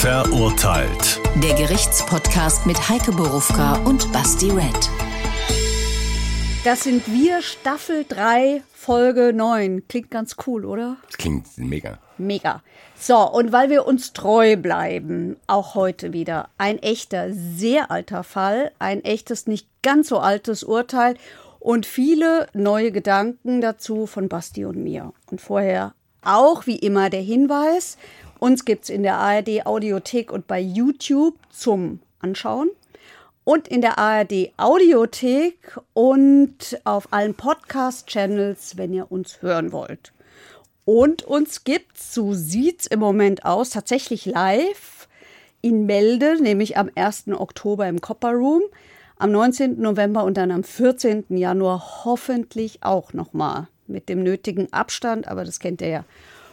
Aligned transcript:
Verurteilt. 0.00 1.20
Der 1.42 1.52
Gerichtspodcast 1.52 2.64
mit 2.64 2.88
Heike 2.88 3.12
Borufka 3.12 3.74
und 3.84 4.10
Basti 4.14 4.50
Red. 4.50 4.88
Das 6.64 6.84
sind 6.84 7.12
wir, 7.12 7.42
Staffel 7.42 8.06
3, 8.08 8.62
Folge 8.72 9.34
9. 9.34 9.86
Klingt 9.88 10.10
ganz 10.10 10.36
cool, 10.46 10.64
oder? 10.64 10.96
Das 11.06 11.18
klingt 11.18 11.46
mega. 11.58 11.98
Mega. 12.16 12.62
So, 12.98 13.18
und 13.30 13.52
weil 13.52 13.68
wir 13.68 13.86
uns 13.86 14.14
treu 14.14 14.56
bleiben, 14.56 15.36
auch 15.46 15.74
heute 15.74 16.14
wieder 16.14 16.48
ein 16.56 16.78
echter, 16.78 17.34
sehr 17.34 17.90
alter 17.90 18.24
Fall, 18.24 18.72
ein 18.78 19.04
echtes, 19.04 19.46
nicht 19.46 19.68
ganz 19.82 20.08
so 20.08 20.18
altes 20.18 20.64
Urteil 20.64 21.16
und 21.58 21.84
viele 21.84 22.46
neue 22.54 22.90
Gedanken 22.90 23.60
dazu 23.60 24.06
von 24.06 24.30
Basti 24.30 24.64
und 24.64 24.82
mir. 24.82 25.12
Und 25.30 25.42
vorher 25.42 25.92
auch 26.22 26.66
wie 26.66 26.76
immer 26.76 27.10
der 27.10 27.22
Hinweis, 27.22 27.96
uns 28.40 28.64
gibt 28.64 28.84
es 28.84 28.90
in 28.90 29.02
der 29.02 29.16
ARD 29.16 29.66
Audiothek 29.66 30.32
und 30.32 30.46
bei 30.46 30.58
YouTube 30.58 31.36
zum 31.50 32.00
Anschauen 32.20 32.70
und 33.44 33.68
in 33.68 33.80
der 33.82 33.98
ARD 33.98 34.52
Audiothek 34.56 35.78
und 35.92 36.80
auf 36.84 37.12
allen 37.12 37.34
Podcast-Channels, 37.34 38.76
wenn 38.76 38.92
ihr 38.92 39.12
uns 39.12 39.42
hören 39.42 39.72
wollt. 39.72 40.12
Und 40.84 41.22
uns 41.22 41.64
gibt's, 41.64 42.14
so 42.14 42.32
sieht's 42.32 42.86
im 42.86 43.00
Moment 43.00 43.44
aus, 43.44 43.70
tatsächlich 43.70 44.24
live 44.24 45.06
in 45.60 45.84
Melde, 45.84 46.42
nämlich 46.42 46.78
am 46.78 46.90
1. 46.94 47.28
Oktober 47.28 47.86
im 47.88 48.00
Copper 48.00 48.32
Room, 48.32 48.62
am 49.18 49.32
19. 49.32 49.80
November 49.80 50.24
und 50.24 50.38
dann 50.38 50.50
am 50.50 50.64
14. 50.64 51.24
Januar 51.28 52.04
hoffentlich 52.04 52.82
auch 52.82 53.12
nochmal 53.12 53.68
mit 53.86 54.08
dem 54.08 54.22
nötigen 54.22 54.72
Abstand, 54.72 55.28
aber 55.28 55.44
das 55.44 55.60
kennt 55.60 55.82
ihr 55.82 55.88
ja 55.88 56.04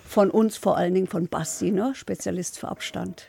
von 0.07 0.31
uns, 0.31 0.57
vor 0.57 0.77
allen 0.77 0.93
Dingen 0.93 1.07
von 1.07 1.27
Basti, 1.27 1.71
ne? 1.71 1.93
Spezialist 1.93 2.57
für 2.57 2.69
Abstand. 2.69 3.27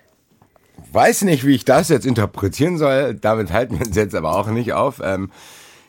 Weiß 0.92 1.22
nicht, 1.22 1.44
wie 1.44 1.54
ich 1.54 1.64
das 1.64 1.88
jetzt 1.88 2.06
interpretieren 2.06 2.78
soll. 2.78 3.14
Damit 3.14 3.52
halten 3.52 3.78
wir 3.78 3.86
uns 3.86 3.96
jetzt 3.96 4.14
aber 4.14 4.36
auch 4.36 4.46
nicht 4.46 4.72
auf. 4.72 5.00
Ähm, 5.02 5.30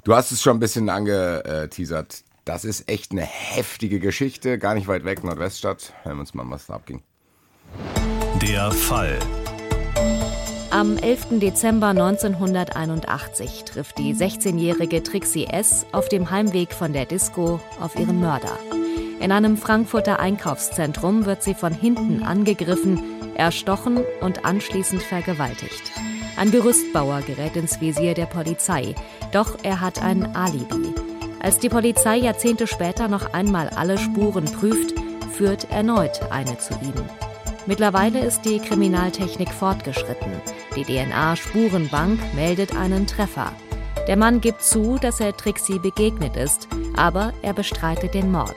du 0.03 0.15
hast 0.15 0.31
es 0.31 0.41
schon 0.41 0.57
ein 0.57 0.59
bisschen 0.59 0.89
angeteasert. 0.89 2.23
Das 2.43 2.65
ist 2.65 2.89
echt 2.89 3.11
eine 3.11 3.21
heftige 3.21 3.99
Geschichte, 3.99 4.57
gar 4.57 4.73
nicht 4.73 4.87
weit 4.87 5.05
weg, 5.05 5.23
Nordweststadt. 5.23 5.93
Hören 6.03 6.17
wir 6.17 6.21
uns 6.21 6.33
mal, 6.33 6.45
was 6.47 6.65
da 6.65 6.73
abging. 6.73 7.03
Der 8.41 8.71
Fall. 8.71 9.19
Am 10.71 10.97
11. 10.97 11.39
Dezember 11.39 11.87
1981 11.87 13.65
trifft 13.65 13.97
die 13.97 14.15
16-jährige 14.15 15.03
Trixie 15.03 15.45
S. 15.45 15.85
auf 15.91 16.09
dem 16.09 16.29
Heimweg 16.29 16.73
von 16.73 16.93
der 16.93 17.05
Disco 17.05 17.59
auf 17.79 17.95
ihren 17.95 18.19
Mörder. 18.19 18.57
In 19.19 19.33
einem 19.33 19.57
Frankfurter 19.57 20.19
Einkaufszentrum 20.19 21.25
wird 21.25 21.43
sie 21.43 21.53
von 21.53 21.73
hinten 21.73 22.23
angegriffen, 22.23 23.35
erstochen 23.35 23.99
und 24.21 24.45
anschließend 24.45 25.03
vergewaltigt. 25.03 25.91
Ein 26.37 26.51
Gerüstbauer 26.51 27.21
gerät 27.21 27.57
ins 27.57 27.81
Visier 27.81 28.13
der 28.13 28.27
Polizei, 28.27 28.95
doch 29.33 29.57
er 29.63 29.81
hat 29.81 30.01
ein 30.01 30.35
Alibi. 30.37 30.93
Als 31.41 31.59
die 31.59 31.67
Polizei 31.67 32.15
Jahrzehnte 32.15 32.65
später 32.65 33.09
noch 33.09 33.33
einmal 33.33 33.67
alle 33.69 33.97
Spuren 33.97 34.45
prüft, 34.45 34.93
führt 35.31 35.69
erneut 35.69 36.21
eine 36.31 36.57
zu 36.57 36.73
ihm. 36.81 36.93
Mittlerweile 37.65 38.19
ist 38.19 38.43
die 38.43 38.59
Kriminaltechnik 38.59 39.49
fortgeschritten. 39.49 40.31
Die 40.77 40.85
DNA-Spurenbank 40.85 42.19
meldet 42.35 42.75
einen 42.75 43.05
Treffer. 43.05 43.51
Der 44.07 44.15
Mann 44.15 44.39
gibt 44.39 44.63
zu, 44.63 44.97
dass 44.97 45.19
er 45.19 45.35
Trixie 45.35 45.77
begegnet 45.77 46.37
ist, 46.37 46.69
aber 46.95 47.33
er 47.41 47.53
bestreitet 47.53 48.13
den 48.13 48.31
Mord. 48.31 48.55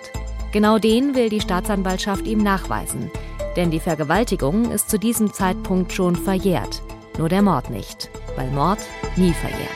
Genau 0.53 0.79
den 0.79 1.15
will 1.15 1.31
die 1.31 1.41
Staatsanwaltschaft 1.41 2.27
ihm 2.27 2.43
nachweisen, 2.43 3.11
denn 3.57 3.71
die 3.71 3.81
Vergewaltigung 3.81 4.71
ist 4.71 4.91
zu 4.91 4.99
diesem 4.99 5.33
Zeitpunkt 5.33 5.95
schon 5.95 6.15
verjährt, 6.15 6.83
nur 7.17 7.31
der 7.31 7.41
Mord 7.41 7.71
nicht, 7.71 8.11
weil 8.37 8.51
Mord 8.51 8.79
nie 9.17 9.33
verjährt. 9.33 9.71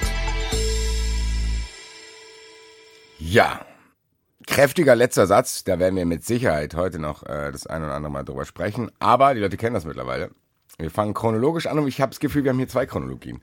Ja, 3.18 3.64
kräftiger 4.46 4.94
letzter 4.94 5.26
Satz, 5.26 5.64
da 5.64 5.78
werden 5.78 5.96
wir 5.96 6.04
mit 6.04 6.26
Sicherheit 6.26 6.74
heute 6.74 6.98
noch 6.98 7.22
äh, 7.22 7.50
das 7.52 7.66
ein 7.66 7.82
oder 7.82 7.94
andere 7.94 8.12
Mal 8.12 8.24
drüber 8.24 8.44
sprechen, 8.44 8.90
aber 8.98 9.32
die 9.32 9.40
Leute 9.40 9.56
kennen 9.56 9.72
das 9.72 9.86
mittlerweile. 9.86 10.30
Wir 10.76 10.90
fangen 10.90 11.14
chronologisch 11.14 11.68
an 11.68 11.78
und 11.78 11.88
ich 11.88 12.02
habe 12.02 12.10
das 12.10 12.20
Gefühl, 12.20 12.44
wir 12.44 12.50
haben 12.50 12.58
hier 12.58 12.68
zwei 12.68 12.84
Chronologien. 12.84 13.40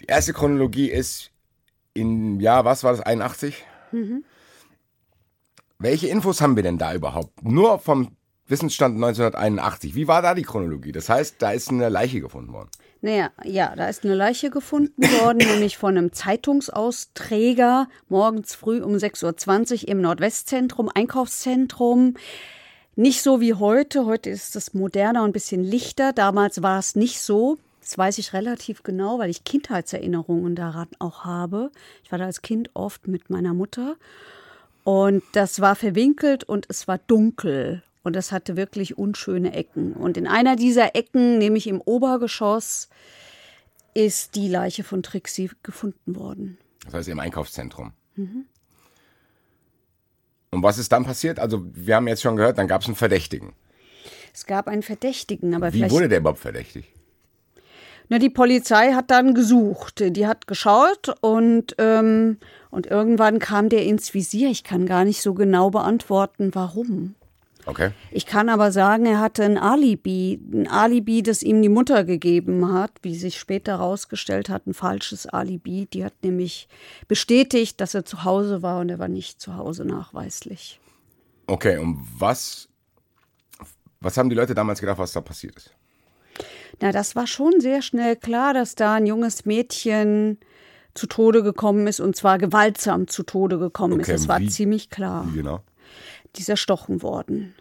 Die 0.00 0.06
erste 0.06 0.32
Chronologie 0.32 0.90
ist 0.90 1.30
in, 1.92 2.40
ja, 2.40 2.64
was 2.64 2.84
war 2.84 2.92
das, 2.92 3.02
81? 3.02 3.62
Mhm. 3.92 4.24
Welche 5.78 6.08
Infos 6.08 6.40
haben 6.40 6.56
wir 6.56 6.62
denn 6.62 6.78
da 6.78 6.94
überhaupt? 6.94 7.44
Nur 7.44 7.78
vom 7.78 8.16
Wissensstand 8.46 8.96
1981. 8.96 9.94
Wie 9.94 10.06
war 10.06 10.22
da 10.22 10.34
die 10.34 10.42
Chronologie? 10.42 10.92
Das 10.92 11.08
heißt, 11.08 11.36
da 11.38 11.52
ist 11.52 11.70
eine 11.70 11.88
Leiche 11.88 12.20
gefunden 12.20 12.52
worden. 12.52 12.70
Naja, 13.00 13.30
ja, 13.42 13.74
da 13.76 13.88
ist 13.88 14.04
eine 14.04 14.14
Leiche 14.14 14.50
gefunden 14.50 15.02
worden, 15.02 15.38
nämlich 15.52 15.76
von 15.76 15.96
einem 15.96 16.12
Zeitungsausträger 16.12 17.88
morgens 18.08 18.54
früh 18.54 18.82
um 18.82 18.94
6.20 18.94 19.82
Uhr 19.82 19.88
im 19.88 20.00
Nordwestzentrum, 20.00 20.90
Einkaufszentrum. 20.94 22.16
Nicht 22.96 23.22
so 23.22 23.40
wie 23.40 23.54
heute. 23.54 24.06
Heute 24.06 24.30
ist 24.30 24.56
es 24.56 24.72
moderner 24.72 25.22
und 25.22 25.30
ein 25.30 25.32
bisschen 25.32 25.64
lichter. 25.64 26.12
Damals 26.12 26.62
war 26.62 26.78
es 26.78 26.94
nicht 26.94 27.20
so. 27.20 27.58
Das 27.80 27.98
weiß 27.98 28.18
ich 28.18 28.32
relativ 28.32 28.82
genau, 28.82 29.18
weil 29.18 29.30
ich 29.30 29.44
Kindheitserinnerungen 29.44 30.54
daran 30.54 30.88
auch 30.98 31.24
habe. 31.24 31.70
Ich 32.02 32.12
war 32.12 32.18
da 32.18 32.26
als 32.26 32.40
Kind 32.40 32.70
oft 32.72 33.08
mit 33.08 33.28
meiner 33.28 33.52
Mutter. 33.52 33.96
Und 34.84 35.22
das 35.32 35.60
war 35.60 35.76
verwinkelt 35.76 36.44
und 36.44 36.66
es 36.68 36.86
war 36.86 36.98
dunkel. 36.98 37.82
Und 38.02 38.14
das 38.14 38.32
hatte 38.32 38.56
wirklich 38.56 38.98
unschöne 38.98 39.54
Ecken. 39.54 39.94
Und 39.94 40.18
in 40.18 40.26
einer 40.26 40.56
dieser 40.56 40.94
Ecken, 40.94 41.38
nämlich 41.38 41.66
im 41.66 41.80
Obergeschoss, 41.80 42.90
ist 43.94 44.34
die 44.34 44.48
Leiche 44.48 44.84
von 44.84 45.02
Trixie 45.02 45.50
gefunden 45.62 46.16
worden. 46.16 46.58
Das 46.84 46.94
heißt 46.94 47.08
im 47.08 47.18
Einkaufszentrum. 47.18 47.92
Mhm. 48.16 48.44
Und 50.50 50.62
was 50.62 50.78
ist 50.78 50.92
dann 50.92 51.04
passiert? 51.04 51.38
Also 51.38 51.64
wir 51.72 51.96
haben 51.96 52.06
jetzt 52.06 52.22
schon 52.22 52.36
gehört, 52.36 52.58
dann 52.58 52.68
gab 52.68 52.82
es 52.82 52.86
einen 52.86 52.94
Verdächtigen. 52.94 53.54
Es 54.34 54.46
gab 54.46 54.68
einen 54.68 54.82
Verdächtigen, 54.82 55.54
aber 55.54 55.72
Wie 55.72 55.90
wurde 55.90 56.08
der 56.08 56.18
überhaupt 56.18 56.40
verdächtig? 56.40 56.92
Na, 58.08 58.18
die 58.18 58.30
Polizei 58.30 58.92
hat 58.92 59.10
dann 59.10 59.34
gesucht. 59.34 60.04
Die 60.14 60.26
hat 60.26 60.46
geschaut 60.46 61.14
und, 61.22 61.74
ähm, 61.78 62.38
und 62.74 62.86
irgendwann 62.86 63.38
kam 63.38 63.68
der 63.68 63.84
ins 63.84 64.12
Visier. 64.14 64.50
Ich 64.50 64.64
kann 64.64 64.84
gar 64.84 65.04
nicht 65.04 65.22
so 65.22 65.32
genau 65.32 65.70
beantworten, 65.70 66.50
warum. 66.54 67.14
Okay. 67.66 67.92
Ich 68.10 68.26
kann 68.26 68.48
aber 68.48 68.72
sagen, 68.72 69.06
er 69.06 69.20
hatte 69.20 69.44
ein 69.44 69.56
Alibi, 69.56 70.40
ein 70.52 70.68
Alibi, 70.68 71.22
das 71.22 71.42
ihm 71.42 71.62
die 71.62 71.68
Mutter 71.68 72.04
gegeben 72.04 72.72
hat, 72.72 72.90
wie 73.02 73.14
sich 73.14 73.38
später 73.38 73.78
herausgestellt 73.78 74.48
hat, 74.48 74.66
ein 74.66 74.74
falsches 74.74 75.26
Alibi. 75.26 75.86
Die 75.92 76.04
hat 76.04 76.12
nämlich 76.22 76.68
bestätigt, 77.08 77.80
dass 77.80 77.94
er 77.94 78.04
zu 78.04 78.24
Hause 78.24 78.60
war 78.60 78.80
und 78.80 78.90
er 78.90 78.98
war 78.98 79.08
nicht 79.08 79.40
zu 79.40 79.56
Hause 79.56 79.84
nachweislich. 79.84 80.80
Okay, 81.46 81.78
und 81.78 82.04
was, 82.18 82.68
was 84.00 84.16
haben 84.16 84.28
die 84.28 84.36
Leute 84.36 84.54
damals 84.54 84.80
gedacht, 84.80 84.98
was 84.98 85.12
da 85.12 85.20
passiert 85.20 85.56
ist? 85.56 85.70
Na, 86.80 86.90
das 86.90 87.14
war 87.14 87.28
schon 87.28 87.60
sehr 87.60 87.82
schnell 87.82 88.16
klar, 88.16 88.52
dass 88.52 88.74
da 88.74 88.94
ein 88.94 89.06
junges 89.06 89.44
Mädchen 89.44 90.38
zu 90.94 91.06
Tode 91.06 91.42
gekommen 91.42 91.86
ist 91.86 92.00
und 92.00 92.16
zwar 92.16 92.38
gewaltsam 92.38 93.08
zu 93.08 93.22
Tode 93.22 93.58
gekommen 93.58 93.94
okay, 93.94 94.02
ist. 94.02 94.22
Das 94.22 94.28
war 94.28 94.40
wie, 94.40 94.48
ziemlich 94.48 94.90
klar. 94.90 95.26
Wie 95.30 95.38
genau? 95.38 95.60
Die 96.36 96.40
ist 96.40 96.48
erstochen 96.48 97.02
worden. 97.02 97.54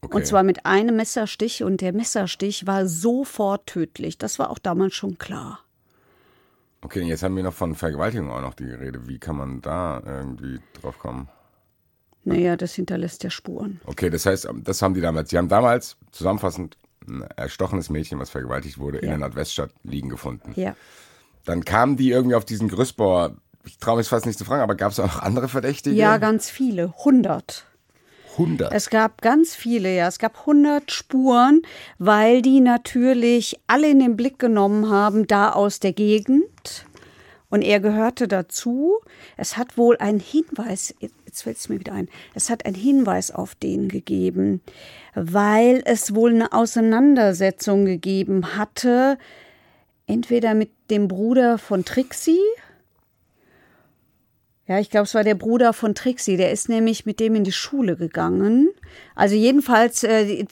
Okay. 0.00 0.16
Und 0.16 0.26
zwar 0.26 0.42
mit 0.42 0.66
einem 0.66 0.96
Messerstich 0.96 1.62
und 1.62 1.80
der 1.80 1.92
Messerstich 1.92 2.66
war 2.66 2.86
sofort 2.86 3.66
tödlich. 3.66 4.18
Das 4.18 4.38
war 4.38 4.50
auch 4.50 4.58
damals 4.58 4.94
schon 4.94 5.18
klar. 5.18 5.60
Okay, 6.82 7.02
jetzt 7.02 7.22
haben 7.22 7.34
wir 7.36 7.42
noch 7.42 7.54
von 7.54 7.74
Vergewaltigung 7.74 8.30
auch 8.30 8.42
noch 8.42 8.52
die 8.52 8.70
Rede. 8.70 9.08
Wie 9.08 9.18
kann 9.18 9.36
man 9.36 9.62
da 9.62 10.02
irgendwie 10.04 10.60
drauf 10.80 10.98
kommen? 10.98 11.28
Naja, 12.24 12.56
das 12.56 12.74
hinterlässt 12.74 13.24
ja 13.24 13.30
Spuren. 13.30 13.80
Okay, 13.86 14.10
das 14.10 14.26
heißt, 14.26 14.48
das 14.62 14.82
haben 14.82 14.92
die 14.92 15.00
damals. 15.00 15.30
Sie 15.30 15.38
haben 15.38 15.48
damals 15.48 15.96
zusammenfassend 16.10 16.76
ein 17.06 17.22
erstochenes 17.36 17.90
Mädchen, 17.90 18.18
was 18.18 18.30
vergewaltigt 18.30 18.78
wurde, 18.78 18.98
ja. 18.98 19.04
in 19.04 19.08
der 19.10 19.18
Nordweststadt 19.18 19.70
liegen 19.82 20.08
gefunden. 20.08 20.52
Ja. 20.56 20.76
Dann 21.44 21.64
kamen 21.64 21.96
die 21.96 22.10
irgendwie 22.10 22.34
auf 22.36 22.44
diesen 22.44 22.68
Gerüstbauer. 22.68 23.36
Ich 23.66 23.78
traue 23.78 23.98
mich 23.98 24.08
fast 24.08 24.26
nicht 24.26 24.38
zu 24.38 24.44
fragen, 24.44 24.62
aber 24.62 24.74
gab 24.74 24.92
es 24.92 25.00
auch 25.00 25.06
noch 25.06 25.22
andere 25.22 25.48
Verdächtige? 25.48 25.96
Ja, 25.96 26.18
ganz 26.18 26.50
viele. 26.50 26.94
100. 26.98 27.66
100. 28.32 28.72
Es 28.72 28.90
gab 28.90 29.22
ganz 29.22 29.54
viele, 29.54 29.94
ja. 29.94 30.08
Es 30.08 30.18
gab 30.18 30.40
100 30.40 30.90
Spuren, 30.90 31.62
weil 31.98 32.42
die 32.42 32.60
natürlich 32.60 33.60
alle 33.66 33.88
in 33.88 34.00
den 34.00 34.16
Blick 34.16 34.38
genommen 34.38 34.90
haben, 34.90 35.26
da 35.26 35.52
aus 35.52 35.80
der 35.80 35.92
Gegend. 35.92 36.86
Und 37.50 37.62
er 37.62 37.78
gehörte 37.78 38.26
dazu. 38.26 38.96
Es 39.36 39.56
hat 39.56 39.78
wohl 39.78 39.96
einen 39.98 40.18
Hinweis, 40.18 40.94
jetzt 41.24 41.42
fällt 41.42 41.58
es 41.58 41.68
mir 41.68 41.78
wieder 41.78 41.92
ein, 41.92 42.08
es 42.34 42.50
hat 42.50 42.66
einen 42.66 42.74
Hinweis 42.74 43.30
auf 43.30 43.54
den 43.54 43.88
gegeben, 43.88 44.60
weil 45.14 45.82
es 45.84 46.14
wohl 46.14 46.34
eine 46.34 46.52
Auseinandersetzung 46.52 47.84
gegeben 47.84 48.56
hatte, 48.56 49.18
entweder 50.06 50.54
mit 50.54 50.70
dem 50.90 51.08
Bruder 51.08 51.58
von 51.58 51.84
Trixie 51.84 52.40
Ja, 54.66 54.78
ich 54.78 54.88
glaube, 54.88 55.04
es 55.04 55.14
war 55.14 55.24
der 55.24 55.34
Bruder 55.34 55.74
von 55.74 55.94
Trixie. 55.94 56.38
Der 56.38 56.50
ist 56.50 56.70
nämlich 56.70 57.04
mit 57.04 57.20
dem 57.20 57.34
in 57.34 57.44
die 57.44 57.52
Schule 57.52 57.96
gegangen. 57.96 58.70
Also 59.14 59.34
jedenfalls 59.34 60.04
äh, 60.04 60.46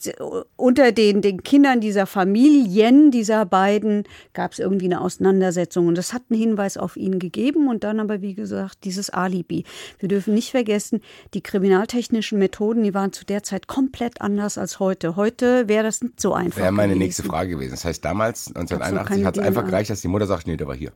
unter 0.56 0.92
den, 0.92 1.22
den 1.22 1.42
Kindern 1.42 1.80
dieser 1.80 2.04
Familien, 2.04 3.10
dieser 3.10 3.46
beiden, 3.46 4.04
gab 4.34 4.52
es 4.52 4.58
irgendwie 4.58 4.84
eine 4.84 5.00
Auseinandersetzung. 5.00 5.86
Und 5.86 5.96
das 5.96 6.12
hat 6.12 6.24
einen 6.28 6.38
Hinweis 6.38 6.76
auf 6.76 6.98
ihn 6.98 7.20
gegeben. 7.20 7.68
Und 7.68 7.84
dann 7.84 8.00
aber, 8.00 8.20
wie 8.20 8.34
gesagt, 8.34 8.84
dieses 8.84 9.08
Alibi. 9.08 9.64
Wir 9.98 10.10
dürfen 10.10 10.34
nicht 10.34 10.50
vergessen, 10.50 11.00
die 11.32 11.40
kriminaltechnischen 11.40 12.38
Methoden, 12.38 12.82
die 12.82 12.92
waren 12.92 13.14
zu 13.14 13.24
der 13.24 13.42
Zeit 13.42 13.66
komplett 13.66 14.20
anders 14.20 14.58
als 14.58 14.78
heute. 14.78 15.16
Heute 15.16 15.68
wäre 15.68 15.84
das 15.84 16.02
nicht 16.02 16.20
so 16.20 16.34
einfach. 16.34 16.60
Wäre 16.60 16.72
meine 16.72 16.92
gewesen. 16.92 16.98
nächste 16.98 17.22
Frage 17.22 17.52
gewesen. 17.52 17.70
Das 17.70 17.86
heißt, 17.86 18.04
damals, 18.04 18.52
Gab's 18.52 18.70
1981, 18.70 19.22
noch 19.22 19.26
hat 19.26 19.38
es 19.38 19.42
einfach 19.42 19.64
gereicht, 19.64 19.88
dass 19.88 20.02
die 20.02 20.08
Mutter 20.08 20.26
sagt, 20.26 20.46
nee, 20.46 20.58
der 20.58 20.66
war 20.66 20.76
hier. 20.76 20.92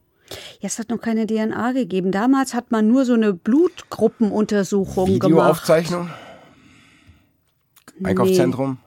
Ja, 0.61 0.67
es 0.67 0.78
hat 0.78 0.90
noch 0.90 1.00
keine 1.00 1.26
DNA 1.26 1.73
gegeben. 1.73 2.12
Damals 2.12 2.55
hat 2.55 2.70
man 2.70 2.88
nur 2.88 3.05
so 3.05 3.14
eine 3.14 3.32
Blutgruppenuntersuchung 3.32 5.19
gemacht. 5.19 5.25
Videoaufzeichnung? 5.25 6.11
Einkaufszentrum? 8.02 8.78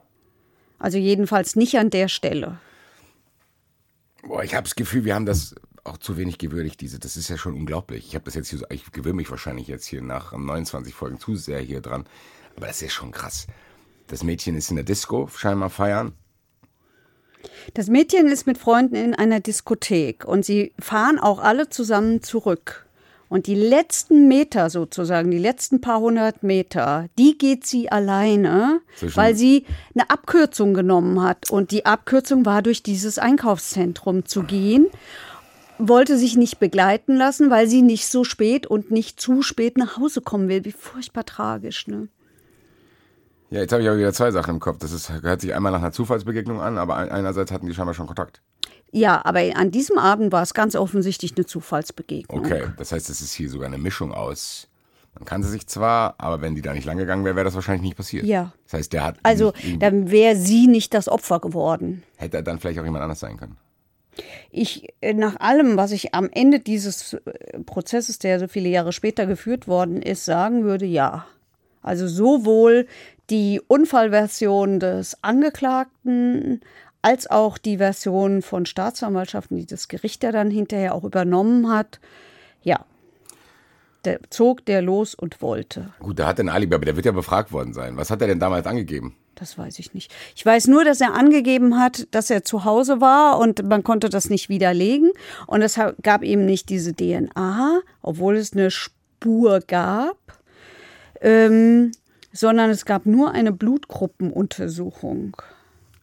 Also 0.77 0.97
jedenfalls 0.97 1.56
nicht 1.56 1.77
an 1.77 1.89
der 1.89 2.07
Stelle. 2.07 2.59
Boah, 4.24 4.44
ich 4.44 4.53
habe 4.53 4.63
das 4.63 4.75
Gefühl, 4.75 5.06
wir 5.06 5.15
haben 5.15 5.25
das 5.25 5.56
auch 5.83 5.97
zu 5.97 6.18
wenig 6.18 6.38
gewürdigt, 6.38 6.80
diese. 6.81 7.00
Das 7.00 7.18
ist 7.18 7.30
ja 7.30 7.38
schon 7.38 7.53
unglaublich. 7.53 8.06
Ich 8.07 8.15
habe 8.15 8.25
das 8.25 8.35
jetzt 8.35 8.50
hier 8.50 8.59
so, 8.59 8.65
ich 8.69 8.92
gewöhne 8.92 9.15
mich 9.15 9.31
wahrscheinlich 9.31 9.68
jetzt 9.68 9.85
hier 9.85 10.01
nach 10.01 10.33
29 10.33 10.94
Folgen 10.94 11.19
zu 11.19 11.35
sehr 11.35 11.59
hier 11.59 11.81
dran. 11.81 12.06
Aber 12.56 12.68
das 12.68 12.81
ist 12.81 12.94
schon 12.94 13.12
krass. 13.12 13.47
Das 14.07 14.24
Mädchen 14.24 14.56
ist 14.56 14.69
in 14.69 14.75
der 14.75 14.85
Disco 14.85 15.27
scheinbar 15.27 15.69
feiern. 15.69 16.13
Das 17.74 17.88
Mädchen 17.88 18.27
ist 18.27 18.47
mit 18.47 18.57
Freunden 18.57 18.95
in 18.95 19.13
einer 19.15 19.39
Diskothek 19.39 20.25
und 20.25 20.44
sie 20.45 20.74
fahren 20.80 21.19
auch 21.19 21.39
alle 21.39 21.69
zusammen 21.69 22.21
zurück. 22.21 22.86
Und 23.30 23.45
die 23.45 23.53
letzten 23.56 24.27
Meter 24.27 24.71
sozusagen, 24.71 25.30
die 25.30 25.38
letzten 25.38 25.81
paar 25.81 26.00
hundert 26.00 26.41
Meter, 26.41 27.09
die 27.19 27.38
geht 27.38 27.63
sie 27.65 27.91
alleine, 27.91 28.81
Zwischen- 28.97 29.15
weil 29.18 29.36
sie 29.36 29.65
eine 29.94 30.09
Abkürzung 30.09 30.74
genommen 30.74 31.21
hat. 31.21 31.51
Und 31.51 31.69
die 31.69 31.86
Abkürzung 31.86 32.45
war, 32.47 32.63
durch 32.63 32.81
dieses 32.81 33.19
Einkaufszentrum 33.19 34.25
zu 34.25 34.42
gehen. 34.44 34.88
Wollte 35.77 36.18
sich 36.18 36.35
nicht 36.38 36.59
begleiten 36.59 37.15
lassen, 37.15 37.51
weil 37.51 37.68
sie 37.68 37.83
nicht 37.83 38.07
so 38.07 38.24
spät 38.24 38.65
und 38.65 38.89
nicht 38.92 39.21
zu 39.21 39.44
spät 39.44 39.77
nach 39.77 39.97
Hause 39.97 40.21
kommen 40.21 40.50
will. 40.50 40.65
Wie 40.65 40.71
furchtbar 40.74 41.24
tragisch, 41.24 41.88
ne? 41.88 42.07
Ja, 43.51 43.61
jetzt 43.61 43.71
habe 43.71 43.81
ich 43.81 43.89
aber 43.89 43.97
wieder 43.97 44.13
zwei 44.13 44.31
Sachen 44.31 44.55
im 44.55 44.59
Kopf. 44.59 44.77
Das 44.79 44.91
ist, 44.91 45.09
hört 45.21 45.41
sich 45.41 45.53
einmal 45.55 45.71
nach 45.71 45.79
einer 45.79 45.91
Zufallsbegegnung 45.91 46.61
an, 46.61 46.77
aber 46.77 46.95
ein- 46.97 47.09
einerseits 47.09 47.51
hatten 47.51 47.65
die 47.65 47.73
scheinbar 47.73 47.93
schon 47.95 48.07
Kontakt. 48.07 48.41
Ja, 48.91 49.21
aber 49.23 49.39
an 49.55 49.71
diesem 49.71 49.97
Abend 49.97 50.31
war 50.31 50.41
es 50.43 50.53
ganz 50.53 50.75
offensichtlich 50.75 51.35
eine 51.35 51.45
Zufallsbegegnung. 51.45 52.39
Okay, 52.45 52.65
das 52.77 52.91
heißt, 52.91 53.09
es 53.09 53.21
ist 53.21 53.33
hier 53.33 53.49
sogar 53.49 53.67
eine 53.67 53.77
Mischung 53.77 54.11
aus. 54.13 54.67
Man 55.15 55.25
kannte 55.25 55.47
sich 55.47 55.67
zwar, 55.67 56.15
aber 56.17 56.41
wenn 56.41 56.55
die 56.55 56.61
da 56.61 56.73
nicht 56.73 56.85
lang 56.85 56.97
gegangen 56.97 57.25
wäre, 57.25 57.35
wäre 57.35 57.45
das 57.45 57.55
wahrscheinlich 57.55 57.81
nicht 57.83 57.97
passiert. 57.97 58.25
Ja. 58.25 58.53
Das 58.65 58.73
heißt, 58.73 58.93
der 58.93 59.03
hat. 59.03 59.17
Also 59.23 59.53
nicht 59.63 59.81
dann 59.81 60.11
wäre 60.11 60.35
sie 60.35 60.67
nicht 60.67 60.93
das 60.93 61.07
Opfer 61.09 61.39
geworden. 61.39 62.03
hätte 62.17 62.37
er 62.37 62.43
dann 62.43 62.59
vielleicht 62.59 62.79
auch 62.79 62.83
jemand 62.85 63.03
anders 63.03 63.19
sein 63.19 63.37
können. 63.37 63.57
Ich, 64.51 64.87
äh, 65.01 65.13
nach 65.13 65.39
allem, 65.39 65.77
was 65.77 65.91
ich 65.91 66.13
am 66.13 66.29
Ende 66.31 66.59
dieses 66.59 67.13
äh, 67.13 67.59
Prozesses, 67.65 68.19
der 68.19 68.39
so 68.39 68.47
viele 68.47 68.69
Jahre 68.69 68.91
später 68.91 69.25
geführt 69.25 69.67
worden 69.67 70.01
ist, 70.01 70.25
sagen 70.25 70.63
würde, 70.63 70.85
ja. 70.85 71.25
Also 71.81 72.07
sowohl 72.07 72.87
die 73.29 73.61
Unfallversion 73.67 74.79
des 74.79 75.23
Angeklagten 75.23 76.61
als 77.01 77.29
auch 77.29 77.57
die 77.57 77.77
Version 77.77 78.41
von 78.41 78.65
Staatsanwaltschaften, 78.65 79.57
die 79.57 79.65
das 79.65 79.87
Gericht 79.87 80.23
ja 80.23 80.31
dann 80.31 80.51
hinterher 80.51 80.93
auch 80.93 81.03
übernommen 81.03 81.69
hat. 81.69 81.99
Ja, 82.61 82.85
der 84.05 84.19
zog 84.29 84.65
der 84.65 84.81
los 84.81 85.15
und 85.15 85.41
wollte. 85.41 85.93
Gut, 85.99 86.19
der 86.19 86.27
hat 86.27 86.39
ein 86.39 86.49
Alibi, 86.49 86.75
aber 86.75 86.85
der 86.85 86.95
wird 86.95 87.05
ja 87.05 87.11
befragt 87.11 87.51
worden 87.51 87.73
sein. 87.73 87.97
Was 87.97 88.11
hat 88.11 88.21
er 88.21 88.27
denn 88.27 88.39
damals 88.39 88.65
angegeben? 88.65 89.15
Das 89.35 89.57
weiß 89.57 89.79
ich 89.79 89.93
nicht. 89.93 90.11
Ich 90.35 90.45
weiß 90.45 90.67
nur, 90.67 90.83
dass 90.83 90.99
er 90.99 91.13
angegeben 91.13 91.79
hat, 91.79 92.07
dass 92.11 92.29
er 92.29 92.43
zu 92.43 92.65
Hause 92.65 92.99
war 92.99 93.39
und 93.39 93.63
man 93.63 93.83
konnte 93.83 94.09
das 94.09 94.29
nicht 94.29 94.49
widerlegen. 94.49 95.11
Und 95.47 95.61
es 95.61 95.79
gab 96.01 96.23
eben 96.23 96.45
nicht 96.45 96.69
diese 96.69 96.93
DNA, 96.93 97.81
obwohl 98.01 98.35
es 98.35 98.51
eine 98.51 98.69
Spur 98.69 99.61
gab, 99.65 100.17
ähm, 101.21 101.91
sondern 102.31 102.69
es 102.69 102.85
gab 102.85 103.05
nur 103.05 103.31
eine 103.31 103.51
Blutgruppenuntersuchung. 103.51 105.37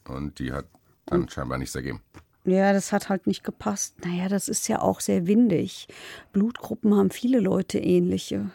Und 0.05 0.39
die 0.39 0.53
hat 0.53 0.67
dann 1.07 1.29
scheinbar 1.29 1.59
nichts 1.59 1.75
ergeben. 1.75 2.01
Ja, 2.45 2.73
das 2.73 2.93
hat 2.93 3.09
halt 3.09 3.27
nicht 3.27 3.43
gepasst. 3.43 3.97
Naja, 4.05 4.29
das 4.29 4.49
ist 4.49 4.69
ja 4.69 4.81
auch 4.81 5.01
sehr 5.01 5.27
windig. 5.27 5.89
Blutgruppen 6.33 6.95
haben 6.95 7.11
viele 7.11 7.41
Leute 7.41 7.79
ähnliche. 7.79 8.51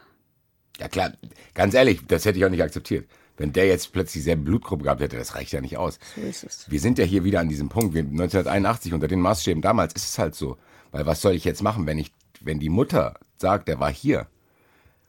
Ja 0.80 0.88
klar, 0.88 1.12
ganz 1.54 1.74
ehrlich, 1.74 2.06
das 2.08 2.26
hätte 2.26 2.40
ich 2.40 2.46
auch 2.46 2.50
nicht 2.50 2.64
akzeptiert. 2.64 3.08
Wenn 3.38 3.54
der 3.54 3.68
jetzt 3.68 3.92
plötzlich 3.92 4.24
dieselbe 4.24 4.44
Blutgruppe 4.44 4.84
gehabt 4.84 5.02
hätte, 5.02 5.18
das 5.18 5.36
reicht 5.36 5.52
ja 5.52 5.62
nicht 5.62 5.78
aus. 5.78 6.00
So 6.16 6.22
ist 6.22 6.44
es. 6.44 6.72
Wir 6.72 6.80
sind 6.80 7.00
ja 7.00 7.06
hier 7.06 7.24
wieder 7.24 7.40
an 7.40 7.50
diesem 7.50 7.70
Punkt. 7.70 7.94
Wir, 7.94 8.02
1981 8.02 8.94
unter 8.94 9.08
den 9.08 9.20
Maßstäben 9.20 9.62
damals 9.62 9.94
ist 9.94 10.08
es 10.08 10.20
halt 10.20 10.36
so. 10.36 10.58
Weil 10.92 11.06
was 11.06 11.22
soll 11.22 11.34
ich 11.34 11.44
jetzt 11.44 11.62
machen, 11.62 11.86
wenn 11.86 11.98
ich, 11.98 12.14
wenn 12.40 12.60
die 12.60 12.70
Mutter 12.70 13.20
sagt, 13.38 13.68
der 13.68 13.80
war 13.80 13.92
hier 13.92 14.28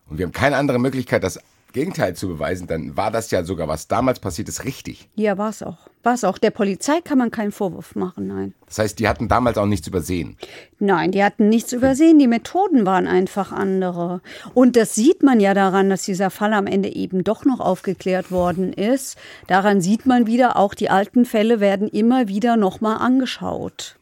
und 0.06 0.19
wir 0.19 0.26
haben 0.26 0.32
keine 0.32 0.56
andere 0.56 0.79
Möglichkeit, 0.79 1.23
das 1.25 1.38
Gegenteil 1.73 2.15
zu 2.15 2.29
beweisen, 2.29 2.67
dann 2.67 2.97
war 2.97 3.11
das 3.11 3.31
ja 3.31 3.45
sogar, 3.45 3.69
was 3.69 3.89
damals 3.89 4.21
passiert 4.21 4.49
ist, 4.49 4.65
richtig. 4.65 5.09
Ja, 5.15 5.39
war 5.39 5.51
es 5.51 5.63
auch. 5.63 5.79
War 6.03 6.15
es 6.15 6.25
auch. 6.25 6.39
Der 6.39 6.51
Polizei 6.51 7.01
kann 7.01 7.19
man 7.19 7.31
keinen 7.31 7.53
Vorwurf 7.53 7.95
machen, 7.95 8.27
nein. 8.27 8.55
Das 8.67 8.79
heißt, 8.79 8.99
die 8.99 9.09
hatten 9.09 9.29
damals 9.29 9.57
auch 9.57 9.67
nichts 9.67 9.87
übersehen. 9.87 10.37
Nein, 10.79 11.13
die 11.13 11.23
hatten 11.23 11.49
nichts 11.49 11.73
übersehen. 11.73 12.19
Die 12.19 12.27
Methoden 12.27 12.85
waren 12.87 13.07
einfach 13.07 13.53
andere. 13.53 14.21
Und 14.55 14.77
das 14.77 14.95
sieht 14.95 15.23
man 15.23 15.41
ja 15.41 15.55
daran, 15.55 15.91
dass 15.91 16.03
dieser 16.03 16.31
Fall 16.31 16.53
am 16.55 16.67
Ende 16.67 16.95
eben 16.95 17.25
doch 17.25 17.45
noch 17.45 17.61
aufgeklärt 17.61 18.31
worden 18.31 18.73
ist. 18.73 19.17
Daran 19.47 19.81
sieht 19.81 20.07
man 20.07 20.27
wieder, 20.27 20.57
auch 20.57 20.75
die 20.75 20.91
alten 20.91 21.25
Fälle 21.25 21.61
werden 21.61 21.89
immer 21.89 22.29
wieder 22.29 22.57
nochmal 22.57 22.99
angeschaut. 22.99 23.97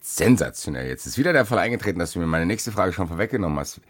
Sensationell. 0.00 0.88
Jetzt 0.88 1.06
ist 1.06 1.18
wieder 1.18 1.32
der 1.32 1.46
Fall 1.46 1.58
eingetreten, 1.58 1.98
dass 1.98 2.12
du 2.12 2.20
mir 2.20 2.26
meine 2.26 2.46
nächste 2.46 2.70
Frage 2.70 2.92
schon 2.92 3.08
vorweggenommen 3.08 3.58
hast. 3.58 3.80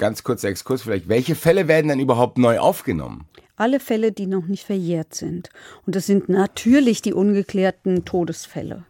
Ganz 0.00 0.24
kurzer 0.24 0.48
Exkurs 0.48 0.80
vielleicht. 0.80 1.10
Welche 1.10 1.34
Fälle 1.34 1.68
werden 1.68 1.88
denn 1.88 2.00
überhaupt 2.00 2.38
neu 2.38 2.58
aufgenommen? 2.58 3.26
Alle 3.56 3.80
Fälle, 3.80 4.12
die 4.12 4.26
noch 4.26 4.46
nicht 4.46 4.64
verjährt 4.64 5.12
sind. 5.14 5.50
Und 5.86 5.94
das 5.94 6.06
sind 6.06 6.30
natürlich 6.30 7.02
die 7.02 7.12
ungeklärten 7.12 8.06
Todesfälle. 8.06 8.84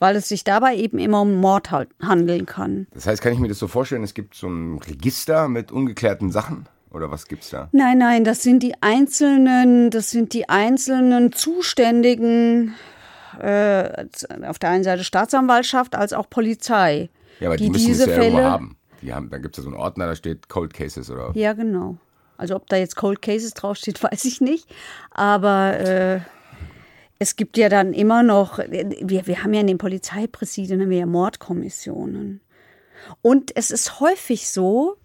Weil 0.00 0.16
es 0.16 0.28
sich 0.28 0.42
dabei 0.42 0.74
eben 0.74 0.98
immer 0.98 1.20
um 1.22 1.36
Mord 1.36 1.70
handeln 2.02 2.46
kann. 2.46 2.88
Das 2.92 3.06
heißt, 3.06 3.22
kann 3.22 3.32
ich 3.32 3.38
mir 3.38 3.46
das 3.46 3.60
so 3.60 3.68
vorstellen, 3.68 4.02
es 4.02 4.12
gibt 4.12 4.34
so 4.34 4.48
ein 4.48 4.78
Register 4.80 5.46
mit 5.48 5.70
ungeklärten 5.70 6.32
Sachen? 6.32 6.66
Oder 6.90 7.12
was 7.12 7.28
gibt's 7.28 7.50
da? 7.50 7.68
Nein, 7.70 7.98
nein, 7.98 8.24
das 8.24 8.42
sind 8.42 8.64
die 8.64 8.74
einzelnen, 8.82 9.90
das 9.90 10.10
sind 10.10 10.32
die 10.32 10.48
einzelnen 10.48 11.30
zuständigen, 11.30 12.74
äh, 13.40 14.04
auf 14.44 14.58
der 14.58 14.70
einen 14.70 14.82
Seite 14.82 15.04
Staatsanwaltschaft 15.04 15.94
als 15.94 16.12
auch 16.12 16.28
Polizei. 16.28 17.08
Ja, 17.38 17.48
aber 17.48 17.56
die, 17.56 17.64
die 17.66 17.70
müssen 17.70 17.86
diese 17.86 18.02
es 18.04 18.08
ja 18.10 18.14
Fälle- 18.16 18.44
haben. 18.44 18.76
Die 19.02 19.12
haben, 19.12 19.30
dann 19.30 19.42
gibt 19.42 19.56
es 19.56 19.64
ja 19.64 19.70
so 19.70 19.74
einen 19.74 19.78
Ordner, 19.80 20.06
da 20.06 20.14
steht 20.14 20.48
Cold 20.48 20.72
Cases 20.74 21.10
oder. 21.10 21.32
Ja, 21.34 21.52
genau. 21.52 21.96
Also 22.38 22.54
ob 22.56 22.66
da 22.68 22.76
jetzt 22.76 22.96
Cold 22.96 23.22
Cases 23.22 23.52
draufsteht, 23.54 24.02
weiß 24.02 24.24
ich 24.24 24.40
nicht. 24.40 24.68
Aber 25.10 25.78
äh, 25.78 26.20
es 27.18 27.36
gibt 27.36 27.56
ja 27.56 27.68
dann 27.68 27.92
immer 27.92 28.22
noch, 28.22 28.58
wir, 28.58 29.26
wir 29.26 29.42
haben 29.42 29.54
ja 29.54 29.60
in 29.60 29.66
den 29.66 29.78
Polizeipräsidien 29.78 30.80
haben 30.82 30.90
wir 30.90 30.98
ja 30.98 31.06
Mordkommissionen. 31.06 32.40
Und 33.22 33.54
es 33.56 33.70
ist 33.70 34.00
häufig 34.00 34.48
so, 34.50 34.96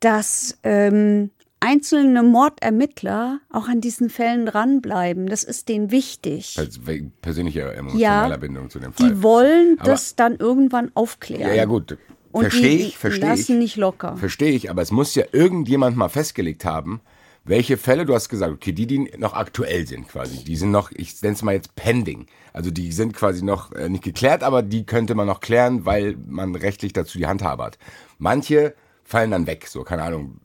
dass 0.00 0.58
ähm, 0.62 1.30
einzelne 1.60 2.22
Mordermittler 2.22 3.40
auch 3.50 3.68
an 3.68 3.80
diesen 3.80 4.08
Fällen 4.10 4.46
dranbleiben. 4.46 5.26
Das 5.26 5.42
ist 5.44 5.68
denen 5.68 5.90
wichtig. 5.90 6.56
Als 6.58 6.86
we- 6.86 7.10
persönliche 7.22 7.72
emotionale 7.74 8.30
Ja, 8.32 8.36
Bindung 8.38 8.70
zu 8.70 8.78
dem 8.80 8.92
Fall. 8.92 9.08
Die 9.10 9.22
wollen 9.22 9.76
Aber- 9.78 9.90
das 9.90 10.16
dann 10.16 10.36
irgendwann 10.36 10.90
aufklären. 10.94 11.42
ja, 11.48 11.52
ja, 11.54 11.64
gut. 11.66 11.96
Verstehe 12.32 12.78
ich, 12.78 12.98
verstehe 12.98 13.34
ich. 13.34 13.48
nicht 13.48 13.76
locker. 13.76 14.16
Verstehe 14.16 14.52
ich, 14.52 14.70
aber 14.70 14.82
es 14.82 14.90
muss 14.90 15.14
ja 15.14 15.24
irgendjemand 15.32 15.96
mal 15.96 16.08
festgelegt 16.08 16.64
haben, 16.64 17.00
welche 17.44 17.76
Fälle, 17.76 18.06
du 18.06 18.14
hast 18.14 18.28
gesagt, 18.28 18.52
okay, 18.52 18.72
die, 18.72 18.86
die 18.86 19.10
noch 19.16 19.34
aktuell 19.34 19.86
sind 19.86 20.08
quasi, 20.08 20.44
die 20.44 20.56
sind 20.56 20.70
noch, 20.70 20.92
ich 20.92 21.20
nenne 21.22 21.34
es 21.34 21.42
mal 21.42 21.54
jetzt 21.54 21.74
pending. 21.74 22.26
Also 22.52 22.70
die 22.70 22.92
sind 22.92 23.14
quasi 23.14 23.44
noch 23.44 23.72
äh, 23.72 23.88
nicht 23.88 24.04
geklärt, 24.04 24.42
aber 24.42 24.62
die 24.62 24.84
könnte 24.84 25.14
man 25.14 25.26
noch 25.26 25.40
klären, 25.40 25.86
weil 25.86 26.16
man 26.26 26.54
rechtlich 26.54 26.92
dazu 26.92 27.18
die 27.18 27.26
Handhabe 27.26 27.64
hat. 27.64 27.78
Manche 28.18 28.74
fallen 29.04 29.30
dann 29.30 29.46
weg, 29.46 29.66
so, 29.66 29.82
keine 29.82 30.02
Ahnung. 30.02 30.40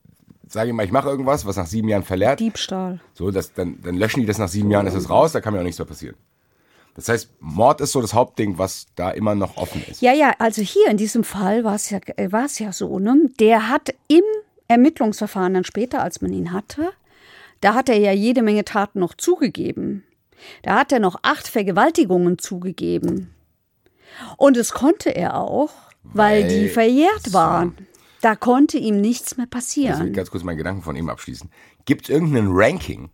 Sage 0.48 0.70
ich 0.70 0.76
mal, 0.76 0.86
ich 0.86 0.92
mache 0.92 1.10
irgendwas, 1.10 1.46
was 1.46 1.58
nach 1.58 1.66
sieben 1.66 1.90
Jahren 1.90 2.04
verlehrt. 2.04 2.40
Diebstahl. 2.40 3.00
So, 3.14 3.32
das, 3.32 3.54
dann, 3.54 3.82
dann 3.82 3.98
löschen 3.98 4.22
die 4.22 4.28
das 4.28 4.38
nach 4.38 4.48
sieben 4.48 4.72
Jahren, 4.72 4.88
ist 4.88 4.94
es 4.94 5.10
raus, 5.10 5.32
da 5.32 5.42
kann 5.42 5.54
mir 5.54 5.60
auch 5.60 5.64
nichts 5.64 5.80
mehr 5.80 5.88
passieren. 5.88 6.16
Das 6.96 7.10
heißt, 7.10 7.30
Mord 7.40 7.82
ist 7.82 7.92
so 7.92 8.02
das 8.02 8.14
Hauptding, 8.14 8.58
was 8.58 8.88
da 8.96 9.12
immer 9.12 9.36
noch 9.36 9.58
offen 9.58 9.84
ist. 9.90 10.02
Ja, 10.02 10.14
ja, 10.14 10.34
also 10.40 10.62
hier 10.62 10.88
in 10.90 10.98
diesem 10.98 11.24
Fall 11.26 11.64
war 11.64 11.76
es 11.76 11.90
ja, 11.90 12.00
äh, 12.16 12.30
es 12.46 12.60
ja 12.60 12.72
so, 12.72 13.00
ne? 13.00 13.30
Der 13.40 13.68
hat 13.70 13.94
im 14.08 14.24
Ermittlungsverfahren 14.70 15.54
dann 15.54 15.64
später, 15.66 16.02
als 16.02 16.22
man 16.22 16.32
ihn 16.34 16.54
hatte, 16.54 16.90
da 17.62 17.74
hat 17.74 17.90
er 17.90 17.98
ja 17.98 18.12
jede 18.14 18.42
Menge 18.42 18.64
Taten 18.66 19.00
noch 19.00 19.14
zugegeben. 19.14 20.04
Da 20.64 20.80
hat 20.80 20.92
er 20.92 21.00
noch 21.00 21.18
acht 21.22 21.48
Vergewaltigungen 21.48 22.38
zugegeben. 22.38 23.34
Und 24.38 24.56
das 24.58 24.72
konnte 24.72 25.10
er 25.14 25.36
auch, 25.38 25.72
weil, 26.04 26.44
Weil- 26.44 26.50
die 26.50 26.70
verjährt 26.70 27.34
waren. 27.34 27.76
Da 28.22 28.36
konnte 28.36 28.78
ihm 28.80 29.02
nichts 29.02 29.38
mehr 29.38 29.46
Ich 29.46 29.54
will 29.54 29.60
passieren. 29.60 30.14
ganz 30.14 30.32
kurz 30.32 30.44
meinen 30.44 30.58
Gedanken 30.58 30.82
von 30.82 30.96
ihm 30.96 31.10
abschließen. 31.10 31.52
Gibt 31.86 32.06
es 32.06 32.10
irgendein 32.10 32.48
Ranking? 32.50 33.10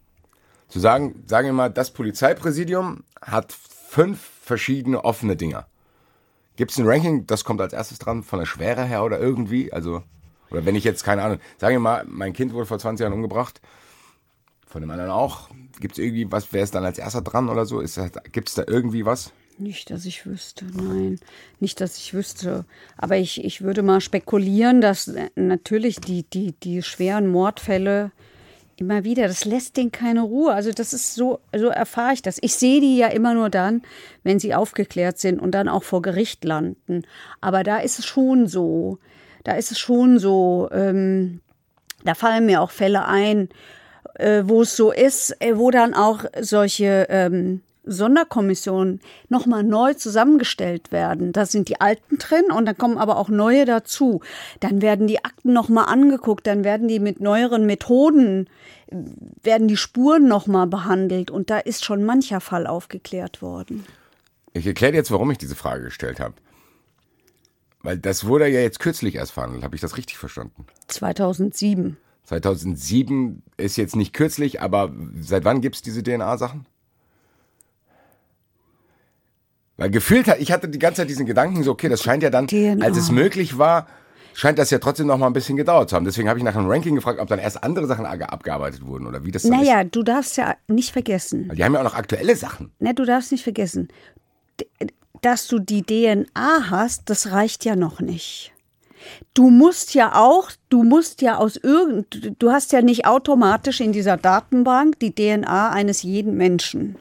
Zu 0.70 0.80
sagen, 0.80 1.24
sagen 1.26 1.48
wir 1.50 1.54
mal, 1.54 1.70
das 1.70 1.92
Polizeipräsidium 1.92 3.04
hat 3.22 3.52
fünf 3.92 4.22
verschiedene 4.42 5.04
offene 5.04 5.36
Dinger. 5.36 5.68
Gibt 6.56 6.72
es 6.72 6.78
ein 6.78 6.88
Ranking, 6.88 7.28
das 7.28 7.44
kommt 7.44 7.60
als 7.60 7.74
erstes 7.74 8.00
dran, 8.00 8.24
von 8.24 8.40
der 8.40 8.46
Schwere 8.46 8.86
her 8.86 9.04
oder 9.04 9.20
irgendwie? 9.20 9.74
Also, 9.74 10.02
oder 10.50 10.66
wenn 10.66 10.76
ich 10.76 10.86
jetzt, 10.86 11.04
keine 11.04 11.24
Ahnung, 11.24 11.40
sagen 11.58 11.76
wir 11.76 11.82
mal, 11.82 12.06
mein 12.08 12.32
Kind 12.32 12.54
wurde 12.54 12.66
vor 12.66 12.80
20 12.80 13.04
Jahren 13.04 13.12
umgebracht, 13.14 13.60
von 14.66 14.80
dem 14.80 14.90
anderen 14.92 15.12
auch. 15.12 15.50
Gibt 15.82 15.96
es 15.96 16.00
irgendwie 16.00 16.32
was, 16.32 16.54
wer 16.54 16.64
ist 16.64 16.74
dann 16.74 16.86
als 16.86 17.00
erster 17.00 17.22
dran 17.22 17.50
oder 17.50 17.66
so? 17.66 17.84
Gibt 18.32 18.48
es 18.48 18.56
da 18.56 18.64
irgendwie 18.66 19.06
was? 19.06 19.34
Nicht, 19.58 19.90
dass 19.90 20.06
ich 20.06 20.26
wüsste, 20.26 20.66
nein. 20.74 21.20
Nicht, 21.60 21.82
dass 21.82 21.98
ich 21.98 22.14
wüsste. 22.14 22.64
Aber 22.96 23.18
ich, 23.18 23.44
ich 23.44 23.62
würde 23.62 23.84
mal 23.84 24.00
spekulieren, 24.00 24.80
dass 24.80 25.10
äh, 25.10 25.30
natürlich 25.36 25.98
die, 26.00 26.24
die, 26.24 26.54
die 26.54 26.82
schweren 26.82 27.28
Mordfälle 27.28 28.12
immer 28.82 29.04
wieder, 29.04 29.28
das 29.28 29.46
lässt 29.46 29.78
denen 29.78 29.92
keine 29.92 30.22
Ruhe. 30.24 30.54
Also 30.54 30.72
das 30.72 30.92
ist 30.92 31.14
so, 31.14 31.40
so 31.56 31.68
erfahre 31.68 32.14
ich 32.14 32.22
das. 32.22 32.40
Ich 32.42 32.56
sehe 32.56 32.82
die 32.82 32.98
ja 32.98 33.08
immer 33.08 33.34
nur 33.34 33.50
dann, 33.50 33.84
wenn 34.24 34.40
sie 34.40 34.56
aufgeklärt 34.56 35.20
sind 35.20 35.40
und 35.40 35.52
dann 35.52 35.70
auch 35.70 35.84
vor 35.84 36.02
Gericht 36.02 36.44
landen. 36.44 37.04
Aber 37.40 37.64
da 37.64 37.78
ist 37.78 38.00
es 38.00 38.06
schon 38.06 38.48
so. 38.48 38.98
Da 39.44 39.54
ist 39.54 39.72
es 39.72 39.80
schon 39.80 40.18
so. 40.18 40.68
Ähm, 40.72 41.42
da 42.04 42.16
fallen 42.16 42.48
mir 42.48 42.62
auch 42.62 42.72
Fälle 42.72 43.06
ein, 43.06 43.50
äh, 44.16 44.44
wo 44.46 44.64
es 44.64 44.76
so 44.76 44.92
ist, 44.92 45.40
äh, 45.40 45.58
wo 45.58 45.70
dann 45.70 45.94
auch 45.94 46.26
solche 46.40 47.06
ähm, 47.10 47.62
Sonderkommissionen 47.84 49.02
nochmal 49.30 49.64
neu 49.64 49.94
zusammengestellt 49.94 50.92
werden. 50.92 51.32
Da 51.32 51.46
sind 51.46 51.70
die 51.70 51.82
alten 51.82 52.18
drin 52.18 52.52
und 52.56 52.66
dann 52.66 52.78
kommen 52.78 52.98
aber 52.98 53.18
auch 53.18 53.30
neue 53.30 53.66
dazu. 53.66 54.22
Dann 54.60 54.82
werden 54.82 55.08
die 55.08 55.24
Akten 55.24 55.54
nochmal 55.54 55.86
angeguckt, 55.86 56.46
dann 56.48 56.64
werden 56.64 56.88
die 56.88 57.00
mit 57.00 57.20
neueren 57.22 57.66
Methoden, 57.66 58.50
werden 59.44 59.68
die 59.68 59.78
Spuren 59.78 60.28
nochmal 60.28 60.68
behandelt 60.68 61.32
und 61.32 61.50
da 61.50 61.58
ist 61.58 61.84
schon 61.84 62.04
mancher 62.04 62.42
Fall 62.42 62.68
aufgeklärt 62.68 63.42
worden. 63.42 63.86
Ich 64.54 64.68
erkläre 64.68 64.92
dir 64.92 64.98
jetzt, 64.98 65.12
warum 65.12 65.32
ich 65.32 65.38
diese 65.38 65.56
Frage 65.56 65.86
gestellt 65.86 66.20
habe. 66.20 66.36
Weil 67.84 67.98
das 67.98 68.26
wurde 68.26 68.48
ja 68.48 68.60
jetzt 68.60 68.80
kürzlich 68.80 69.16
erst 69.16 69.32
verhandelt. 69.32 69.64
Habe 69.64 69.76
ich 69.76 69.82
das 69.82 69.98
richtig 69.98 70.18
verstanden? 70.18 70.66
2007. 70.88 71.98
2007 72.26 73.42
ist 73.58 73.78
jetzt 73.78 73.96
nicht 73.96 74.14
kürzlich, 74.14 74.62
aber 74.62 74.94
seit 75.20 75.46
wann 75.46 75.62
gibt 75.62 75.76
es 75.76 75.82
diese 75.82 76.04
DNA-Sachen? 76.04 76.66
Weil 79.82 79.90
gefühlt 79.90 80.28
hat, 80.28 80.40
ich 80.40 80.52
hatte 80.52 80.68
die 80.70 80.80
ganze 80.80 81.02
Zeit 81.02 81.10
diesen 81.10 81.26
Gedanken, 81.26 81.64
so, 81.64 81.72
okay, 81.72 81.90
das 81.90 82.02
scheint 82.04 82.24
ja 82.24 82.30
dann, 82.30 82.48
DNA. 82.48 82.86
als 82.86 82.98
es 82.98 83.10
möglich 83.12 83.58
war, 83.58 83.88
scheint 84.34 84.60
das 84.60 84.70
ja 84.70 84.78
trotzdem 84.80 85.08
noch 85.08 85.18
mal 85.18 85.28
ein 85.28 85.34
bisschen 85.34 85.58
gedauert 85.58 85.90
zu 85.90 85.96
haben. 85.96 86.06
Deswegen 86.06 86.30
habe 86.30 86.38
ich 86.40 86.46
nach 86.46 86.56
einem 86.56 86.70
Ranking 86.70 86.96
gefragt, 86.96 87.20
ob 87.20 87.28
dann 87.28 87.40
erst 87.40 87.64
andere 87.64 87.88
Sachen 87.88 88.06
abge- 88.06 88.24
abgearbeitet 88.30 88.86
wurden 88.86 89.08
oder 89.08 89.26
wie 89.26 89.32
das 89.32 89.42
dann 89.44 89.52
Naja, 89.52 89.84
du 89.84 90.04
darfst 90.04 90.38
ja 90.38 90.56
nicht 90.68 90.92
vergessen. 90.92 91.50
ist. 91.50 91.58
Die 91.58 91.64
haben 91.64 91.74
ja 91.74 91.80
auch 91.80 91.84
noch 91.84 91.96
aktuelle 91.96 92.36
Sachen. 92.36 92.72
Ne, 92.80 92.94
du 92.94 93.06
darfst 93.06 93.32
nicht 93.32 93.44
vergessen, 93.44 93.90
dass 95.22 95.48
du 95.48 95.60
die 95.60 95.84
DNA 95.84 96.70
hast, 96.70 97.10
das 97.10 97.32
reicht 97.32 97.66
ja 97.66 97.76
noch 97.76 98.00
nicht. 98.00 98.54
Du 99.34 99.50
musst 99.50 99.96
ja 99.96 100.14
auch, 100.16 100.52
du 100.70 100.84
musst 100.84 101.22
ja 101.24 101.38
aus 101.38 101.56
irgend, 101.58 102.34
du 102.38 102.52
hast 102.52 102.72
ja 102.72 102.82
nicht 102.84 103.06
automatisch 103.08 103.82
in 103.82 103.92
dieser 103.94 104.16
Datenbank 104.18 105.00
die 105.00 105.14
DNA 105.16 105.72
eines 105.72 106.04
jeden 106.04 106.38
Menschen. 106.38 106.98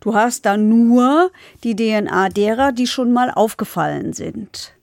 Du 0.00 0.14
hast 0.14 0.46
da 0.46 0.56
nur 0.56 1.30
die 1.64 1.74
DNA 1.74 2.28
derer, 2.28 2.72
die 2.72 2.86
schon 2.86 3.12
mal 3.12 3.30
aufgefallen 3.30 4.12
sind. 4.12 4.74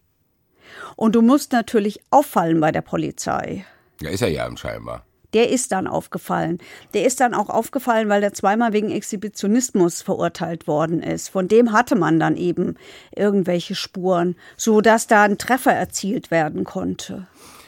Und 0.95 1.15
du 1.15 1.21
musst 1.21 1.51
natürlich 1.51 1.99
auffallen 2.09 2.59
bei 2.59 2.71
der 2.71 2.81
Polizei. 2.81 3.65
Ja, 4.01 4.09
ist 4.09 4.21
er 4.21 4.29
ja 4.29 4.49
scheinbar. 4.57 5.05
Der 5.33 5.49
ist 5.49 5.73
dann 5.73 5.87
aufgefallen. 5.87 6.59
Der 6.93 7.05
ist 7.05 7.19
dann 7.19 7.33
auch 7.33 7.49
aufgefallen, 7.49 8.07
weil 8.07 8.23
er 8.23 8.33
zweimal 8.33 8.71
wegen 8.71 8.89
Exhibitionismus 8.89 10.01
verurteilt 10.01 10.65
worden 10.65 11.03
ist. 11.03 11.27
Von 11.27 11.49
dem 11.49 11.73
hatte 11.73 11.95
man 11.95 12.21
dann 12.21 12.37
eben 12.37 12.77
irgendwelche 13.13 13.75
Spuren, 13.75 14.37
so 14.55 14.79
dass 14.79 15.07
da 15.07 15.23
ein 15.23 15.37
Treffer 15.37 15.73
erzielt 15.73 16.31
werden 16.31 16.63
konnte. 16.63 17.27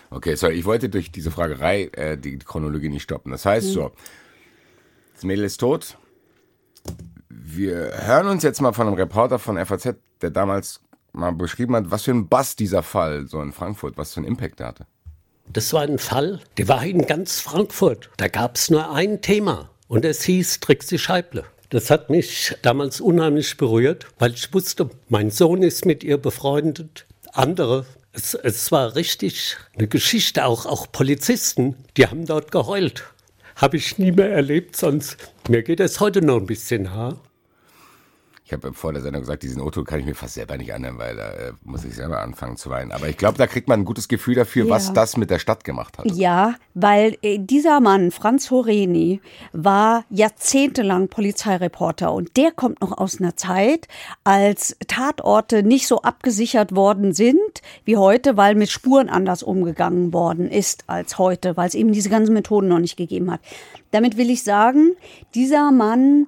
Okay, 0.09 0.35
sorry, 0.35 0.53
ich 0.53 0.63
wollte 0.63 0.87
durch 0.87 1.11
diese 1.11 1.29
Fragerei 1.29 1.89
äh, 1.91 2.17
die 2.17 2.39
Chronologie 2.39 2.87
nicht 2.87 3.03
stoppen. 3.03 3.31
Das 3.31 3.45
heißt 3.45 3.67
so, 3.67 3.91
das 5.13 5.25
Mädel 5.25 5.43
ist 5.43 5.57
tot. 5.57 5.97
Wir 7.49 7.93
hören 8.05 8.27
uns 8.27 8.43
jetzt 8.43 8.59
mal 8.59 8.73
von 8.73 8.87
einem 8.87 8.97
Reporter 8.97 9.39
von 9.39 9.57
FAZ, 9.65 9.95
der 10.21 10.31
damals 10.31 10.81
mal 11.13 11.31
beschrieben 11.31 11.77
hat, 11.77 11.89
was 11.89 12.03
für 12.03 12.11
ein 12.11 12.27
Bass 12.27 12.57
dieser 12.57 12.83
Fall 12.83 13.25
so 13.25 13.41
in 13.41 13.53
Frankfurt, 13.53 13.97
was 13.97 14.13
für 14.13 14.17
einen 14.17 14.27
Impact 14.27 14.59
hatte. 14.59 14.85
Das 15.53 15.71
war 15.71 15.83
ein 15.83 15.97
Fall, 15.97 16.41
der 16.57 16.67
war 16.67 16.83
in 16.83 17.07
ganz 17.07 17.39
Frankfurt. 17.39 18.09
Da 18.17 18.27
gab 18.27 18.57
es 18.57 18.69
nur 18.69 18.91
ein 18.91 19.21
Thema 19.21 19.69
und 19.87 20.03
es 20.03 20.23
hieß 20.23 20.59
Trixie 20.59 20.97
Scheible. 20.97 21.45
Das 21.69 21.89
hat 21.89 22.09
mich 22.09 22.53
damals 22.63 22.99
unheimlich 22.99 23.55
berührt, 23.55 24.07
weil 24.19 24.33
ich 24.33 24.53
wusste, 24.53 24.89
mein 25.07 25.31
Sohn 25.31 25.63
ist 25.63 25.85
mit 25.85 26.03
ihr 26.03 26.17
befreundet, 26.17 27.05
andere. 27.31 27.85
Es, 28.11 28.33
es 28.33 28.73
war 28.73 28.95
richtig 28.95 29.55
eine 29.77 29.87
Geschichte, 29.87 30.45
auch, 30.45 30.65
auch 30.65 30.91
Polizisten, 30.91 31.77
die 31.95 32.07
haben 32.07 32.25
dort 32.25 32.51
geheult. 32.51 33.05
Habe 33.55 33.77
ich 33.77 33.97
nie 33.97 34.11
mehr 34.11 34.33
erlebt, 34.33 34.75
sonst 34.75 35.15
mir 35.47 35.63
geht 35.63 35.79
es 35.79 36.01
heute 36.01 36.21
noch 36.21 36.37
ein 36.37 36.45
bisschen 36.45 36.83
nah. 36.83 37.15
Ich 38.47 38.53
habe 38.53 38.71
vor 38.71 38.93
der 38.93 39.01
Sendung 39.01 39.23
gesagt, 39.23 39.43
diesen 39.43 39.61
Otto 39.61 39.83
kann 39.83 39.99
ich 39.99 40.05
mir 40.05 40.15
fast 40.15 40.35
selber 40.35 40.55
nicht 40.55 40.73
anhören, 40.73 40.97
weil 40.97 41.17
da 41.17 41.31
äh, 41.31 41.51
muss 41.65 41.83
ich 41.83 41.95
selber 41.95 42.21
anfangen 42.21 42.55
zu 42.55 42.69
weinen. 42.69 42.93
Aber 42.93 43.09
ich 43.09 43.17
glaube, 43.17 43.37
da 43.37 43.45
kriegt 43.45 43.67
man 43.67 43.81
ein 43.81 43.83
gutes 43.85 44.07
Gefühl 44.07 44.35
dafür, 44.35 44.69
was 44.69 44.87
Ja. 44.87 44.93
das 44.93 45.17
mit 45.17 45.29
der 45.29 45.39
Stadt 45.39 45.65
gemacht 45.65 45.97
hat. 45.97 46.05
Ja, 46.15 46.55
weil 46.73 47.17
äh, 47.23 47.39
dieser 47.39 47.81
Mann, 47.81 48.09
Franz 48.09 48.49
Horeni, 48.49 49.19
war 49.51 50.05
jahrzehntelang 50.09 51.09
Polizeireporter 51.09 52.13
und 52.13 52.37
der 52.37 52.51
kommt 52.51 52.79
noch 52.79 52.97
aus 52.97 53.19
einer 53.19 53.35
Zeit, 53.35 53.89
als 54.23 54.77
Tatorte 54.87 55.61
nicht 55.61 55.85
so 55.85 56.03
abgesichert 56.03 56.73
worden 56.73 57.11
sind 57.13 57.41
wie 57.83 57.97
heute, 57.97 58.37
weil 58.37 58.55
mit 58.55 58.69
Spuren 58.69 59.09
anders 59.09 59.43
umgegangen 59.43 60.13
worden 60.13 60.49
ist 60.49 60.85
als 60.87 61.17
heute, 61.17 61.57
weil 61.57 61.67
es 61.67 61.75
eben 61.75 61.91
diese 61.91 62.09
ganzen 62.09 62.31
Methoden 62.33 62.69
noch 62.69 62.79
nicht 62.79 62.95
gegeben 62.95 63.29
hat. 63.29 63.41
Damit 63.91 64.15
will 64.15 64.29
ich 64.29 64.45
sagen, 64.45 64.95
dieser 65.35 65.73
Mann 65.73 66.27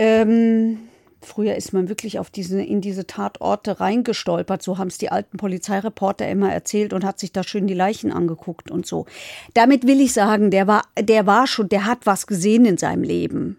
ähm, 0.00 0.78
Früher 1.22 1.54
ist 1.54 1.72
man 1.72 1.88
wirklich 1.88 2.18
auf 2.18 2.30
diese, 2.30 2.62
in 2.62 2.80
diese 2.80 3.06
Tatorte 3.06 3.80
reingestolpert. 3.80 4.62
So 4.62 4.78
haben 4.78 4.88
es 4.88 4.98
die 4.98 5.10
alten 5.10 5.36
Polizeireporter 5.36 6.28
immer 6.28 6.52
erzählt 6.52 6.92
und 6.92 7.04
hat 7.04 7.18
sich 7.18 7.32
da 7.32 7.42
schön 7.42 7.66
die 7.66 7.74
Leichen 7.74 8.10
angeguckt 8.10 8.70
und 8.70 8.86
so. 8.86 9.06
Damit 9.54 9.86
will 9.86 10.00
ich 10.00 10.12
sagen, 10.12 10.50
der 10.50 10.66
war, 10.66 10.84
der 10.98 11.26
war 11.26 11.46
schon, 11.46 11.68
der 11.68 11.84
hat 11.84 12.06
was 12.06 12.26
gesehen 12.26 12.64
in 12.64 12.78
seinem 12.78 13.02
Leben. 13.02 13.58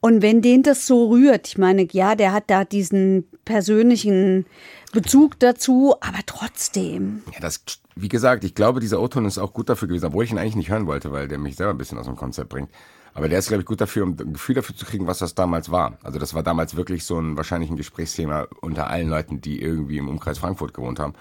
Und 0.00 0.22
wenn 0.22 0.42
den 0.42 0.62
das 0.62 0.86
so 0.86 1.08
rührt, 1.08 1.48
ich 1.48 1.58
meine, 1.58 1.86
ja, 1.90 2.14
der 2.14 2.32
hat 2.32 2.44
da 2.48 2.64
diesen 2.64 3.24
persönlichen 3.44 4.46
Bezug 4.92 5.38
dazu, 5.40 5.94
aber 6.00 6.18
trotzdem. 6.26 7.22
Ja, 7.32 7.40
das, 7.40 7.64
wie 7.96 8.08
gesagt, 8.08 8.44
ich 8.44 8.54
glaube, 8.54 8.80
dieser 8.80 9.00
O-Ton 9.00 9.24
ist 9.24 9.38
auch 9.38 9.52
gut 9.52 9.68
dafür 9.68 9.88
gewesen, 9.88 10.06
obwohl 10.06 10.24
ich 10.24 10.30
ihn 10.30 10.38
eigentlich 10.38 10.56
nicht 10.56 10.70
hören 10.70 10.86
wollte, 10.86 11.12
weil 11.12 11.28
der 11.28 11.38
mich 11.38 11.56
selber 11.56 11.72
ein 11.72 11.78
bisschen 11.78 11.98
aus 11.98 12.06
dem 12.06 12.16
Konzept 12.16 12.50
bringt. 12.50 12.70
Aber 13.14 13.28
der 13.28 13.38
ist, 13.38 13.48
glaube 13.48 13.62
ich, 13.62 13.66
gut 13.66 13.80
dafür, 13.80 14.02
um 14.02 14.10
ein 14.10 14.32
Gefühl 14.32 14.56
dafür 14.56 14.76
zu 14.76 14.84
kriegen, 14.84 15.06
was 15.06 15.18
das 15.18 15.34
damals 15.34 15.70
war. 15.70 15.98
Also 16.02 16.18
das 16.18 16.34
war 16.34 16.42
damals 16.42 16.74
wirklich 16.74 17.04
so 17.04 17.18
ein 17.18 17.36
wahrscheinlich 17.36 17.70
ein 17.70 17.76
Gesprächsthema 17.76 18.48
unter 18.60 18.90
allen 18.90 19.08
Leuten, 19.08 19.40
die 19.40 19.62
irgendwie 19.62 19.98
im 19.98 20.08
Umkreis 20.08 20.38
Frankfurt 20.38 20.74
gewohnt 20.74 20.98
haben. 20.98 21.14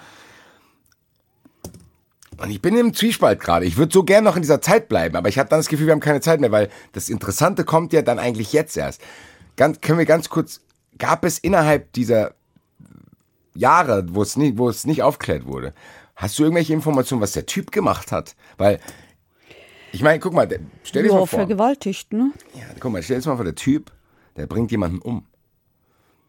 Und 2.38 2.50
ich 2.50 2.62
bin 2.62 2.76
im 2.76 2.96
Zwiespalt 2.96 3.40
gerade. 3.40 3.66
Ich 3.66 3.78
würde 3.78 3.94
so 3.94 4.04
gern 4.04 4.24
noch 4.24 4.36
in 4.36 4.42
dieser 4.42 4.60
Zeit 4.60 4.90
bleiben, 4.90 5.16
aber 5.16 5.30
ich 5.30 5.38
habe 5.38 5.50
dann 5.50 5.60
das 5.60 5.68
Gefühl, 5.68 5.86
wir 5.86 5.94
haben 5.94 6.00
keine 6.00 6.20
Zeit 6.20 6.42
mehr, 6.42 6.52
weil 6.52 6.70
das 6.94 7.10
Interessante 7.10 7.64
kommt 7.64 7.94
ja 7.94 8.02
dann 8.02 8.18
eigentlich 8.18 8.54
jetzt 8.54 8.76
erst. 8.76 9.00
Ganz, 9.56 9.80
können 9.82 10.00
wir 10.00 10.08
ganz 10.08 10.30
kurz, 10.30 10.62
gab 10.98 11.24
es 11.26 11.38
innerhalb 11.38 11.94
dieser 11.94 12.34
Jahre, 13.54 14.04
wo 14.10 14.24
es 14.24 14.36
nicht, 14.36 14.58
wo 14.58 14.68
es 14.68 14.86
nicht 14.86 15.04
aufklärt 15.04 15.46
wurde, 15.46 15.74
hast 16.16 16.40
du 16.40 16.44
irgendwelche 16.44 16.74
Informationen, 16.74 17.22
was 17.22 17.34
der 17.34 17.46
Typ 17.46 17.72
gemacht 17.72 18.12
hat? 18.12 18.36
Weil, 18.58 18.80
ich 19.94 20.02
meine, 20.02 20.20
guck 20.20 20.34
mal, 20.34 20.48
der- 20.48 20.60
stell 20.84 21.04
dir 21.04 21.10
Ja, 21.10 21.14
mal 21.16 21.20
vor. 21.26 21.40
vergewaltigt, 21.40 22.12
ne? 22.12 22.32
Ja, 22.56 22.66
guck 22.80 22.92
mal, 22.92 23.02
stell 23.02 23.22
dir 23.22 23.30
mal 23.30 23.36
vor, 23.38 23.46
der 23.46 23.56
Typ, 23.56 23.92
der 24.36 24.48
bringt 24.48 24.72
jemanden 24.72 25.00
um. 25.00 25.26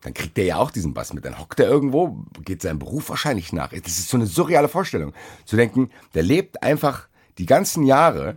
Dann 0.02 0.12
kriegt 0.14 0.36
der 0.36 0.44
ja 0.44 0.56
auch 0.58 0.70
diesen 0.70 0.92
Bass 0.92 1.14
mit. 1.14 1.24
Dann 1.24 1.38
hockt 1.38 1.58
er 1.60 1.66
irgendwo, 1.66 2.18
geht 2.44 2.60
seinem 2.60 2.78
Beruf 2.78 3.08
wahrscheinlich 3.08 3.52
nach. 3.54 3.70
Das 3.70 3.98
ist 3.98 4.10
so 4.10 4.18
eine 4.18 4.26
surreale 4.26 4.68
Vorstellung. 4.68 5.14
Zu 5.46 5.56
denken, 5.56 5.90
der 6.12 6.22
lebt 6.22 6.62
einfach 6.62 7.08
die 7.38 7.46
ganzen 7.46 7.84
Jahre, 7.84 8.36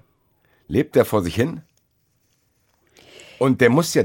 lebt 0.69 0.95
er 0.95 1.03
vor 1.05 1.21
sich 1.21 1.35
hin. 1.35 1.61
Und 3.37 3.59
der 3.61 3.69
muss 3.69 3.93
ja, 3.93 4.03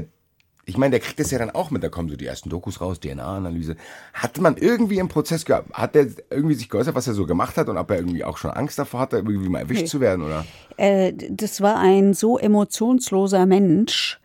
ich 0.65 0.77
meine, 0.77 0.91
der 0.91 0.99
kriegt 1.01 1.19
das 1.19 1.29
ja 1.31 1.39
dann 1.39 1.49
auch 1.51 1.71
mit. 1.71 1.83
Da 1.83 1.89
kommen 1.89 2.07
so 2.09 2.15
die 2.15 2.25
ersten 2.25 2.49
Dokus 2.49 2.79
raus, 2.79 2.99
DNA-Analyse. 2.99 3.75
Hat 4.13 4.37
man 4.39 4.55
irgendwie 4.57 4.97
im 4.99 5.09
Prozess 5.09 5.43
gehabt, 5.43 5.73
hat 5.73 5.93
der 5.95 6.07
irgendwie 6.29 6.55
sich 6.55 6.69
geäußert, 6.69 6.95
was 6.95 7.07
er 7.07 7.13
so 7.13 7.25
gemacht 7.25 7.57
hat 7.57 7.67
und 7.69 7.77
ob 7.77 7.89
er 7.91 7.97
irgendwie 7.97 8.23
auch 8.23 8.37
schon 8.37 8.51
Angst 8.51 8.79
davor 8.79 9.01
hatte, 9.01 9.17
irgendwie 9.17 9.49
mal 9.49 9.59
erwischt 9.59 9.81
Nee. 9.81 9.87
zu 9.87 9.99
werden, 9.99 10.23
oder? 10.23 10.45
Äh, 10.77 11.11
das 11.29 11.59
war 11.61 11.79
ein 11.79 12.13
so 12.13 12.37
emotionsloser 12.37 13.45
Mensch, 13.45 14.19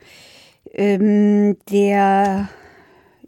ähm, 0.73 1.57
der 1.71 2.49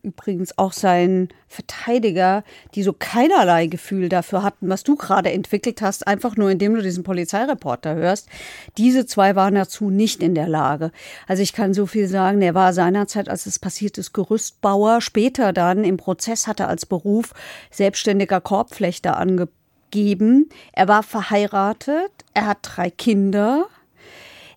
übrigens 0.02 0.56
auch 0.58 0.72
sein 0.72 1.28
Verteidiger, 1.48 2.44
die 2.74 2.82
so 2.82 2.92
keinerlei 2.92 3.66
Gefühl 3.66 4.08
dafür 4.08 4.42
hatten, 4.42 4.68
was 4.68 4.82
du 4.82 4.96
gerade 4.96 5.32
entwickelt 5.32 5.82
hast, 5.82 6.06
einfach 6.06 6.36
nur 6.36 6.50
indem 6.50 6.74
du 6.74 6.82
diesen 6.82 7.04
Polizeireporter 7.04 7.94
hörst. 7.94 8.28
Diese 8.76 9.06
zwei 9.06 9.36
waren 9.36 9.54
dazu 9.54 9.90
nicht 9.90 10.22
in 10.22 10.34
der 10.34 10.48
Lage. 10.48 10.92
Also 11.26 11.42
ich 11.42 11.52
kann 11.52 11.74
so 11.74 11.86
viel 11.86 12.08
sagen, 12.08 12.40
er 12.42 12.54
war 12.54 12.72
seinerzeit, 12.72 13.28
als 13.28 13.46
es 13.46 13.58
passiert 13.58 13.98
ist, 13.98 14.12
Gerüstbauer. 14.12 15.00
Später 15.00 15.52
dann 15.52 15.84
im 15.84 15.96
Prozess 15.96 16.46
hat 16.46 16.60
er 16.60 16.68
als 16.68 16.86
Beruf 16.86 17.32
selbstständiger 17.70 18.40
Korbflechter 18.40 19.16
angegeben. 19.16 20.48
Er 20.72 20.88
war 20.88 21.02
verheiratet, 21.02 22.12
er 22.34 22.46
hat 22.46 22.58
drei 22.62 22.90
Kinder. 22.90 23.66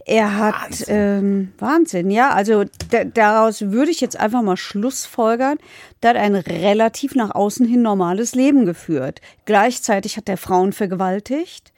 Er 0.06 0.38
hat 0.38 0.54
Wahnsinn, 0.54 0.96
ähm, 0.96 1.54
Wahnsinn 1.60 2.12
ja. 2.12 2.32
Also 2.32 2.66
daraus 3.14 3.62
würde 3.62 3.92
ich 3.92 4.02
jetzt 4.02 4.20
einfach 4.20 4.42
mal 4.42 4.58
Schlussfolgern. 4.58 5.58
Der 6.02 6.12
hat 6.12 6.18
ein 6.18 6.36
relativ 6.36 7.16
nach 7.16 7.32
außen 7.32 7.66
hin 7.66 7.82
normales 7.82 8.36
Leben 8.36 8.66
geführt. 8.66 9.22
Gleichzeitig 9.46 10.18
hat 10.18 10.28
er 10.28 10.38
Frauen 10.38 10.74
vergewaltigt. 10.74 11.72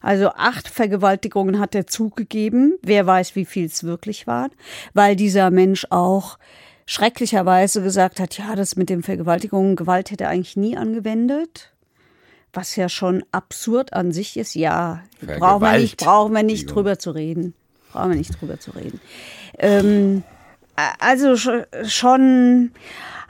Also 0.00 0.28
acht 0.28 0.68
Vergewaltigungen 0.68 1.58
hat 1.58 1.74
er 1.74 1.86
zugegeben. 1.86 2.78
Wer 2.82 3.06
weiß, 3.06 3.36
wie 3.36 3.44
viel 3.44 3.66
es 3.66 3.84
wirklich 3.84 4.26
waren. 4.26 4.52
Weil 4.94 5.16
dieser 5.16 5.50
Mensch 5.50 5.86
auch 5.90 6.38
schrecklicherweise 6.86 7.82
gesagt 7.82 8.20
hat, 8.20 8.38
ja, 8.38 8.54
das 8.54 8.76
mit 8.76 8.88
den 8.88 9.02
Vergewaltigungen, 9.02 9.76
Gewalt 9.76 10.10
hätte 10.10 10.24
er 10.24 10.30
eigentlich 10.30 10.56
nie 10.56 10.76
angewendet 10.76 11.72
was 12.52 12.74
ja 12.74 12.88
schon 12.88 13.22
absurd 13.32 13.92
an 13.92 14.12
sich 14.12 14.38
ist, 14.38 14.54
ja, 14.54 15.02
brauchen 15.20 15.60
wir 15.60 15.78
nicht, 15.78 15.98
brauchen 15.98 16.32
wir 16.32 16.42
nicht 16.42 16.64
drüber 16.64 16.98
zu 16.98 17.10
reden 17.10 17.54
brauchen 17.96 18.10
wir 18.10 18.16
nicht 18.16 18.40
drüber 18.40 18.60
zu 18.60 18.70
reden. 18.72 19.00
Ähm, 19.58 20.22
also 20.98 21.36
schon 21.36 22.70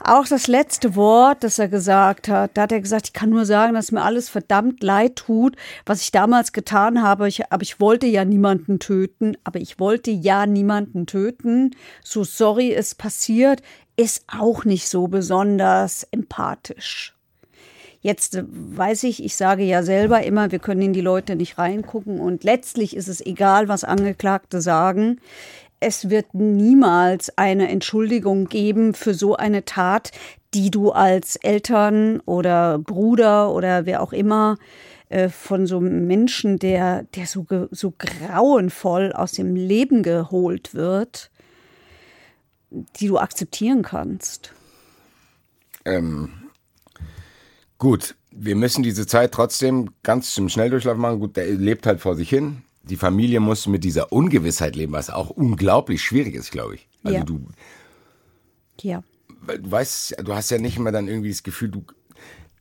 auch 0.03 0.27
das 0.27 0.47
letzte 0.47 0.95
Wort, 0.95 1.43
das 1.43 1.57
er 1.59 1.67
gesagt 1.67 2.27
hat, 2.27 2.51
da 2.53 2.63
hat 2.63 2.71
er 2.71 2.81
gesagt, 2.81 3.07
ich 3.07 3.13
kann 3.13 3.29
nur 3.29 3.45
sagen, 3.45 3.73
dass 3.73 3.91
mir 3.91 4.03
alles 4.03 4.29
verdammt 4.29 4.83
leid 4.83 5.15
tut, 5.15 5.55
was 5.85 6.01
ich 6.01 6.11
damals 6.11 6.53
getan 6.53 7.01
habe. 7.01 7.27
Ich, 7.27 7.51
aber 7.51 7.63
ich 7.63 7.79
wollte 7.79 8.05
ja 8.05 8.23
niemanden 8.23 8.79
töten, 8.79 9.37
aber 9.43 9.59
ich 9.59 9.79
wollte 9.79 10.11
ja 10.11 10.45
niemanden 10.45 11.07
töten. 11.07 11.75
So 12.03 12.23
sorry, 12.23 12.73
es 12.73 12.95
passiert, 12.95 13.61
ist 13.95 14.25
auch 14.27 14.65
nicht 14.65 14.87
so 14.87 15.07
besonders 15.07 16.07
empathisch. 16.11 17.16
Jetzt 18.01 18.35
äh, 18.35 18.43
weiß 18.47 19.03
ich, 19.03 19.23
ich 19.23 19.35
sage 19.35 19.63
ja 19.63 19.83
selber 19.83 20.23
immer, 20.23 20.51
wir 20.51 20.59
können 20.59 20.81
in 20.81 20.93
die 20.93 21.01
Leute 21.01 21.35
nicht 21.35 21.57
reingucken 21.57 22.19
und 22.19 22.43
letztlich 22.43 22.95
ist 22.95 23.07
es 23.07 23.25
egal, 23.25 23.67
was 23.67 23.83
Angeklagte 23.83 24.61
sagen. 24.61 25.19
Es 25.79 26.09
wird 26.09 26.33
niemals 26.33 27.37
eine 27.37 27.69
Entschuldigung 27.69 28.45
geben 28.45 28.93
für 28.93 29.13
so 29.13 29.35
eine 29.35 29.63
Tat, 29.63 30.11
die 30.53 30.71
du 30.71 30.91
als 30.91 31.35
Eltern 31.35 32.19
oder 32.21 32.79
Bruder 32.79 33.51
oder 33.51 33.85
wer 33.85 34.01
auch 34.01 34.13
immer 34.13 34.57
äh, 35.09 35.29
von 35.29 35.67
so 35.67 35.77
einem 35.77 36.07
Menschen, 36.07 36.57
der, 36.59 37.03
der 37.15 37.27
so, 37.27 37.45
so 37.71 37.93
grauenvoll 37.97 39.13
aus 39.13 39.33
dem 39.33 39.55
Leben 39.55 40.03
geholt 40.03 40.73
wird, 40.73 41.29
die 42.71 43.07
du 43.07 43.17
akzeptieren 43.17 43.83
kannst. 43.83 44.53
Ähm, 45.85 46.29
Gut, 47.77 48.15
wir 48.31 48.55
müssen 48.55 48.83
diese 48.83 49.05
Zeit 49.05 49.31
trotzdem 49.31 49.91
ganz 50.03 50.33
zum 50.33 50.49
Schnelldurchlauf 50.49 50.97
machen. 50.97 51.19
Gut, 51.19 51.37
der 51.37 51.47
lebt 51.47 51.85
halt 51.85 52.01
vor 52.01 52.15
sich 52.15 52.29
hin. 52.29 52.63
Die 52.83 52.95
Familie 52.95 53.39
muss 53.39 53.67
mit 53.67 53.83
dieser 53.83 54.11
Ungewissheit 54.11 54.75
leben, 54.75 54.93
was 54.93 55.09
auch 55.09 55.29
unglaublich 55.29 56.01
schwierig 56.01 56.35
ist, 56.35 56.51
glaube 56.51 56.75
ich. 56.75 56.87
Also 57.03 57.17
ja. 57.17 57.23
du. 57.23 57.47
Ja. 58.81 59.03
Du 59.45 59.71
weißt, 59.71 60.17
du 60.23 60.33
hast 60.33 60.49
ja 60.49 60.57
nicht 60.57 60.77
immer 60.77 60.91
dann 60.91 61.07
irgendwie 61.07 61.29
das 61.29 61.43
Gefühl, 61.43 61.69
du. 61.69 61.83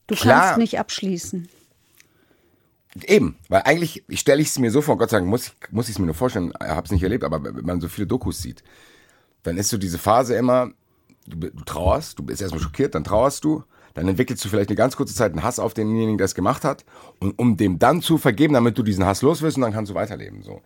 Du 0.07 0.15
klar, 0.15 0.41
kannst 0.41 0.59
nicht 0.59 0.79
abschließen. 0.79 1.49
Eben, 3.05 3.37
weil 3.49 3.63
eigentlich 3.63 4.05
ich 4.09 4.21
stelle 4.21 4.41
ich 4.41 4.49
es 4.49 4.59
mir 4.59 4.71
so 4.71 4.81
vor, 4.81 4.97
Gott 4.97 5.11
sei 5.11 5.19
Dank 5.19 5.29
muss 5.29 5.49
ich 5.49 5.73
muss 5.73 5.89
es 5.89 5.99
mir 5.99 6.07
nur 6.07 6.15
vorstellen, 6.15 6.53
habe 6.59 6.85
es 6.85 6.93
nicht 6.93 7.03
erlebt, 7.03 7.25
aber 7.25 7.43
wenn 7.43 7.65
man 7.65 7.81
so 7.81 7.89
viele 7.89 8.07
Dokus 8.07 8.41
sieht, 8.41 8.63
dann 9.43 9.59
ist 9.59 9.69
so 9.69 9.77
diese 9.77 9.99
Phase 9.99 10.35
immer, 10.35 10.71
du, 11.27 11.37
du 11.37 11.65
trauerst, 11.65 12.19
du 12.19 12.23
bist 12.23 12.41
erstmal 12.41 12.63
schockiert, 12.63 12.95
dann 12.95 13.05
trauerst 13.05 13.45
du, 13.45 13.65
dann 13.97 14.07
entwickelst 14.07 14.45
du 14.45 14.49
vielleicht 14.49 14.69
eine 14.69 14.76
ganz 14.76 14.95
kurze 14.97 15.15
Zeit 15.15 15.33
einen 15.33 15.43
Hass 15.43 15.59
auf 15.59 15.75
denjenigen, 15.75 16.19
der 16.19 16.26
es 16.26 16.35
gemacht 16.35 16.65
hat, 16.65 16.85
und 17.19 17.39
um 17.39 17.56
dem 17.56 17.78
dann 17.78 18.02
zu 18.02 18.19
vergeben, 18.19 18.54
damit 18.54 18.78
du 18.78 18.82
diesen 18.82 19.04
Hass 19.04 19.23
los 19.23 19.43
wirst 19.43 19.56
und 19.56 19.63
dann 19.63 19.73
kannst 19.73 19.91
du 19.91 19.95
weiterleben. 19.95 20.43
So. 20.43 20.61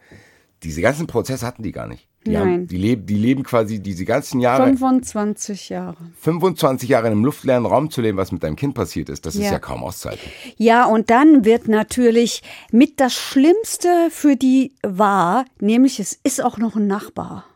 Diese 0.62 0.82
ganzen 0.82 1.06
Prozesse 1.06 1.46
hatten 1.46 1.62
die 1.62 1.72
gar 1.72 1.86
nicht. 1.86 2.06
Die, 2.26 2.32
Nein. 2.32 2.42
Haben, 2.42 2.66
die, 2.66 2.76
leben, 2.76 3.06
die 3.06 3.14
leben 3.14 3.42
quasi 3.44 3.80
diese 3.80 4.04
ganzen 4.04 4.40
Jahre. 4.40 4.64
25 4.64 5.70
Jahre. 5.70 5.96
25 6.20 6.88
Jahre 6.88 7.06
in 7.06 7.12
einem 7.12 7.24
luftleeren 7.24 7.64
Raum 7.64 7.90
zu 7.90 8.02
leben, 8.02 8.18
was 8.18 8.30
mit 8.30 8.42
deinem 8.42 8.56
Kind 8.56 8.74
passiert 8.74 9.08
ist, 9.08 9.24
das 9.24 9.36
ja. 9.36 9.44
ist 9.44 9.52
ja 9.52 9.58
kaum 9.58 9.82
auszuhalten. 9.82 10.28
Ja, 10.58 10.84
und 10.84 11.08
dann 11.08 11.46
wird 11.46 11.68
natürlich 11.68 12.42
mit 12.72 13.00
das 13.00 13.14
Schlimmste 13.14 14.08
für 14.10 14.36
die 14.36 14.72
wahr, 14.82 15.46
nämlich 15.60 15.98
es 15.98 16.18
ist 16.22 16.42
auch 16.44 16.58
noch 16.58 16.76
ein 16.76 16.86
Nachbar. 16.86 17.46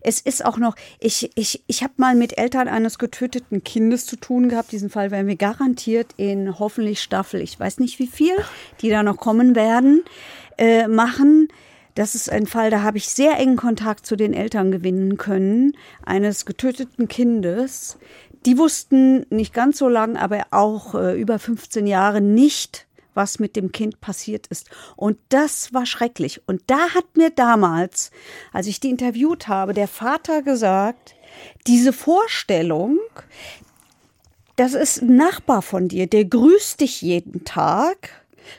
Es 0.00 0.20
ist 0.20 0.44
auch 0.44 0.58
noch, 0.58 0.76
ich, 1.00 1.30
ich, 1.34 1.62
ich 1.66 1.82
habe 1.82 1.94
mal 1.96 2.14
mit 2.14 2.38
Eltern 2.38 2.68
eines 2.68 2.98
getöteten 2.98 3.64
Kindes 3.64 4.06
zu 4.06 4.16
tun 4.16 4.48
gehabt. 4.48 4.72
Diesen 4.72 4.90
Fall 4.90 5.10
werden 5.10 5.26
wir 5.26 5.36
garantiert 5.36 6.08
in 6.16 6.58
hoffentlich 6.58 7.02
Staffel, 7.02 7.40
ich 7.40 7.58
weiß 7.58 7.78
nicht 7.78 7.98
wie 7.98 8.06
viel, 8.06 8.34
die 8.80 8.90
da 8.90 9.02
noch 9.02 9.16
kommen 9.16 9.54
werden, 9.54 10.02
äh, 10.56 10.88
machen. 10.88 11.48
Das 11.94 12.14
ist 12.14 12.30
ein 12.30 12.46
Fall, 12.46 12.70
da 12.70 12.82
habe 12.82 12.98
ich 12.98 13.08
sehr 13.08 13.38
engen 13.38 13.56
Kontakt 13.56 14.06
zu 14.06 14.14
den 14.14 14.32
Eltern 14.32 14.70
gewinnen 14.70 15.16
können, 15.16 15.76
eines 16.04 16.46
getöteten 16.46 17.08
Kindes. 17.08 17.98
Die 18.46 18.56
wussten 18.56 19.26
nicht 19.30 19.52
ganz 19.52 19.78
so 19.78 19.88
lang, 19.88 20.16
aber 20.16 20.46
auch 20.52 20.94
äh, 20.94 21.20
über 21.20 21.38
15 21.38 21.86
Jahre 21.86 22.20
nicht, 22.20 22.86
was 23.18 23.38
mit 23.38 23.56
dem 23.56 23.72
Kind 23.72 24.00
passiert 24.00 24.46
ist. 24.46 24.70
Und 24.96 25.18
das 25.28 25.74
war 25.74 25.84
schrecklich. 25.84 26.40
Und 26.46 26.62
da 26.68 26.94
hat 26.94 27.16
mir 27.16 27.30
damals, 27.30 28.10
als 28.52 28.68
ich 28.68 28.80
die 28.80 28.88
interviewt 28.88 29.48
habe, 29.48 29.74
der 29.74 29.88
Vater 29.88 30.40
gesagt, 30.40 31.16
diese 31.66 31.92
Vorstellung, 31.92 32.98
das 34.56 34.72
ist 34.72 35.02
ein 35.02 35.16
Nachbar 35.16 35.62
von 35.62 35.88
dir, 35.88 36.06
der 36.06 36.24
grüßt 36.24 36.80
dich 36.80 37.02
jeden 37.02 37.44
Tag. 37.44 38.10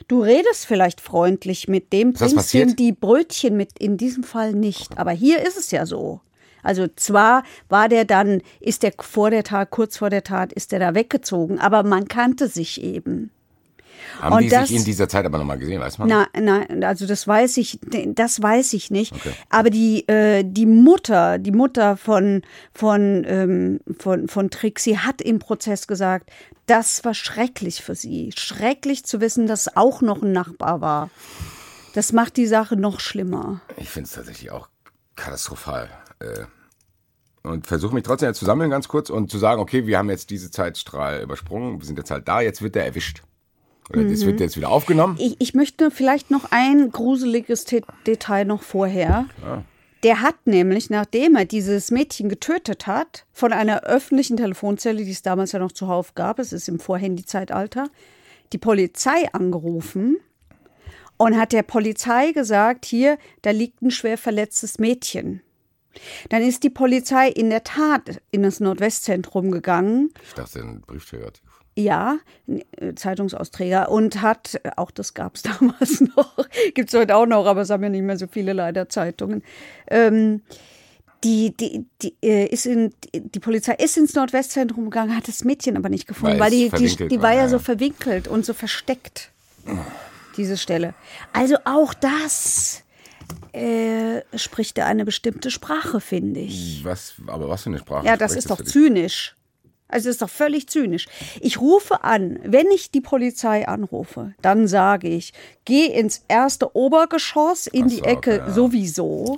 Du 0.06 0.22
redest 0.22 0.66
vielleicht 0.66 1.00
freundlich 1.00 1.66
mit 1.66 1.92
dem, 1.92 2.12
bringst 2.12 2.54
ihm 2.54 2.76
die 2.76 2.92
Brötchen 2.92 3.56
mit, 3.56 3.78
in 3.78 3.96
diesem 3.96 4.22
Fall 4.22 4.52
nicht. 4.52 4.98
Aber 4.98 5.10
hier 5.10 5.44
ist 5.44 5.56
es 5.56 5.70
ja 5.72 5.86
so. 5.86 6.20
Also 6.62 6.86
zwar 6.94 7.44
war 7.70 7.88
der 7.88 8.04
dann, 8.04 8.42
ist 8.60 8.82
der 8.82 8.92
vor 9.00 9.30
der 9.30 9.42
Tat, 9.42 9.70
kurz 9.70 9.96
vor 9.96 10.10
der 10.10 10.22
Tat, 10.22 10.52
ist 10.52 10.72
der 10.72 10.78
da 10.78 10.94
weggezogen, 10.94 11.58
aber 11.58 11.82
man 11.82 12.08
kannte 12.08 12.48
sich 12.48 12.82
eben. 12.82 13.30
Haben 14.20 14.36
und 14.36 14.42
die 14.42 14.48
das, 14.48 14.68
sich 14.68 14.78
in 14.78 14.84
dieser 14.84 15.08
Zeit 15.08 15.24
aber 15.24 15.38
nochmal 15.38 15.58
gesehen, 15.58 15.80
weiß 15.80 15.98
man? 15.98 16.08
Nein, 16.08 16.26
nein, 16.38 16.84
also 16.84 17.06
das 17.06 17.26
weiß 17.26 17.56
ich, 17.56 17.80
das 18.06 18.42
weiß 18.42 18.72
ich 18.74 18.90
nicht. 18.90 19.12
Okay. 19.12 19.32
Aber 19.48 19.70
die, 19.70 20.06
äh, 20.08 20.44
die 20.44 20.66
Mutter, 20.66 21.38
die 21.38 21.52
Mutter 21.52 21.96
von, 21.96 22.42
von, 22.72 23.24
ähm, 23.26 23.80
von, 23.98 24.28
von 24.28 24.50
Trixie 24.50 24.98
hat 24.98 25.20
im 25.20 25.38
Prozess 25.38 25.86
gesagt, 25.86 26.30
das 26.66 27.04
war 27.04 27.14
schrecklich 27.14 27.82
für 27.82 27.94
sie. 27.94 28.32
Schrecklich 28.36 29.04
zu 29.04 29.20
wissen, 29.20 29.46
dass 29.46 29.76
auch 29.76 30.02
noch 30.02 30.22
ein 30.22 30.32
Nachbar 30.32 30.80
war. 30.80 31.10
Das 31.94 32.12
macht 32.12 32.36
die 32.36 32.46
Sache 32.46 32.76
noch 32.76 33.00
schlimmer. 33.00 33.60
Ich 33.76 33.88
finde 33.88 34.06
es 34.06 34.12
tatsächlich 34.12 34.50
auch 34.50 34.68
katastrophal. 35.16 35.88
Äh 36.20 36.44
und 37.42 37.66
versuche 37.66 37.94
mich 37.94 38.04
trotzdem 38.04 38.34
zu 38.34 38.44
sammeln 38.44 38.70
ganz 38.70 38.88
kurz 38.88 39.10
und 39.10 39.30
zu 39.30 39.38
sagen, 39.38 39.60
okay, 39.60 39.86
wir 39.86 39.98
haben 39.98 40.10
jetzt 40.10 40.30
diese 40.30 40.50
Zeitstrahl 40.50 41.22
übersprungen, 41.22 41.80
wir 41.80 41.86
sind 41.86 41.98
jetzt 41.98 42.10
halt 42.10 42.28
da, 42.28 42.40
jetzt 42.40 42.62
wird 42.62 42.74
der 42.74 42.84
erwischt. 42.84 43.22
Das 43.92 44.24
wird 44.24 44.36
mhm. 44.36 44.42
jetzt 44.42 44.56
wieder 44.56 44.70
aufgenommen? 44.70 45.16
Ich, 45.18 45.36
ich 45.38 45.54
möchte 45.54 45.90
vielleicht 45.90 46.30
noch 46.30 46.46
ein 46.50 46.90
gruseliges 46.90 47.64
Detail 48.06 48.44
noch 48.44 48.62
vorher. 48.62 49.26
Ah. 49.44 49.62
Der 50.02 50.22
hat 50.22 50.46
nämlich, 50.46 50.88
nachdem 50.88 51.36
er 51.36 51.44
dieses 51.44 51.90
Mädchen 51.90 52.28
getötet 52.28 52.86
hat, 52.86 53.26
von 53.32 53.52
einer 53.52 53.82
öffentlichen 53.82 54.36
Telefonzelle, 54.36 55.04
die 55.04 55.10
es 55.10 55.22
damals 55.22 55.52
ja 55.52 55.58
noch 55.58 55.72
zuhauf 55.72 56.14
gab, 56.14 56.38
es 56.38 56.52
ist 56.52 56.68
im 56.68 56.78
Vorhandy-Zeitalter, 56.78 57.88
die 58.52 58.58
Polizei 58.58 59.28
angerufen 59.32 60.16
und 61.18 61.36
hat 61.36 61.52
der 61.52 61.62
Polizei 61.62 62.32
gesagt, 62.32 62.86
hier, 62.86 63.18
da 63.42 63.50
liegt 63.50 63.82
ein 63.82 63.90
schwer 63.90 64.16
verletztes 64.16 64.78
Mädchen. 64.78 65.42
Dann 66.30 66.42
ist 66.42 66.62
die 66.62 66.70
Polizei 66.70 67.28
in 67.28 67.50
der 67.50 67.64
Tat 67.64 68.22
in 68.30 68.42
das 68.42 68.60
Nordwestzentrum 68.60 69.50
gegangen. 69.50 70.14
Ich 70.22 70.34
dachte, 70.34 70.60
ein 70.60 70.80
Briefträger 70.80 71.26
hat 71.26 71.42
ja, 71.76 72.18
äh, 72.46 72.94
Zeitungsausträger 72.94 73.90
und 73.90 74.22
hat, 74.22 74.60
auch 74.76 74.90
das 74.90 75.14
gab 75.14 75.36
es 75.36 75.42
damals 75.58 76.00
noch, 76.00 76.36
gibt 76.74 76.92
es 76.92 76.98
heute 76.98 77.16
auch 77.16 77.26
noch, 77.26 77.46
aber 77.46 77.62
es 77.62 77.70
haben 77.70 77.82
ja 77.82 77.88
nicht 77.88 78.02
mehr 78.02 78.18
so 78.18 78.26
viele 78.26 78.52
leider 78.52 78.88
Zeitungen. 78.88 79.42
Ähm, 79.88 80.42
die, 81.22 81.54
die, 81.54 81.84
die, 82.00 82.14
äh, 82.22 82.46
ist 82.46 82.64
in, 82.64 82.94
die 83.12 83.40
Polizei 83.40 83.74
ist 83.74 83.98
ins 83.98 84.14
Nordwestzentrum 84.14 84.84
gegangen, 84.84 85.14
hat 85.14 85.28
das 85.28 85.44
Mädchen 85.44 85.76
aber 85.76 85.90
nicht 85.90 86.06
gefunden, 86.06 86.38
weil, 86.38 86.50
weil 86.52 86.70
die, 86.70 86.70
die, 86.70 87.08
die 87.08 87.22
war 87.22 87.34
ja, 87.34 87.42
ja 87.42 87.48
so 87.48 87.58
verwinkelt 87.58 88.26
und 88.26 88.46
so 88.46 88.54
versteckt, 88.54 89.30
diese 90.38 90.56
Stelle. 90.56 90.94
Also 91.34 91.56
auch 91.64 91.92
das 91.92 92.84
äh, 93.52 94.22
spricht 94.34 94.78
er 94.78 94.86
eine 94.86 95.04
bestimmte 95.04 95.50
Sprache, 95.50 96.00
finde 96.00 96.40
ich. 96.40 96.84
Was, 96.84 97.14
aber 97.26 97.48
was 97.48 97.64
für 97.64 97.70
eine 97.70 97.78
Sprache? 97.78 98.06
Ja, 98.06 98.16
das 98.16 98.34
ist 98.34 98.50
doch 98.50 98.62
zynisch. 98.62 99.36
Also 99.90 100.08
das 100.08 100.14
ist 100.16 100.22
doch 100.22 100.30
völlig 100.30 100.68
zynisch. 100.68 101.06
Ich 101.40 101.60
rufe 101.60 102.04
an, 102.04 102.38
wenn 102.44 102.66
ich 102.68 102.90
die 102.90 103.00
Polizei 103.00 103.66
anrufe, 103.68 104.34
dann 104.42 104.68
sage 104.68 105.08
ich, 105.08 105.32
geh 105.64 105.86
ins 105.86 106.24
erste 106.28 106.74
Obergeschoss 106.76 107.66
in 107.66 107.84
Ach 107.84 107.88
die 107.88 107.96
so, 107.96 108.04
Ecke 108.04 108.30
okay, 108.34 108.38
ja. 108.46 108.50
sowieso. 108.52 109.36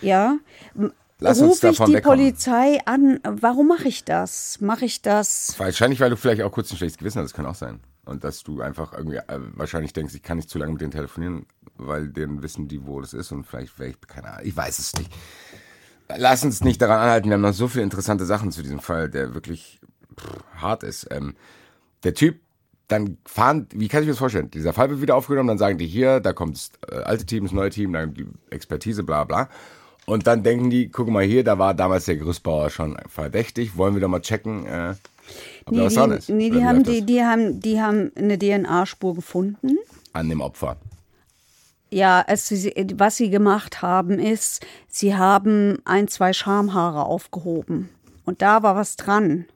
Ja. 0.00 0.38
Ja. 0.74 0.90
Lass 1.18 1.40
uns 1.40 1.64
Rufe 1.64 1.68
ich 1.70 1.78
die 1.78 1.94
wegkommen. 1.94 2.18
Polizei 2.18 2.78
an. 2.84 3.20
Warum 3.22 3.68
mache 3.68 3.88
ich 3.88 4.04
das? 4.04 4.60
Mache 4.60 4.84
ich 4.84 5.00
das? 5.00 5.54
Wahrscheinlich, 5.58 5.98
weil 6.00 6.10
du 6.10 6.16
vielleicht 6.16 6.42
auch 6.42 6.52
kurz 6.52 6.70
ein 6.70 6.76
schlechtes 6.76 6.98
Gewissen 6.98 7.20
hast, 7.22 7.30
das 7.30 7.34
kann 7.34 7.46
auch 7.46 7.54
sein. 7.54 7.80
Und 8.04 8.22
dass 8.22 8.42
du 8.42 8.60
einfach 8.60 8.92
irgendwie 8.92 9.16
äh, 9.16 9.40
wahrscheinlich 9.54 9.92
denkst, 9.94 10.14
ich 10.14 10.22
kann 10.22 10.36
nicht 10.36 10.50
zu 10.50 10.58
lange 10.58 10.72
mit 10.72 10.80
denen 10.82 10.92
telefonieren, 10.92 11.46
weil 11.76 12.08
denen 12.08 12.42
wissen 12.42 12.68
die, 12.68 12.86
wo 12.86 13.00
das 13.00 13.14
ist 13.14 13.32
und 13.32 13.44
vielleicht 13.44 13.78
wäre 13.78 13.90
ich, 13.90 14.00
keine 14.06 14.28
Ahnung, 14.28 14.46
ich 14.46 14.56
weiß 14.56 14.78
es 14.78 14.94
nicht. 14.94 15.10
Lass 16.16 16.44
uns 16.44 16.62
nicht 16.62 16.80
daran 16.80 17.00
anhalten, 17.00 17.28
wir 17.28 17.34
haben 17.34 17.40
noch 17.40 17.52
so 17.52 17.68
viele 17.68 17.84
interessante 17.84 18.24
Sachen 18.26 18.52
zu 18.52 18.62
diesem 18.62 18.80
Fall, 18.80 19.08
der 19.10 19.34
wirklich 19.34 19.80
pff, 20.18 20.26
hart 20.56 20.82
ist. 20.82 21.08
Ähm, 21.10 21.34
der 22.04 22.14
Typ, 22.14 22.40
dann 22.88 23.18
fahren, 23.26 23.66
wie 23.72 23.88
kann 23.88 24.02
ich 24.02 24.06
mir 24.06 24.12
das 24.12 24.18
vorstellen? 24.20 24.50
Dieser 24.50 24.72
Fall 24.72 24.90
wird 24.90 25.00
wieder 25.00 25.16
aufgenommen, 25.16 25.48
dann 25.48 25.58
sagen 25.58 25.78
die 25.78 25.86
hier, 25.88 26.20
da 26.20 26.32
kommt 26.32 26.54
das 26.56 26.70
äh, 26.90 27.02
alte 27.02 27.26
Team, 27.26 27.44
das 27.44 27.52
neue 27.52 27.70
Team, 27.70 27.92
dann 27.92 28.14
die 28.14 28.26
Expertise, 28.50 29.02
bla 29.02 29.24
bla. 29.24 29.48
Und 30.04 30.28
dann 30.28 30.44
denken 30.44 30.70
die, 30.70 30.88
guck 30.88 31.08
mal 31.08 31.24
hier, 31.24 31.42
da 31.42 31.58
war 31.58 31.74
damals 31.74 32.04
der 32.04 32.14
Gerüstbauer 32.16 32.70
schon 32.70 32.96
verdächtig, 33.08 33.76
wollen 33.76 33.94
wir 33.94 34.00
doch 34.00 34.08
mal 34.08 34.20
checken, 34.20 34.64
äh, 34.66 34.94
ob 35.64 35.72
da 35.74 35.80
Nee, 35.80 35.84
was 35.86 35.94
dran 35.94 36.10
die, 36.10 36.16
ist. 36.18 36.28
nee, 36.28 36.50
die, 36.50 36.64
haben, 36.64 36.84
die, 36.84 37.02
die, 37.04 37.24
haben, 37.24 37.58
die 37.60 37.80
haben 37.80 38.12
eine 38.14 38.38
DNA-Spur 38.38 39.16
gefunden. 39.16 39.76
An 40.12 40.28
dem 40.28 40.40
Opfer. 40.40 40.76
Ja, 41.96 42.22
es, 42.26 42.52
was 42.52 43.16
sie 43.16 43.30
gemacht 43.30 43.80
haben, 43.80 44.18
ist, 44.18 44.66
sie 44.86 45.16
haben 45.16 45.78
ein, 45.86 46.08
zwei 46.08 46.34
Schamhaare 46.34 47.06
aufgehoben. 47.06 47.88
Und 48.26 48.42
da 48.42 48.62
war 48.62 48.76
was 48.76 48.96
dran. 48.96 49.46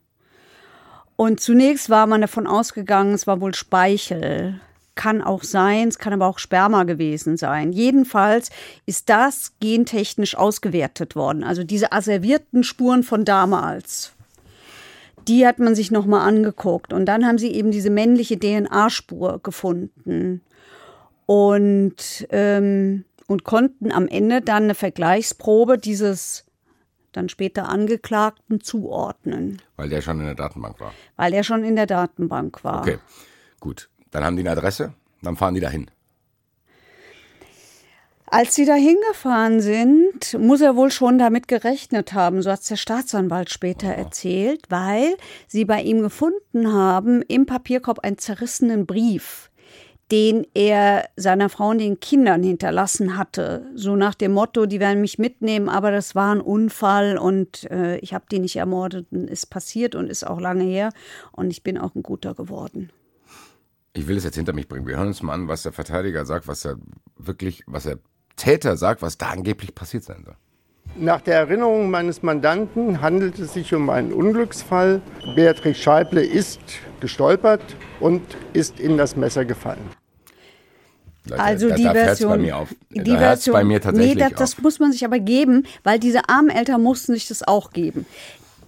Und 1.17 1.41
zunächst 1.41 1.91
war 1.91 2.07
man 2.07 2.23
davon 2.23 2.47
ausgegangen, 2.47 3.13
es 3.13 3.27
war 3.27 3.43
wohl 3.43 3.55
Speichel. 3.55 4.59
Kann 4.95 5.21
auch 5.21 5.43
sein, 5.43 5.89
es 5.89 5.99
kann 5.99 6.15
aber 6.15 6.29
auch 6.29 6.39
Sperma 6.39 6.85
gewesen 6.85 7.37
sein. 7.37 7.75
Jedenfalls 7.75 8.49
ist 8.87 9.11
das 9.11 9.53
gentechnisch 9.61 10.35
ausgewertet 10.35 11.17
worden. 11.17 11.45
Also 11.45 11.63
diese 11.63 11.93
asservierten 11.93 12.65
Spuren 12.65 13.03
von 13.03 13.27
damals. 13.27 14.15
Die 15.29 15.47
hat 15.47 15.59
man 15.59 15.75
sich 15.75 15.91
nochmal 15.91 16.27
angeguckt. 16.27 16.95
Und 16.95 17.05
dann 17.05 17.27
haben 17.27 17.37
sie 17.37 17.53
eben 17.53 17.71
diese 17.71 17.91
männliche 17.91 18.39
DNA-Spur 18.39 19.41
gefunden 19.43 20.41
und, 21.31 22.27
ähm, 22.31 23.05
und 23.29 23.45
konnten 23.45 23.93
am 23.93 24.09
Ende 24.09 24.41
dann 24.41 24.65
eine 24.65 24.75
Vergleichsprobe 24.75 25.79
dieses 25.79 26.45
dann 27.13 27.29
später 27.29 27.69
Angeklagten 27.69 28.61
zuordnen, 28.61 29.63
Weil 29.77 29.89
der 29.91 30.01
schon 30.03 30.19
in 30.19 30.27
der 30.27 30.35
Datenbank 30.35 30.81
war. 30.81 30.93
weil 31.15 31.33
er 31.33 31.45
schon 31.45 31.63
in 31.63 31.77
der 31.77 31.87
Datenbank 31.87 32.65
war. 32.65 32.81
Okay, 32.81 32.99
gut. 33.61 33.89
Dann 34.11 34.25
haben 34.25 34.35
die 34.35 34.43
eine 34.43 34.51
Adresse, 34.59 34.93
dann 35.23 35.37
fahren 35.37 35.55
die 35.55 35.61
dahin. 35.61 35.89
Als 38.27 38.55
sie 38.55 38.65
da 38.65 38.75
hingefahren 38.75 39.61
sind, 39.61 40.37
muss 40.39 40.61
er 40.61 40.77
wohl 40.77 40.93
schon 40.93 41.19
damit 41.19 41.49
gerechnet 41.49 42.13
haben, 42.13 42.43
so 42.43 42.51
hat 42.53 42.69
der 42.71 42.77
Staatsanwalt 42.77 43.51
später 43.51 43.89
erzählt, 43.89 44.63
weil 44.69 45.17
sie 45.49 45.65
bei 45.65 45.83
ihm 45.83 46.01
gefunden 46.01 46.73
haben 46.73 47.23
im 47.23 47.47
Papierkorb 47.47 48.01
einen 48.01 48.19
zerrissenen 48.19 48.87
Brief, 48.87 49.50
den 50.11 50.47
er 50.55 51.09
seiner 51.17 51.49
Frau 51.49 51.69
und 51.71 51.79
den 51.79 52.01
Kindern 52.01 52.43
hinterlassen 52.43 53.17
hatte. 53.17 53.67
So 53.75 53.97
nach 53.97 54.15
dem 54.15 54.33
Motto, 54.33 54.67
die 54.67 54.81
werden 54.81 55.01
mich 55.01 55.19
mitnehmen, 55.19 55.69
aber 55.69 55.91
das 55.91 56.15
war 56.15 56.35
ein 56.35 56.41
Unfall 56.41 57.17
und 57.17 57.71
äh, 57.71 57.99
ich 57.99 58.13
habe 58.13 58.25
die 58.31 58.41
nicht 58.41 58.57
ermordet 58.57 59.07
und 59.11 59.31
ist 59.31 59.47
passiert 59.47 59.95
und 59.95 60.09
ist 60.09 60.27
auch 60.27 60.41
lange 60.41 60.65
her 60.65 60.91
und 61.33 61.51
ich 61.51 61.63
bin 61.63 61.79
auch 61.79 61.95
ein 61.95 62.03
guter 62.03 62.35
geworden. 62.35 62.91
Ich 63.93 64.07
will 64.07 64.17
es 64.17 64.25
jetzt 64.25 64.37
hinter 64.37 64.53
mich 64.53 64.69
bringen. 64.69 64.87
Wir 64.87 64.97
hören 64.97 65.09
uns 65.09 65.23
mal 65.23 65.35
an, 65.35 65.49
was 65.49 65.63
der 65.63 65.73
Verteidiger 65.73 66.25
sagt, 66.25 66.49
was 66.49 66.65
er 66.65 66.77
wirklich, 67.17 67.63
was 67.67 67.85
der 67.85 67.99
Täter 68.37 68.77
sagt, 68.77 69.03
was 69.03 69.19
da 69.19 69.31
angeblich 69.31 69.75
passiert 69.75 70.05
sein 70.05 70.23
soll. 70.25 70.37
Nach 70.97 71.21
der 71.21 71.37
Erinnerung 71.37 71.91
meines 71.91 72.23
Mandanten 72.23 73.01
handelt 73.01 73.39
es 73.39 73.55
sich 73.55 73.73
um 73.75 73.91
einen 73.91 74.13
Unglücksfall. 74.13 75.01
Beatrix 75.37 75.79
Scheible 75.79 76.25
ist 76.25 76.61
gestolpert 77.01 77.63
und 78.01 78.23
ist 78.53 78.81
in 78.81 78.97
das 78.97 79.17
Messer 79.17 79.45
gefallen. 79.45 80.00
Leute, 81.31 81.43
Also 81.43 81.69
da, 81.69 81.75
die 81.77 81.83
da 81.85 81.93
Version. 81.93 82.31
bei 82.31 82.39
mir 82.39 82.57
auf. 82.57 82.69
Die 82.91 83.03
da 83.03 83.19
Version. 83.19 83.53
bei 83.55 83.65
mir 83.65 83.81
tatsächlich 83.81 84.15
nee, 84.15 84.21
das, 84.21 84.33
das 84.35 84.59
muss 84.63 84.79
man 84.79 84.93
sich 84.93 85.05
aber 85.05 85.19
geben, 85.19 85.67
weil 85.85 85.99
diese 85.99 86.29
armen 86.29 86.51
Eltern 86.51 86.83
mussten 86.83 87.15
sich 87.15 87.29
das 87.29 87.43
auch 87.43 87.73
geben. 87.73 88.07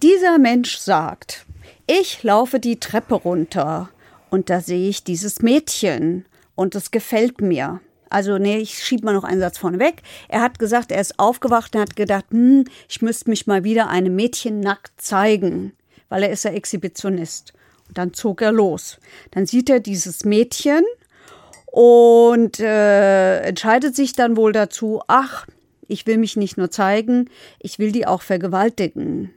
Dieser 0.01 0.39
Mensch 0.39 0.77
sagt, 0.77 1.45
ich 1.87 2.23
laufe 2.23 2.59
die 2.59 2.79
Treppe 2.79 3.15
runter 3.15 3.89
und 4.29 4.49
da 4.49 4.61
sehe 4.61 4.89
ich 4.89 5.03
dieses 5.03 5.41
Mädchen 5.41 6.25
und 6.55 6.75
es 6.75 6.91
gefällt 6.91 7.41
mir. 7.41 7.79
Also, 8.09 8.37
nee, 8.37 8.57
ich 8.57 8.83
schiebe 8.83 9.05
mal 9.05 9.13
noch 9.15 9.23
einen 9.23 9.39
Satz 9.39 9.57
vorne 9.57 9.79
weg. 9.79 10.03
Er 10.29 10.41
hat 10.41 10.59
gesagt, 10.59 10.91
er 10.91 11.01
ist 11.01 11.17
aufgewacht 11.17 11.75
und 11.75 11.81
hat 11.81 11.95
gedacht, 11.95 12.25
hm, 12.29 12.65
ich 12.87 13.01
müsste 13.01 13.29
mich 13.29 13.47
mal 13.47 13.63
wieder 13.63 13.89
einem 13.89 14.15
Mädchen 14.15 14.59
nackt 14.59 15.01
zeigen, 15.01 15.73
weil 16.09 16.21
er 16.23 16.29
ist 16.29 16.43
ja 16.43 16.51
Exhibitionist. 16.51 17.53
Und 17.87 17.97
dann 17.97 18.13
zog 18.13 18.41
er 18.41 18.51
los. 18.51 18.99
Dann 19.31 19.45
sieht 19.47 19.69
er 19.69 19.79
dieses 19.79 20.25
Mädchen 20.25 20.83
und 21.73 22.59
äh, 22.59 23.39
entscheidet 23.39 23.95
sich 23.95 24.13
dann 24.13 24.37
wohl 24.37 24.51
dazu, 24.51 25.01
ach, 25.07 25.47
ich 25.87 26.05
will 26.05 26.19
mich 26.19 26.37
nicht 26.37 26.55
nur 26.55 26.69
zeigen, 26.69 27.31
ich 27.57 27.79
will 27.79 27.91
die 27.91 28.05
auch 28.05 28.21
vergewaltigen. 28.21 29.33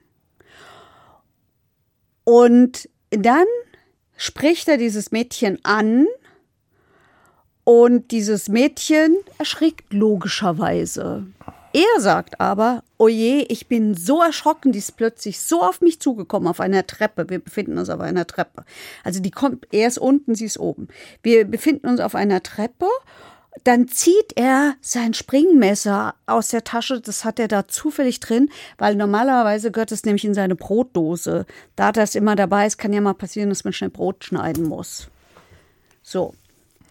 Und 2.24 2.90
dann 3.08 3.46
spricht 4.18 4.68
er 4.68 4.76
dieses 4.76 5.12
Mädchen 5.12 5.64
an 5.64 6.06
und 7.64 8.10
dieses 8.10 8.50
Mädchen 8.50 9.16
erschrickt 9.38 9.94
logischerweise. 9.94 11.26
Er 11.76 12.00
sagt 12.00 12.40
aber, 12.40 12.84
oje, 12.96 13.44
ich 13.50 13.66
bin 13.66 13.94
so 13.94 14.22
erschrocken, 14.22 14.72
die 14.72 14.78
ist 14.78 14.96
plötzlich 14.96 15.40
so 15.40 15.60
auf 15.60 15.82
mich 15.82 16.00
zugekommen, 16.00 16.48
auf 16.48 16.58
einer 16.58 16.86
Treppe. 16.86 17.28
Wir 17.28 17.38
befinden 17.38 17.76
uns 17.76 17.90
auf 17.90 18.00
einer 18.00 18.26
Treppe. 18.26 18.64
Also 19.04 19.20
die 19.20 19.30
kommt, 19.30 19.68
er 19.72 19.88
ist 19.88 19.98
unten, 19.98 20.34
sie 20.34 20.46
ist 20.46 20.58
oben. 20.58 20.88
Wir 21.22 21.44
befinden 21.44 21.88
uns 21.88 22.00
auf 22.00 22.14
einer 22.14 22.42
Treppe. 22.42 22.86
Dann 23.64 23.88
zieht 23.88 24.32
er 24.36 24.76
sein 24.80 25.12
Springmesser 25.12 26.14
aus 26.24 26.48
der 26.48 26.64
Tasche, 26.64 27.02
das 27.02 27.26
hat 27.26 27.38
er 27.38 27.48
da 27.48 27.68
zufällig 27.68 28.20
drin, 28.20 28.48
weil 28.78 28.94
normalerweise 28.94 29.70
gehört 29.70 29.92
es 29.92 30.04
nämlich 30.06 30.24
in 30.24 30.32
seine 30.32 30.56
Brotdose. 30.56 31.44
Da 31.74 31.92
das 31.92 32.14
immer 32.14 32.36
dabei 32.36 32.66
ist, 32.66 32.78
kann 32.78 32.94
ja 32.94 33.02
mal 33.02 33.12
passieren, 33.12 33.50
dass 33.50 33.64
man 33.64 33.74
schnell 33.74 33.90
Brot 33.90 34.24
schneiden 34.24 34.64
muss. 34.64 35.08
So, 36.02 36.32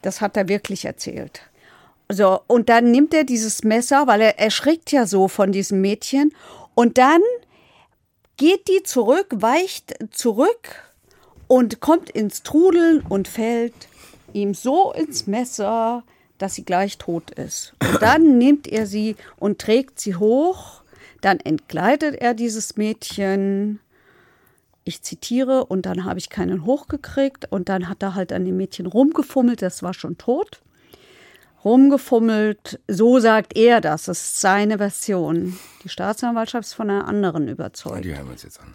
das 0.04 0.21
hat 0.21 0.38
er 0.38 0.48
wirklich 0.48 0.86
erzählt. 0.86 1.41
So, 2.12 2.41
und 2.48 2.70
dann 2.70 2.91
nimmt 2.91 3.13
er 3.13 3.24
dieses 3.24 3.63
Messer, 3.63 4.06
weil 4.08 4.22
er 4.22 4.39
erschrickt 4.39 4.91
ja 4.91 5.08
so 5.08 5.28
von 5.28 5.52
diesem 5.52 5.82
Mädchen. 5.82 6.34
Und 6.76 6.98
dann 6.98 7.22
geht 8.38 8.68
die 8.68 8.84
zurück, 8.84 9.28
weicht 9.32 9.96
zurück 10.12 10.94
und 11.48 11.80
kommt 11.80 12.10
ins 12.10 12.44
Trudeln 12.44 13.02
und 13.02 13.28
fällt 13.28 13.74
ihm 14.34 14.54
so 14.54 14.91
ins 14.94 15.26
Messer, 15.26 16.04
dass 16.38 16.56
sie 16.56 16.65
gleich 16.65 16.98
tot 16.98 17.32
ist. 17.32 17.74
Und 17.82 18.02
dann 18.02 18.38
nimmt 18.38 18.68
er 18.68 18.86
sie 18.86 19.15
und 19.38 19.60
trägt 19.60 20.00
sie 20.00 20.15
hoch. 20.15 20.84
Dann 21.22 21.39
entkleidet 21.39 22.15
er 22.15 22.36
dieses 22.36 22.78
Mädchen. 22.78 23.80
Ich 24.84 25.02
zitiere, 25.02 25.65
und 25.65 25.88
dann 25.88 26.06
habe 26.06 26.20
ich 26.20 26.30
keinen 26.30 26.65
hochgekriegt. 26.65 27.52
Und 27.52 27.70
dann 27.70 27.89
hat 27.89 28.04
er 28.04 28.13
halt 28.13 28.32
an 28.32 28.46
dem 28.46 28.58
Mädchen 28.58 28.86
rumgefummelt, 28.86 29.63
das 29.63 29.82
war 29.82 29.96
schon 29.96 30.20
tot 30.20 30.62
rumgefummelt. 31.65 32.80
So 32.88 33.19
sagt 33.19 33.58
er 33.58 33.82
das. 33.82 34.06
Das 34.06 34.21
ist 34.21 34.41
seine 34.41 34.78
Version. 34.78 35.58
Die 35.84 35.89
Staatsanwaltschaft 35.89 36.67
ist 36.67 36.73
von 36.73 36.89
einer 36.89 37.08
anderen 37.08 37.47
überzeugt. 37.47 38.06
Die 38.06 38.15
hören 38.15 38.28
wir 38.28 38.34
uns 38.34 38.43
jetzt 38.43 38.62
an. 38.62 38.73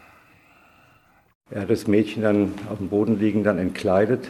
Er 1.50 1.62
hat 1.62 1.70
das 1.70 1.87
Mädchen 1.87 2.22
dann 2.22 2.53
auf 2.70 2.79
dem 2.79 2.88
Boden 2.88 3.18
liegen, 3.18 3.42
dann 3.42 3.59
entkleidet. 3.59 4.29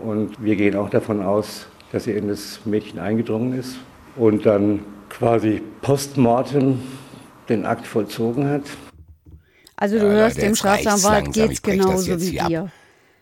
Und 0.00 0.42
wir 0.42 0.56
gehen 0.56 0.76
auch 0.76 0.90
davon 0.90 1.22
aus, 1.22 1.66
dass 1.92 2.06
er 2.06 2.16
in 2.16 2.28
das 2.28 2.60
Mädchen 2.64 2.98
eingedrungen 2.98 3.58
ist 3.58 3.76
und 4.16 4.46
dann 4.46 4.80
quasi 5.08 5.62
postmortem 5.80 6.80
den 7.48 7.66
Akt 7.66 7.86
vollzogen 7.86 8.48
hat. 8.48 8.62
Also 9.76 9.98
du 9.98 10.06
Ja, 10.06 10.12
hörst, 10.12 10.40
dem 10.40 10.54
Staatsanwalt 10.54 11.32
geht's 11.32 11.60
brech 11.60 11.78
das 11.78 11.86
genauso 11.86 12.20
wie 12.20 12.40
hier 12.40 12.62
ab. 12.62 12.70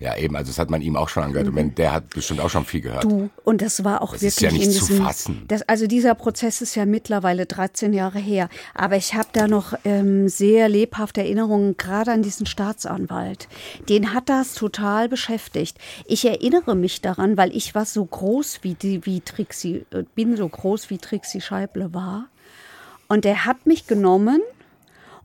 Ja, 0.01 0.17
eben, 0.17 0.35
also 0.35 0.49
das 0.51 0.59
hat 0.59 0.71
man 0.71 0.81
ihm 0.81 0.97
auch 0.97 1.11
schon 1.11 1.23
angehört. 1.23 1.49
Und 1.49 1.57
wenn, 1.57 1.75
der 1.75 1.93
hat 1.93 2.09
bestimmt 2.09 2.41
auch 2.41 2.49
schon 2.49 2.65
viel 2.65 2.81
gehört. 2.81 3.05
Du, 3.05 3.29
und 3.45 3.61
das 3.61 3.85
war 3.85 4.01
auch 4.01 4.13
Das 4.15 4.23
wirklich 4.23 4.37
ist 4.37 4.41
ja 4.41 4.51
nicht 4.51 4.65
in 4.65 4.73
zu 4.73 4.87
diesem, 4.87 5.05
fassen. 5.05 5.45
Das, 5.49 5.61
also 5.69 5.87
dieser 5.87 6.15
Prozess 6.15 6.63
ist 6.63 6.75
ja 6.75 6.87
mittlerweile 6.87 7.45
13 7.45 7.93
Jahre 7.93 8.19
her. 8.19 8.49
Aber 8.75 8.97
ich 8.97 9.13
habe 9.13 9.29
da 9.35 9.47
noch 9.47 9.75
ähm, 9.85 10.31
sehr 10.31 10.71
lebhafte 10.71 11.21
Erinnerungen, 11.21 11.77
gerade 11.77 12.13
an 12.13 12.23
diesen 12.23 12.47
Staatsanwalt. 12.47 13.47
Den 13.91 14.15
hat 14.15 14.31
das 14.31 14.55
total 14.55 15.11
beschäftigt. 15.11 15.77
Ich 16.07 16.25
erinnere 16.25 16.75
mich 16.77 17.03
daran, 17.03 17.37
weil 17.37 17.55
ich 17.55 17.75
war 17.75 17.85
so 17.85 18.03
groß 18.03 18.61
wie 18.63 18.73
die, 18.73 19.05
wie 19.05 19.21
Trixie, 19.21 19.85
äh, 19.91 20.05
bin 20.15 20.35
so 20.35 20.49
groß 20.49 20.89
wie 20.89 20.97
Trixie 20.97 21.43
Scheible 21.43 21.93
war. 21.93 22.29
Und 23.07 23.27
er 23.27 23.45
hat 23.45 23.67
mich 23.67 23.87
genommen 23.87 24.41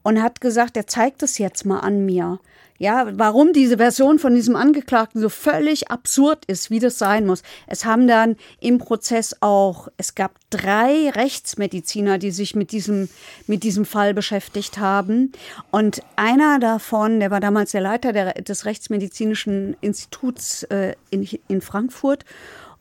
und 0.03 0.21
hat 0.21 0.41
gesagt, 0.41 0.75
er 0.75 0.85
zeigt 0.85 1.23
es 1.23 1.37
jetzt 1.37 1.65
mal 1.65 1.79
an 1.79 2.05
mir. 2.05 2.39
Ja, 2.77 3.07
warum 3.13 3.53
diese 3.53 3.77
Version 3.77 4.19
von 4.19 4.35
diesem 4.35 4.57
Angeklagten 4.57 5.21
so 5.21 5.29
völlig 5.29 5.89
absurd 5.91 6.43
ist, 6.45 6.69
wie 6.69 6.79
das 6.79 6.97
sein 6.97 7.25
muss. 7.25 7.41
Es 7.67 7.85
haben 7.85 8.05
dann 8.05 8.35
im 8.59 8.79
Prozess 8.79 9.37
auch, 9.39 9.87
es 9.95 10.13
gab 10.13 10.33
drei 10.49 11.09
Rechtsmediziner, 11.09 12.17
die 12.17 12.31
sich 12.31 12.53
mit 12.53 12.73
diesem, 12.73 13.07
mit 13.47 13.63
diesem 13.63 13.85
Fall 13.85 14.13
beschäftigt 14.13 14.77
haben. 14.77 15.31
Und 15.71 16.01
einer 16.17 16.59
davon, 16.59 17.21
der 17.21 17.31
war 17.31 17.39
damals 17.39 17.71
der 17.71 17.81
Leiter 17.81 18.11
der, 18.11 18.33
des 18.33 18.65
Rechtsmedizinischen 18.65 19.77
Instituts 19.79 20.63
äh, 20.63 20.95
in, 21.11 21.25
in 21.47 21.61
Frankfurt. 21.61 22.25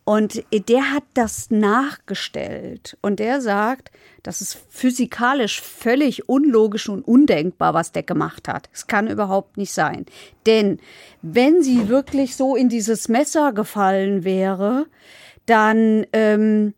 Und 0.04 0.44
der 0.52 0.92
hat 0.92 1.04
das 1.14 1.50
nachgestellt. 1.50 2.98
Und 3.00 3.20
der 3.20 3.40
sagt, 3.40 3.90
das 4.22 4.42
ist 4.42 4.58
physikalisch 4.68 5.62
völlig 5.62 6.28
unlogisch 6.28 6.90
und 6.90 7.02
undenkbar, 7.02 7.72
was 7.72 7.92
der 7.92 8.02
gemacht 8.02 8.46
hat. 8.46 8.68
Es 8.72 8.86
kann 8.86 9.08
überhaupt 9.08 9.56
nicht 9.56 9.72
sein. 9.72 10.04
Denn 10.44 10.78
wenn 11.22 11.62
sie 11.62 11.88
wirklich 11.88 12.36
so 12.36 12.54
in 12.54 12.68
dieses 12.68 13.08
Messer 13.08 13.54
gefallen 13.54 14.24
wäre, 14.24 14.86
dann, 15.46 16.06
ähm, 16.12 16.74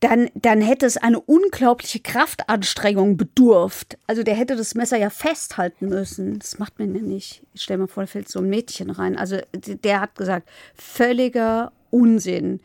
dann, 0.00 0.28
dann 0.34 0.60
hätte 0.60 0.84
es 0.84 0.98
eine 0.98 1.20
unglaubliche 1.20 2.00
Kraftanstrengung 2.00 3.16
bedurft. 3.16 3.96
Also 4.06 4.22
der 4.22 4.34
hätte 4.34 4.56
das 4.56 4.74
Messer 4.74 4.98
ja 4.98 5.08
festhalten 5.08 5.88
müssen. 5.88 6.38
Das 6.38 6.58
macht 6.58 6.78
man 6.78 6.94
ja 6.94 7.00
nicht. 7.00 7.42
Ich 7.54 7.62
stell 7.62 7.78
mir 7.78 7.88
vor, 7.88 8.02
da 8.02 8.08
fällt 8.08 8.28
so 8.28 8.40
ein 8.40 8.50
Mädchen 8.50 8.90
rein. 8.90 9.16
Also 9.16 9.38
der 9.54 10.02
hat 10.02 10.16
gesagt, 10.16 10.50
völliger 10.74 11.72
Unsinn. 11.92 12.60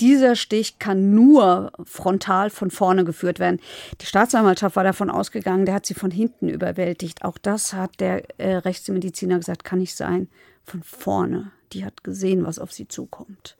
Dieser 0.00 0.36
Stich 0.36 0.78
kann 0.78 1.12
nur 1.14 1.72
frontal 1.84 2.50
von 2.50 2.70
vorne 2.70 3.04
geführt 3.04 3.40
werden. 3.40 3.60
Die 4.00 4.06
Staatsanwaltschaft 4.06 4.76
war 4.76 4.84
davon 4.84 5.10
ausgegangen, 5.10 5.66
der 5.66 5.74
hat 5.74 5.86
sie 5.86 5.94
von 5.94 6.12
hinten 6.12 6.48
überwältigt. 6.48 7.24
Auch 7.24 7.36
das 7.36 7.72
hat 7.72 7.98
der 7.98 8.38
äh, 8.38 8.56
Rechtsmediziner 8.56 9.38
gesagt, 9.38 9.64
kann 9.64 9.80
nicht 9.80 9.96
sein. 9.96 10.28
Von 10.64 10.82
vorne. 10.84 11.50
Die 11.72 11.84
hat 11.84 12.04
gesehen, 12.04 12.46
was 12.46 12.58
auf 12.58 12.72
sie 12.72 12.86
zukommt. 12.86 13.56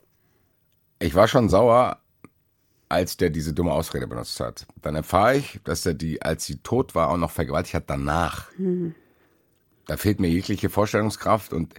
Ich 1.01 1.15
war 1.15 1.27
schon 1.27 1.49
sauer, 1.49 2.01
als 2.89 3.17
der 3.17 3.31
diese 3.31 3.53
dumme 3.53 3.73
Ausrede 3.73 4.07
benutzt 4.07 4.39
hat. 4.41 4.67
Dann 4.81 4.95
erfahre 4.95 5.37
ich, 5.37 5.61
dass 5.65 5.85
er 5.85 5.95
die, 5.95 6.23
als 6.23 6.45
sie 6.45 6.57
tot 6.59 6.95
war, 6.95 7.11
auch 7.11 7.17
noch 7.17 7.31
vergewaltigt 7.31 7.75
hat 7.75 7.91
danach. 7.91 8.47
Hm. 8.57 8.95
Da 9.87 9.97
fehlt 9.97 10.21
mir 10.21 10.29
jegliche 10.29 10.71
Vorstellungskraft 10.71 11.53
und 11.53 11.75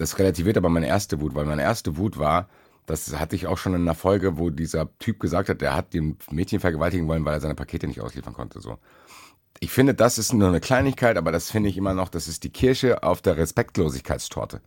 das 0.00 0.18
relativiert 0.18 0.56
aber 0.56 0.70
meine 0.70 0.86
erste 0.86 1.20
Wut, 1.20 1.34
weil 1.34 1.44
meine 1.44 1.62
erste 1.62 1.98
Wut 1.98 2.18
war, 2.18 2.48
das 2.86 3.14
hatte 3.20 3.36
ich 3.36 3.46
auch 3.46 3.58
schon 3.58 3.74
in 3.74 3.82
einer 3.82 3.94
Folge, 3.94 4.38
wo 4.38 4.48
dieser 4.48 4.88
Typ 4.98 5.20
gesagt 5.20 5.50
hat, 5.50 5.60
er 5.60 5.76
hat 5.76 5.92
den 5.92 6.16
Mädchen 6.30 6.58
vergewaltigen 6.58 7.06
wollen, 7.06 7.24
weil 7.24 7.34
er 7.34 7.40
seine 7.40 7.54
Pakete 7.54 7.86
nicht 7.86 8.00
ausliefern 8.00 8.32
konnte. 8.32 8.60
So. 8.60 8.78
Ich 9.60 9.70
finde, 9.70 9.94
das 9.94 10.16
ist 10.16 10.32
nur 10.32 10.48
eine 10.48 10.60
Kleinigkeit, 10.60 11.18
aber 11.18 11.32
das 11.32 11.50
finde 11.50 11.68
ich 11.68 11.76
immer 11.76 11.92
noch, 11.92 12.08
das 12.08 12.28
ist 12.28 12.44
die 12.44 12.50
Kirsche 12.50 13.02
auf 13.02 13.20
der 13.20 13.36
Respektlosigkeitstorte. 13.36 14.62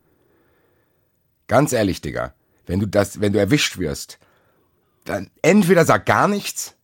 Ganz 1.48 1.74
ehrlich, 1.74 2.00
Digga, 2.02 2.36
wenn 2.68 2.80
du 2.80 2.86
das, 2.86 3.20
wenn 3.20 3.34
du 3.34 3.40
erwischt 3.40 3.80
wirst, 3.80 4.20
dann 5.04 5.32
entweder 5.42 5.84
sag 5.84 6.06
gar 6.06 6.28
nichts, 6.28 6.76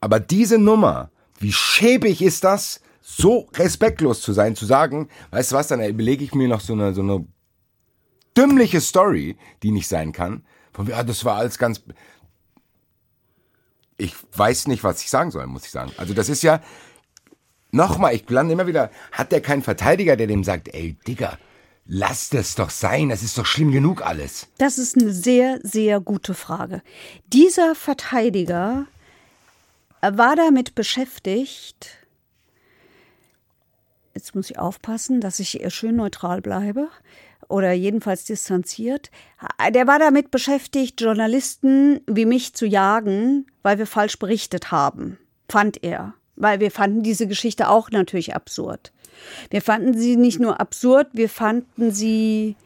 aber 0.00 0.18
diese 0.18 0.58
Nummer, 0.58 1.10
wie 1.38 1.52
schäbig 1.52 2.22
ist 2.22 2.42
das, 2.42 2.80
so 3.02 3.48
respektlos 3.54 4.22
zu 4.22 4.32
sein, 4.32 4.56
zu 4.56 4.64
sagen, 4.64 5.08
weißt 5.30 5.52
du 5.52 5.56
was, 5.56 5.68
dann 5.68 5.84
überlege 5.84 6.24
ich 6.24 6.34
mir 6.34 6.48
noch 6.48 6.60
so 6.60 6.72
eine, 6.72 6.94
so 6.94 7.02
eine 7.02 7.26
dümmliche 8.40 8.80
Story, 8.80 9.36
die 9.62 9.70
nicht 9.70 9.88
sein 9.88 10.12
kann. 10.12 10.44
Von 10.72 10.86
ja, 10.86 11.02
das 11.02 11.24
war 11.24 11.36
alles 11.36 11.58
ganz. 11.58 11.82
Ich 13.96 14.14
weiß 14.32 14.66
nicht, 14.68 14.82
was 14.82 15.02
ich 15.02 15.10
sagen 15.10 15.30
soll, 15.30 15.46
muss 15.46 15.64
ich 15.64 15.70
sagen. 15.70 15.92
Also 15.98 16.14
das 16.14 16.28
ist 16.28 16.42
ja 16.42 16.60
nochmal, 17.70 18.14
ich 18.14 18.28
lande 18.30 18.52
immer 18.52 18.66
wieder, 18.66 18.90
hat 19.12 19.32
der 19.32 19.42
keinen 19.42 19.62
Verteidiger, 19.62 20.16
der 20.16 20.26
dem 20.26 20.42
sagt, 20.42 20.68
ey, 20.68 20.96
Digga, 21.06 21.38
lass 21.84 22.30
das 22.30 22.54
doch 22.54 22.70
sein, 22.70 23.08
das 23.10 23.22
ist 23.22 23.36
doch 23.36 23.46
schlimm 23.46 23.72
genug 23.72 24.02
alles. 24.02 24.48
Das 24.58 24.78
ist 24.78 24.96
eine 24.96 25.12
sehr, 25.12 25.58
sehr 25.62 26.00
gute 26.00 26.34
Frage. 26.34 26.82
Dieser 27.26 27.74
Verteidiger 27.74 28.86
war 30.00 30.36
damit 30.36 30.74
beschäftigt, 30.74 31.88
jetzt 34.14 34.34
muss 34.34 34.50
ich 34.50 34.58
aufpassen, 34.58 35.20
dass 35.20 35.40
ich 35.40 35.62
schön 35.68 35.96
neutral 35.96 36.40
bleibe, 36.40 36.88
oder 37.50 37.72
jedenfalls 37.72 38.24
distanziert. 38.24 39.10
Der 39.74 39.86
war 39.86 39.98
damit 39.98 40.30
beschäftigt, 40.30 41.00
Journalisten 41.00 42.00
wie 42.06 42.24
mich 42.24 42.54
zu 42.54 42.66
jagen, 42.66 43.46
weil 43.62 43.78
wir 43.78 43.86
falsch 43.86 44.18
berichtet 44.18 44.70
haben, 44.70 45.18
fand 45.48 45.82
er. 45.82 46.14
Weil 46.36 46.60
wir 46.60 46.70
fanden 46.70 47.02
diese 47.02 47.26
Geschichte 47.26 47.68
auch 47.68 47.90
natürlich 47.90 48.34
absurd. 48.34 48.92
Wir 49.50 49.60
fanden 49.60 49.98
sie 49.98 50.16
nicht 50.16 50.40
nur 50.40 50.60
absurd, 50.60 51.08
wir 51.12 51.28
fanden 51.28 51.90
sie, 51.90 52.56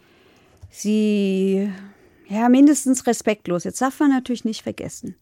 sie, 0.70 1.72
ja, 2.28 2.48
mindestens 2.48 3.06
respektlos. 3.06 3.64
Jetzt 3.64 3.80
darf 3.80 3.98
man 3.98 4.10
natürlich 4.10 4.44
nicht 4.44 4.62
vergessen. 4.62 5.16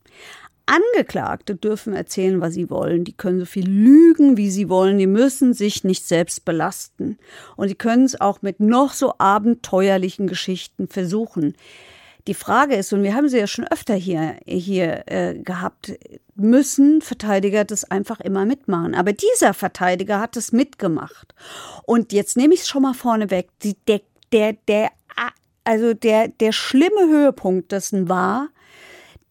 Angeklagte 0.67 1.55
dürfen 1.55 1.95
erzählen, 1.95 2.41
was 2.41 2.55
sie 2.55 2.71
wollen. 2.71 3.05
Die 3.05 3.13
können 3.13 3.41
so 3.41 3.47
viel 3.47 3.69
lügen, 3.69 4.37
wie 4.37 4.51
sie 4.51 4.69
wollen. 4.69 4.99
Die 4.99 5.07
müssen 5.07 5.55
sich 5.55 5.85
nicht 5.85 6.07
selbst 6.07 6.45
belasten. 6.45 7.19
Und 7.57 7.69
sie 7.69 7.75
können 7.75 8.05
es 8.05 8.21
auch 8.21 8.43
mit 8.43 8.61
noch 8.61 8.93
so 8.93 9.15
abenteuerlichen 9.19 10.27
Geschichten 10.27 10.89
versuchen. 10.89 11.55
Die 12.29 12.35
Frage 12.35 12.77
ist, 12.77 12.93
und 12.93 13.03
wir 13.03 13.15
haben 13.15 13.29
sie 13.29 13.39
ja 13.39 13.49
schon 13.49 13.67
öfter 13.67 13.95
hier, 13.95 14.37
hier 14.47 15.03
äh, 15.07 15.35
gehabt, 15.35 15.93
müssen 16.37 17.03
Verteidiger 17.03 17.65
das 17.65 17.85
einfach 17.85 18.21
immer 18.21 18.47
mitmachen. 18.47 18.95
Aber 18.95 19.13
dieser 19.13 19.55
Verteidiger 19.55 20.21
hat 20.21 20.37
es 20.37 20.53
mitgemacht. 20.53 21.35
Und 21.85 22.13
jetzt 22.13 22.37
nehme 22.37 22.55
ich 22.55 22.61
es 22.61 22.69
schon 22.69 22.83
mal 22.83 22.95
vorne 22.95 23.31
weg. 23.31 23.49
Der, 23.89 24.01
der, 24.31 24.57
der, 24.69 24.91
also 25.65 25.95
der, 25.95 26.29
der 26.29 26.53
schlimme 26.53 27.09
Höhepunkt 27.09 27.73
dessen 27.73 28.09
war, 28.09 28.49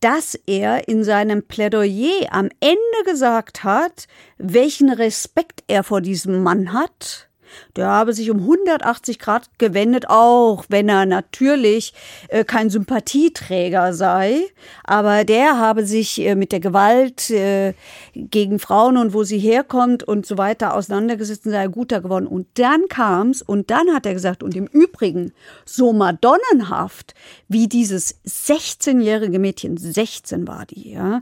dass 0.02 0.36
er 0.46 0.88
in 0.88 1.04
seinem 1.04 1.44
Plädoyer 1.44 2.28
am 2.32 2.50
Ende 2.60 2.78
gesagt 3.06 3.64
hat, 3.64 4.08
welchen 4.38 4.92
Respekt 4.92 5.64
er 5.68 5.84
vor 5.84 6.02
diesem 6.02 6.44
Mann 6.44 6.74
hat 6.74 7.30
der 7.76 7.88
habe 7.88 8.14
sich 8.14 8.32
um 8.32 8.40
180 8.40 9.20
Grad 9.20 9.50
gewendet, 9.58 10.10
auch 10.10 10.66
wenn 10.70 10.90
er 10.90 11.06
natürlich 11.06 11.94
äh, 12.28 12.44
kein 12.44 12.70
Sympathieträger 12.70 13.94
sei. 13.94 14.42
Aber 14.84 15.24
der 15.24 15.58
habe 15.58 15.86
sich 15.86 16.20
äh, 16.22 16.36
mit 16.36 16.52
der 16.52 16.60
Gewalt 16.60 17.30
äh, 17.30 17.74
gegen 18.14 18.60
Frauen 18.60 18.98
und 18.98 19.14
wo 19.14 19.24
sie 19.24 19.40
herkommt 19.40 20.04
und 20.04 20.26
so 20.26 20.38
weiter 20.38 20.76
auseinandergesetzt 20.76 21.46
und 21.46 21.52
sei 21.52 21.68
guter 21.68 22.02
geworden. 22.02 22.28
Und 22.28 22.48
dann 22.56 22.88
kam's 22.90 23.42
und 23.42 23.72
dann 23.72 23.94
hat 23.94 24.06
er 24.06 24.14
gesagt, 24.14 24.44
und 24.44 24.56
im 24.56 24.68
Übrigen 24.68 25.34
so 25.66 25.94
madonnenhaft, 25.94 27.14
wie 27.48 27.68
dieses 27.68 28.16
16-jährige 28.26 29.40
Mädchen, 29.40 29.78
16 29.78 30.48
war 30.48 30.66
die, 30.66 30.92
ja, 30.92 31.22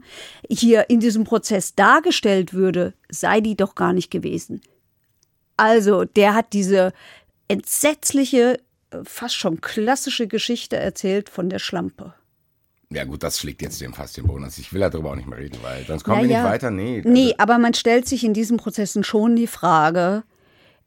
hier 0.50 0.90
in 0.90 1.00
diesem 1.00 1.24
Prozess 1.24 1.76
dargestellt 1.76 2.54
würde, 2.54 2.94
sei 3.10 3.42
die 3.42 3.56
doch 3.56 3.76
gar 3.76 3.94
nicht 3.94 4.12
gewesen. 4.12 4.62
Also, 5.60 6.06
der 6.06 6.34
hat 6.36 6.54
diese 6.54 6.94
entsetzliche, 7.48 8.60
fast 9.04 9.36
schon 9.36 9.62
klassische 9.62 10.28
Geschichte 10.28 10.78
erzählt 10.78 11.30
von 11.30 11.50
der 11.50 11.60
Schlampe. 11.60 12.14
Ja 12.92 13.04
gut, 13.04 13.22
das 13.22 13.40
schlägt 13.40 13.62
jetzt 13.62 13.80
dem 13.82 13.94
fast 13.94 14.18
den 14.18 14.26
Boden. 14.26 14.44
Also 14.44 14.62
ich 14.62 14.74
will 14.74 14.82
darüber 14.82 15.12
auch 15.12 15.16
nicht 15.16 15.28
mehr 15.28 15.38
reden, 15.38 15.60
weil 15.62 15.86
sonst 15.86 16.04
kommen 16.04 16.22
naja. 16.22 16.30
wir 16.30 16.38
nicht 16.38 16.52
weiter. 16.52 16.72
Nee, 16.72 16.98
also 16.98 17.10
nee, 17.10 17.36
aber 17.38 17.60
man 17.60 17.76
stellt 17.76 18.08
sich 18.08 18.24
in 18.24 18.34
diesen 18.34 18.58
Prozessen 18.58 19.04
schon 19.04 19.36
die 19.36 19.46
Frage, 19.46 20.24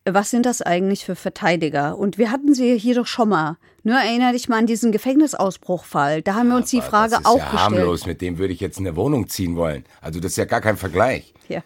was 0.04 0.30
sind 0.30 0.44
das 0.44 0.62
eigentlich 0.62 1.04
für 1.04 1.14
Verteidiger? 1.14 1.96
Und 1.96 2.18
wir 2.18 2.32
hatten 2.32 2.54
sie 2.54 2.76
hier 2.76 2.96
doch 2.96 3.06
schon 3.06 3.28
mal. 3.28 3.56
Nur 3.84 3.96
erinnere 3.96 4.32
dich 4.32 4.48
mal 4.48 4.58
an 4.58 4.66
diesen 4.66 4.90
Gefängnisausbruchfall. 4.90 6.22
Da 6.22 6.34
haben 6.34 6.48
wir 6.48 6.56
uns 6.56 6.70
die 6.70 6.80
Frage 6.80 7.18
auch 7.18 7.34
gestellt. 7.34 7.40
Das 7.40 7.46
ist 7.46 7.52
ja 7.52 7.62
harmlos, 7.62 8.06
mit 8.06 8.20
dem 8.20 8.38
würde 8.38 8.52
ich 8.52 8.58
jetzt 8.58 8.80
in 8.80 8.86
eine 8.86 8.96
Wohnung 8.96 9.28
ziehen 9.28 9.54
wollen. 9.54 9.84
Also 10.00 10.18
das 10.18 10.32
ist 10.32 10.38
ja 10.38 10.44
gar 10.44 10.60
kein 10.60 10.76
Vergleich. 10.76 11.32
Ja. 11.48 11.62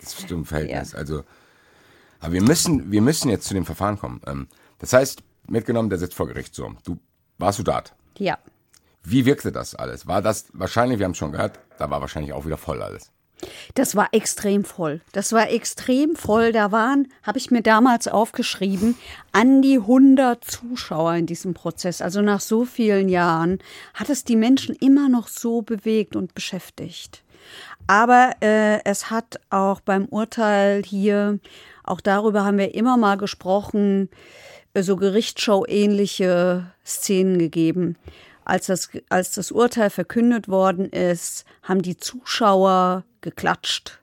Das 0.00 0.18
ist 0.18 0.30
ein 0.30 0.46
Verhältnis. 0.46 0.92
Ja. 0.92 0.98
Also 0.98 1.24
aber 2.24 2.32
wir 2.32 2.42
müssen, 2.42 2.90
wir 2.90 3.02
müssen 3.02 3.28
jetzt 3.28 3.46
zu 3.46 3.52
dem 3.52 3.66
Verfahren 3.66 3.98
kommen. 3.98 4.22
Ähm, 4.26 4.48
das 4.78 4.94
heißt, 4.94 5.22
mitgenommen, 5.46 5.90
der 5.90 5.98
sitzt 5.98 6.14
vor 6.14 6.26
Gericht 6.26 6.54
so. 6.54 6.72
Du 6.82 6.98
warst 7.36 7.58
du 7.58 7.62
dort? 7.62 7.92
Ja. 8.16 8.38
Wie 9.02 9.26
wirkte 9.26 9.52
das 9.52 9.74
alles? 9.74 10.06
War 10.06 10.22
das 10.22 10.46
wahrscheinlich, 10.54 10.98
wir 10.98 11.04
haben 11.04 11.12
es 11.12 11.18
schon 11.18 11.32
gehört, 11.32 11.60
da 11.78 11.90
war 11.90 12.00
wahrscheinlich 12.00 12.32
auch 12.32 12.46
wieder 12.46 12.56
voll 12.56 12.82
alles. 12.82 13.10
Das 13.74 13.94
war 13.94 14.08
extrem 14.12 14.64
voll. 14.64 15.02
Das 15.12 15.32
war 15.32 15.50
extrem 15.50 16.16
voll. 16.16 16.52
Da 16.52 16.72
waren, 16.72 17.08
habe 17.22 17.36
ich 17.36 17.50
mir 17.50 17.60
damals 17.60 18.08
aufgeschrieben, 18.08 18.96
an 19.32 19.60
die 19.60 19.76
100 19.76 20.42
Zuschauer 20.42 21.16
in 21.16 21.26
diesem 21.26 21.52
Prozess. 21.52 22.00
Also 22.00 22.22
nach 22.22 22.40
so 22.40 22.64
vielen 22.64 23.10
Jahren 23.10 23.58
hat 23.92 24.08
es 24.08 24.24
die 24.24 24.36
Menschen 24.36 24.74
immer 24.76 25.10
noch 25.10 25.28
so 25.28 25.60
bewegt 25.60 26.16
und 26.16 26.32
beschäftigt. 26.32 27.22
Aber 27.86 28.30
äh, 28.40 28.82
es 28.84 29.10
hat 29.10 29.40
auch 29.50 29.80
beim 29.80 30.06
Urteil 30.06 30.82
hier 30.84 31.38
auch 31.84 32.00
darüber 32.00 32.44
haben 32.44 32.58
wir 32.58 32.74
immer 32.74 32.96
mal 32.96 33.16
gesprochen, 33.16 34.08
äh, 34.72 34.82
so 34.82 34.96
Gerichtsshow-ähnliche 34.96 36.66
Szenen 36.84 37.38
gegeben. 37.38 37.96
Als 38.44 38.66
das, 38.66 38.90
als 39.08 39.32
das 39.32 39.52
Urteil 39.52 39.90
verkündet 39.90 40.48
worden 40.48 40.90
ist, 40.90 41.44
haben 41.62 41.80
die 41.82 41.96
Zuschauer 41.96 43.04
geklatscht. 43.20 44.00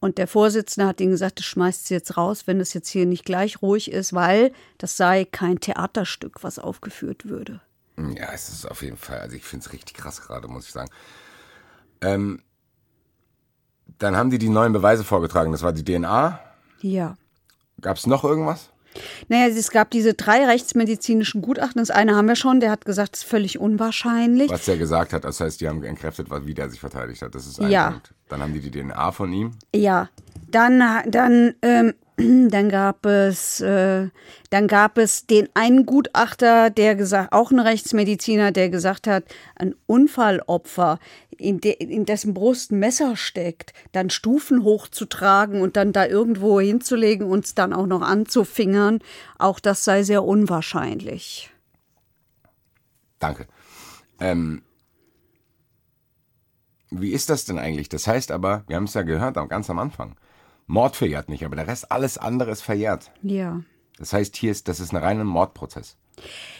Und 0.00 0.18
der 0.18 0.28
Vorsitzende 0.28 0.86
hat 0.86 1.00
ihnen 1.00 1.10
gesagt, 1.10 1.40
das 1.40 1.46
schmeißt 1.46 1.86
sie 1.86 1.94
jetzt 1.94 2.16
raus, 2.16 2.46
wenn 2.46 2.60
es 2.60 2.72
jetzt 2.72 2.88
hier 2.88 3.04
nicht 3.04 3.24
gleich 3.24 3.62
ruhig 3.62 3.90
ist, 3.90 4.12
weil 4.12 4.52
das 4.78 4.96
sei 4.96 5.24
kein 5.24 5.58
Theaterstück, 5.58 6.42
was 6.44 6.58
aufgeführt 6.58 7.28
würde. 7.28 7.60
Ja, 7.96 8.32
es 8.32 8.48
ist 8.48 8.64
auf 8.70 8.82
jeden 8.82 8.96
Fall, 8.96 9.18
also 9.18 9.34
ich 9.34 9.44
finde 9.44 9.66
es 9.66 9.72
richtig 9.72 9.96
krass 9.96 10.20
gerade, 10.20 10.46
muss 10.46 10.66
ich 10.66 10.72
sagen. 10.72 10.90
Ähm, 12.00 12.42
dann 13.98 14.16
haben 14.16 14.30
die 14.30 14.38
die 14.38 14.48
neuen 14.48 14.72
Beweise 14.72 15.02
vorgetragen. 15.02 15.50
Das 15.50 15.62
war 15.62 15.72
die 15.72 15.84
DNA. 15.84 16.38
Ja. 16.80 17.16
Gab 17.80 17.96
es 17.96 18.06
noch 18.06 18.24
irgendwas? 18.24 18.70
Naja, 19.28 19.46
es 19.46 19.70
gab 19.70 19.90
diese 19.90 20.14
drei 20.14 20.44
rechtsmedizinischen 20.46 21.42
Gutachten. 21.42 21.78
Das 21.80 21.90
eine 21.90 22.16
haben 22.16 22.26
wir 22.26 22.34
schon, 22.36 22.58
der 22.60 22.70
hat 22.70 22.84
gesagt, 22.84 23.14
es 23.16 23.22
ist 23.22 23.28
völlig 23.28 23.58
unwahrscheinlich. 23.58 24.50
Was 24.50 24.64
der 24.64 24.76
gesagt 24.78 25.12
hat, 25.12 25.24
das 25.24 25.40
heißt, 25.40 25.60
die 25.60 25.68
haben 25.68 25.82
entkräftet, 25.84 26.28
wie 26.46 26.54
der 26.54 26.68
sich 26.70 26.80
verteidigt 26.80 27.22
hat. 27.22 27.34
Das 27.34 27.46
ist 27.46 27.60
ein 27.60 27.70
Ja. 27.70 27.90
Punkt. 27.90 28.14
Dann 28.28 28.42
haben 28.42 28.52
die 28.54 28.60
die 28.60 28.70
DNA 28.70 29.12
von 29.12 29.32
ihm. 29.32 29.52
Ja, 29.74 30.08
dann, 30.50 30.82
dann, 31.06 31.54
ähm, 31.62 31.94
dann 32.48 32.68
gab 32.68 33.06
es, 33.06 33.60
äh, 33.60 34.08
dann 34.50 34.66
gab 34.66 34.98
es 34.98 35.26
den 35.26 35.48
einen 35.54 35.86
Gutachter, 35.86 36.68
der 36.70 36.96
gesagt, 36.96 37.32
auch 37.32 37.52
ein 37.52 37.60
Rechtsmediziner, 37.60 38.50
der 38.50 38.70
gesagt 38.70 39.06
hat, 39.06 39.24
ein 39.54 39.74
Unfallopfer, 39.86 40.98
in, 41.36 41.60
de, 41.60 41.72
in 41.74 42.04
dessen 42.04 42.34
Brust 42.34 42.72
ein 42.72 42.80
Messer 42.80 43.14
steckt, 43.14 43.72
dann 43.92 44.10
Stufen 44.10 44.64
hochzutragen 44.64 45.60
und 45.60 45.76
dann 45.76 45.92
da 45.92 46.06
irgendwo 46.06 46.60
hinzulegen 46.60 47.28
und 47.28 47.44
es 47.44 47.54
dann 47.54 47.72
auch 47.72 47.86
noch 47.86 48.02
anzufingern, 48.02 48.98
auch 49.38 49.60
das 49.60 49.84
sei 49.84 50.02
sehr 50.02 50.24
unwahrscheinlich. 50.24 51.50
Danke. 53.20 53.46
Ähm, 54.18 54.62
wie 56.90 57.12
ist 57.12 57.30
das 57.30 57.44
denn 57.44 57.58
eigentlich? 57.58 57.88
Das 57.88 58.08
heißt 58.08 58.32
aber, 58.32 58.64
wir 58.66 58.74
haben 58.74 58.84
es 58.84 58.94
ja 58.94 59.02
gehört, 59.02 59.36
ganz 59.48 59.70
am 59.70 59.78
Anfang. 59.78 60.16
Mord 60.68 60.94
verjährt 60.94 61.28
nicht, 61.28 61.44
aber 61.44 61.56
der 61.56 61.66
Rest, 61.66 61.90
alles 61.90 62.16
andere 62.18 62.52
ist 62.52 62.62
verjährt. 62.62 63.10
Ja. 63.22 63.60
Das 63.98 64.12
heißt, 64.12 64.36
hier 64.36 64.52
ist, 64.52 64.68
das 64.68 64.78
ist 64.78 64.92
ein 64.92 64.96
reiner 65.02 65.24
Mordprozess. 65.24 65.96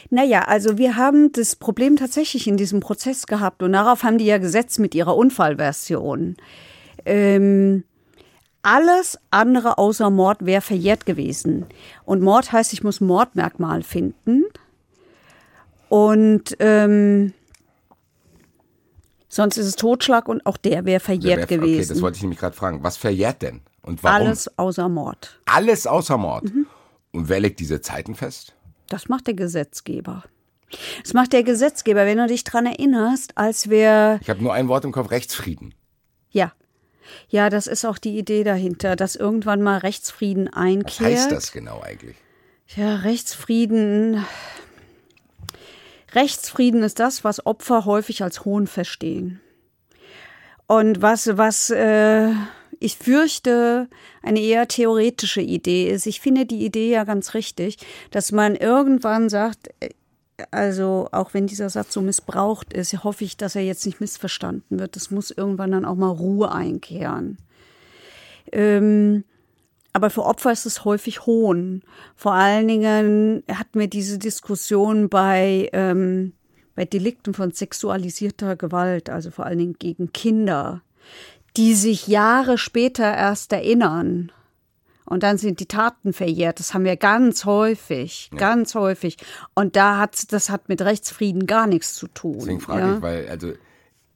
Naja, 0.09 0.41
also 0.41 0.77
wir 0.77 0.95
haben 0.97 1.31
das 1.31 1.55
Problem 1.55 1.95
tatsächlich 1.95 2.47
in 2.47 2.57
diesem 2.57 2.79
Prozess 2.81 3.27
gehabt 3.27 3.61
und 3.63 3.73
darauf 3.73 4.03
haben 4.03 4.17
die 4.17 4.25
ja 4.25 4.37
gesetzt 4.39 4.79
mit 4.79 4.95
ihrer 4.95 5.15
Unfallversion. 5.15 6.35
Ähm, 7.05 7.83
alles 8.61 9.19
andere 9.31 9.77
außer 9.77 10.09
Mord 10.09 10.45
wäre 10.45 10.61
verjährt 10.61 11.05
gewesen. 11.05 11.65
Und 12.03 12.21
Mord 12.21 12.51
heißt, 12.51 12.73
ich 12.73 12.83
muss 12.83 12.99
Mordmerkmal 12.99 13.83
finden. 13.83 14.43
Und 15.87 16.55
ähm, 16.59 17.33
sonst 19.27 19.57
ist 19.57 19.65
es 19.67 19.75
Totschlag 19.75 20.27
und 20.27 20.45
auch 20.45 20.57
der 20.57 20.85
wäre 20.85 20.99
verjährt 20.99 21.49
Wer- 21.49 21.57
Okay, 21.59 21.77
das 21.77 21.87
gewesen. 21.87 22.01
wollte 22.01 22.17
ich 22.17 22.21
nämlich 22.23 22.39
gerade 22.39 22.55
fragen. 22.55 22.83
Was 22.83 22.97
verjährt 22.97 23.41
denn? 23.41 23.61
Und 23.89 24.03
warum? 24.03 24.27
Alles 24.27 24.59
außer 24.59 24.87
Mord. 24.87 25.39
Alles 25.45 25.87
außer 25.87 26.15
Mord. 26.15 26.43
Mhm. 26.43 26.67
Und 27.11 27.27
wer 27.27 27.39
legt 27.39 27.59
diese 27.59 27.81
Zeiten 27.81 28.13
fest? 28.13 28.53
Das 28.85 29.09
macht 29.09 29.25
der 29.25 29.33
Gesetzgeber. 29.33 30.25
Das 31.01 31.15
macht 31.15 31.33
der 31.33 31.41
Gesetzgeber, 31.41 32.05
wenn 32.05 32.19
du 32.19 32.27
dich 32.27 32.43
dran 32.43 32.67
erinnerst, 32.67 33.35
als 33.35 33.67
wir 33.71 34.19
Ich 34.21 34.29
habe 34.29 34.43
nur 34.43 34.53
ein 34.53 34.67
Wort 34.67 34.85
im 34.85 34.91
Kopf, 34.91 35.09
Rechtsfrieden. 35.09 35.73
Ja. 36.29 36.53
Ja, 37.29 37.49
das 37.49 37.65
ist 37.65 37.83
auch 37.83 37.97
die 37.97 38.15
Idee 38.15 38.43
dahinter, 38.43 38.95
dass 38.95 39.15
irgendwann 39.15 39.63
mal 39.63 39.79
Rechtsfrieden 39.79 40.45
Was 40.45 40.55
einkehrt. 40.55 41.09
heißt 41.09 41.31
das 41.31 41.51
genau 41.51 41.81
eigentlich? 41.81 42.15
Ja, 42.75 42.97
Rechtsfrieden. 42.97 44.23
Rechtsfrieden 46.13 46.83
ist 46.83 46.99
das, 46.99 47.23
was 47.23 47.43
Opfer 47.43 47.85
häufig 47.85 48.21
als 48.21 48.45
Hohn 48.45 48.67
verstehen. 48.67 49.41
Und 50.67 51.01
was, 51.01 51.35
was 51.37 51.71
äh, 51.71 52.29
ich 52.79 52.97
fürchte, 52.97 53.87
eine 54.21 54.39
eher 54.39 54.67
theoretische 54.67 55.41
Idee 55.41 55.89
ist. 55.89 56.05
Ich 56.05 56.21
finde 56.21 56.45
die 56.45 56.65
Idee 56.65 56.91
ja 56.91 57.03
ganz 57.03 57.33
richtig, 57.33 57.77
dass 58.11 58.31
man 58.31 58.55
irgendwann 58.55 59.29
sagt, 59.29 59.69
äh, 59.79 59.89
also 60.51 61.09
auch 61.11 61.33
wenn 61.33 61.47
dieser 61.47 61.69
Satz 61.69 61.93
so 61.93 62.01
missbraucht 62.01 62.71
ist, 62.71 63.03
hoffe 63.03 63.25
ich, 63.25 63.35
dass 63.35 63.55
er 63.55 63.63
jetzt 63.63 63.85
nicht 63.85 63.99
missverstanden 63.99 64.79
wird. 64.79 64.95
Es 64.95 65.11
muss 65.11 65.31
irgendwann 65.31 65.71
dann 65.71 65.83
auch 65.83 65.95
mal 65.95 66.09
Ruhe 66.09 66.51
einkehren. 66.51 67.37
Ähm, 68.53 69.25
aber 69.91 70.09
für 70.09 70.23
Opfer 70.23 70.51
ist 70.51 70.65
es 70.65 70.85
häufig 70.85 71.25
Hohn. 71.25 71.83
Vor 72.15 72.33
allen 72.33 72.67
Dingen 72.69 73.43
hatten 73.51 73.79
wir 73.79 73.87
diese 73.87 74.17
Diskussion 74.17 75.09
bei, 75.09 75.69
ähm, 75.73 76.31
bei 76.75 76.85
Delikten 76.85 77.33
von 77.33 77.51
sexualisierter 77.51 78.55
Gewalt, 78.55 79.09
also 79.09 79.31
vor 79.31 79.45
allen 79.45 79.57
Dingen 79.57 79.75
gegen 79.77 80.13
Kinder, 80.13 80.81
die 81.59 81.75
sich 81.75 82.07
Jahre 82.07 82.57
später 82.57 83.03
erst 83.03 83.51
erinnern. 83.51 84.31
Und 85.03 85.23
dann 85.23 85.37
sind 85.37 85.59
die 85.59 85.65
Taten 85.65 86.13
verjährt. 86.13 86.59
Das 86.59 86.73
haben 86.73 86.85
wir 86.85 86.95
ganz 86.95 87.43
häufig, 87.43 88.31
ganz 88.37 88.75
häufig. 88.75 89.17
Und 89.55 89.75
da 89.75 89.97
hat 89.97 90.31
das 90.31 90.49
hat 90.49 90.69
mit 90.69 90.81
Rechtsfrieden 90.81 91.47
gar 91.47 91.67
nichts 91.67 91.95
zu 91.95 92.07
tun. 92.07 92.37
Deswegen 92.39 92.61
frage 92.61 92.81
ja? 92.81 92.95
ich, 92.95 93.01
weil, 93.01 93.27
also, 93.27 93.51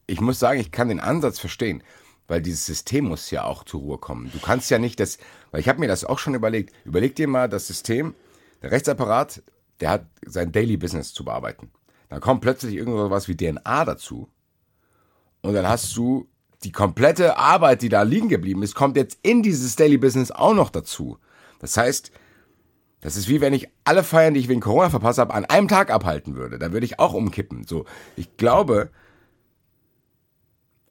ich 0.08 0.21
muss 0.21 0.39
sagen, 0.39 0.62
ich 0.62 0.71
kann 0.71 0.88
den 0.88 1.01
Ansatz 1.01 1.38
verstehen, 1.38 1.84
weil 2.29 2.41
dieses 2.41 2.65
System 2.65 3.06
muss 3.06 3.29
ja 3.29 3.43
auch 3.43 3.65
zur 3.65 3.82
Ruhe 3.82 3.97
kommen. 3.97 4.32
Du 4.32 4.39
kannst 4.39 4.71
ja 4.71 4.79
nicht 4.79 5.01
das, 5.01 5.17
weil 5.51 5.60
ich 5.60 5.67
habe 5.67 5.82
mir 5.82 5.89
das 5.89 6.06
auch 6.06 6.19
schon 6.19 6.36
überlegt. 6.36 6.73
Überleg 6.86 7.13
dir 7.17 7.27
mal 7.27 7.49
das 7.49 7.67
System, 7.67 8.15
der 8.62 8.71
Rechtsapparat, 8.71 9.43
der 9.82 9.89
hat 9.89 10.06
sein 10.25 10.53
Daily 10.53 10.77
Business 10.77 11.13
zu 11.13 11.25
bearbeiten. 11.25 11.71
Dann 12.08 12.21
kommt 12.21 12.39
plötzlich 12.39 12.75
irgendwas 12.75 13.27
wie 13.27 13.36
DNA 13.36 13.84
dazu. 13.84 14.29
Und 15.41 15.56
dann 15.56 15.67
hast 15.67 15.97
du 15.97 16.29
die 16.63 16.71
komplette 16.71 17.38
Arbeit, 17.38 17.82
die 17.82 17.89
da 17.89 18.04
liegen 18.04 18.30
geblieben 18.30 18.63
ist, 18.63 18.76
kommt 18.76 18.97
jetzt 18.97 19.19
in 19.21 19.43
dieses 19.43 19.76
Daily 19.76 19.97
Business 19.97 20.32
auch 20.32 20.54
noch 20.54 20.69
dazu. 20.69 21.17
Das 21.60 21.78
heißt, 21.78 22.12
das 23.02 23.17
ist 23.17 23.28
wie 23.28 23.41
wenn 23.41 23.54
ich 23.54 23.67
alle 23.84 24.04
Feiern, 24.04 24.34
die 24.34 24.39
ich 24.39 24.47
wegen 24.47 24.62
Corona 24.62 24.89
verpasst 24.89 25.19
habe, 25.19 25.34
an 25.34 25.45
einem 25.45 25.67
Tag 25.67 25.91
abhalten 25.91 26.36
würde. 26.36 26.58
Da 26.58 26.71
würde 26.71 26.86
ich 26.86 26.99
auch 26.99 27.13
umkippen. 27.13 27.65
So, 27.67 27.86
ich 28.15 28.38
glaube, 28.38 28.91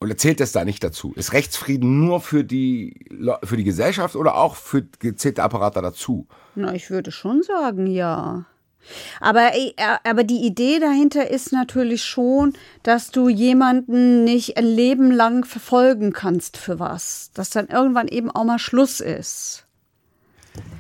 oder 0.02 0.16
zählt 0.16 0.40
das 0.40 0.52
da 0.52 0.64
nicht 0.64 0.85
dazu? 0.85 1.12
Ist 1.14 1.32
Rechtsfrieden 1.32 2.04
nur 2.04 2.20
für 2.20 2.44
die, 2.44 3.06
für 3.44 3.56
die 3.56 3.64
Gesellschaft 3.64 4.16
oder 4.16 4.37
auch 4.37 4.56
für 4.56 4.82
gezählte 4.98 5.42
Apparate 5.42 5.80
dazu? 5.80 6.26
Na, 6.54 6.74
ich 6.74 6.90
würde 6.90 7.12
schon 7.12 7.42
sagen, 7.42 7.87
ja. 7.87 8.44
Aber, 9.20 9.54
äh, 9.54 9.72
aber 10.04 10.24
die 10.24 10.44
Idee 10.44 10.78
dahinter 10.78 11.30
ist 11.30 11.52
natürlich 11.52 12.04
schon, 12.04 12.54
dass 12.82 13.10
du 13.10 13.28
jemanden 13.28 14.24
nicht 14.24 14.56
ein 14.56 14.66
Leben 14.66 15.10
lang 15.10 15.44
verfolgen 15.44 16.12
kannst 16.12 16.56
für 16.56 16.78
was. 16.78 17.30
Dass 17.34 17.50
dann 17.50 17.68
irgendwann 17.68 18.08
eben 18.08 18.30
auch 18.30 18.44
mal 18.44 18.58
Schluss 18.58 19.00
ist. 19.00 19.66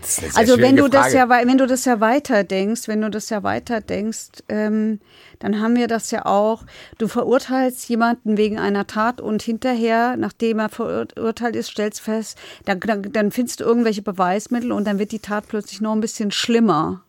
Ist 0.02 0.36
Also 0.36 0.58
wenn 0.58 0.76
du 0.76 0.88
das 0.88 1.12
ja, 1.12 1.28
wenn 1.28 1.56
du 1.56 1.66
das 1.66 1.84
ja 1.84 2.00
weiterdenkst, 2.00 2.88
wenn 2.88 3.00
du 3.00 3.08
das 3.08 3.30
ja 3.30 3.42
weiterdenkst, 3.42 4.42
ähm, 4.48 5.00
dann 5.38 5.60
haben 5.60 5.76
wir 5.76 5.86
das 5.86 6.10
ja 6.10 6.26
auch. 6.26 6.64
Du 6.98 7.08
verurteilst 7.08 7.88
jemanden 7.88 8.36
wegen 8.36 8.58
einer 8.58 8.86
Tat 8.86 9.20
und 9.20 9.42
hinterher, 9.42 10.16
nachdem 10.16 10.58
er 10.58 10.68
verurteilt 10.68 11.56
ist, 11.56 11.70
stellst 11.70 12.00
fest, 12.00 12.36
dann, 12.64 12.80
dann, 12.80 13.12
dann 13.12 13.30
findest 13.30 13.60
du 13.60 13.64
irgendwelche 13.64 14.02
Beweismittel 14.02 14.72
und 14.72 14.86
dann 14.86 14.98
wird 14.98 15.12
die 15.12 15.20
Tat 15.20 15.44
plötzlich 15.48 15.80
noch 15.80 15.92
ein 15.92 16.00
bisschen 16.00 16.32
schlimmer. 16.32 17.04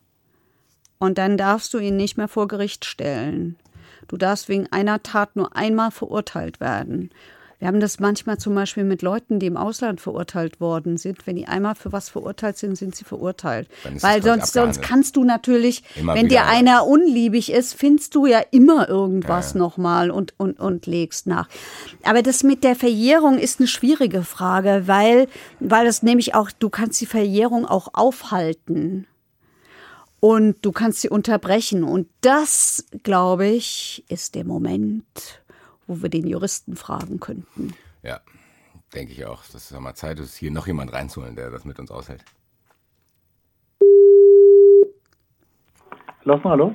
Und 1.04 1.18
dann 1.18 1.36
darfst 1.36 1.74
du 1.74 1.78
ihn 1.78 1.96
nicht 1.96 2.16
mehr 2.16 2.28
vor 2.28 2.48
Gericht 2.48 2.86
stellen. 2.86 3.56
Du 4.08 4.16
darfst 4.16 4.48
wegen 4.48 4.68
einer 4.72 5.02
Tat 5.02 5.36
nur 5.36 5.54
einmal 5.54 5.90
verurteilt 5.90 6.60
werden. 6.60 7.10
Wir 7.58 7.68
haben 7.68 7.80
das 7.80 8.00
manchmal 8.00 8.38
zum 8.38 8.54
Beispiel 8.54 8.84
mit 8.84 9.02
Leuten, 9.02 9.38
die 9.38 9.46
im 9.46 9.58
Ausland 9.58 10.00
verurteilt 10.00 10.60
worden 10.60 10.96
sind. 10.96 11.26
Wenn 11.26 11.36
die 11.36 11.46
einmal 11.46 11.74
für 11.74 11.92
was 11.92 12.08
verurteilt 12.08 12.56
sind, 12.56 12.76
sind 12.76 12.96
sie 12.96 13.04
verurteilt. 13.04 13.68
Weil 14.00 14.22
sonst, 14.22 14.54
sonst 14.54 14.80
kannst 14.80 15.16
du 15.16 15.24
natürlich, 15.24 15.82
Immer 15.94 16.14
wenn 16.14 16.28
dir 16.28 16.46
einer 16.46 16.86
unliebig 16.86 17.52
ist, 17.52 17.74
findest 17.74 18.14
du 18.14 18.24
ja 18.24 18.40
immer 18.50 18.88
irgendwas 18.88 19.54
nochmal 19.54 20.10
und, 20.10 20.32
und, 20.38 20.58
und 20.58 20.86
legst 20.86 21.26
nach. 21.26 21.48
Aber 22.02 22.22
das 22.22 22.42
mit 22.42 22.64
der 22.64 22.76
Verjährung 22.76 23.38
ist 23.38 23.60
eine 23.60 23.68
schwierige 23.68 24.22
Frage, 24.22 24.84
weil, 24.86 25.28
weil 25.60 25.84
das 25.84 26.02
nämlich 26.02 26.34
auch, 26.34 26.50
du 26.50 26.70
kannst 26.70 26.98
die 27.02 27.06
Verjährung 27.06 27.66
auch 27.66 27.88
aufhalten. 27.92 29.06
Und 30.24 30.64
du 30.64 30.72
kannst 30.72 31.02
sie 31.02 31.10
unterbrechen. 31.10 31.84
Und 31.84 32.08
das, 32.22 32.86
glaube 33.02 33.44
ich, 33.44 34.06
ist 34.08 34.34
der 34.34 34.46
Moment, 34.46 35.42
wo 35.86 36.00
wir 36.00 36.08
den 36.08 36.26
Juristen 36.26 36.76
fragen 36.76 37.20
könnten. 37.20 37.74
Ja, 38.02 38.20
denke 38.94 39.12
ich 39.12 39.26
auch. 39.26 39.42
Das 39.52 39.64
ist 39.64 39.72
ja 39.72 39.80
mal 39.80 39.94
Zeit, 39.94 40.18
dass 40.18 40.34
hier 40.34 40.50
noch 40.50 40.66
jemand 40.66 40.94
reinzuholen, 40.94 41.36
der 41.36 41.50
das 41.50 41.66
mit 41.66 41.78
uns 41.78 41.90
aushält. 41.90 42.24
Lass 46.22 46.42
mal, 46.42 46.52
hallo. 46.52 46.74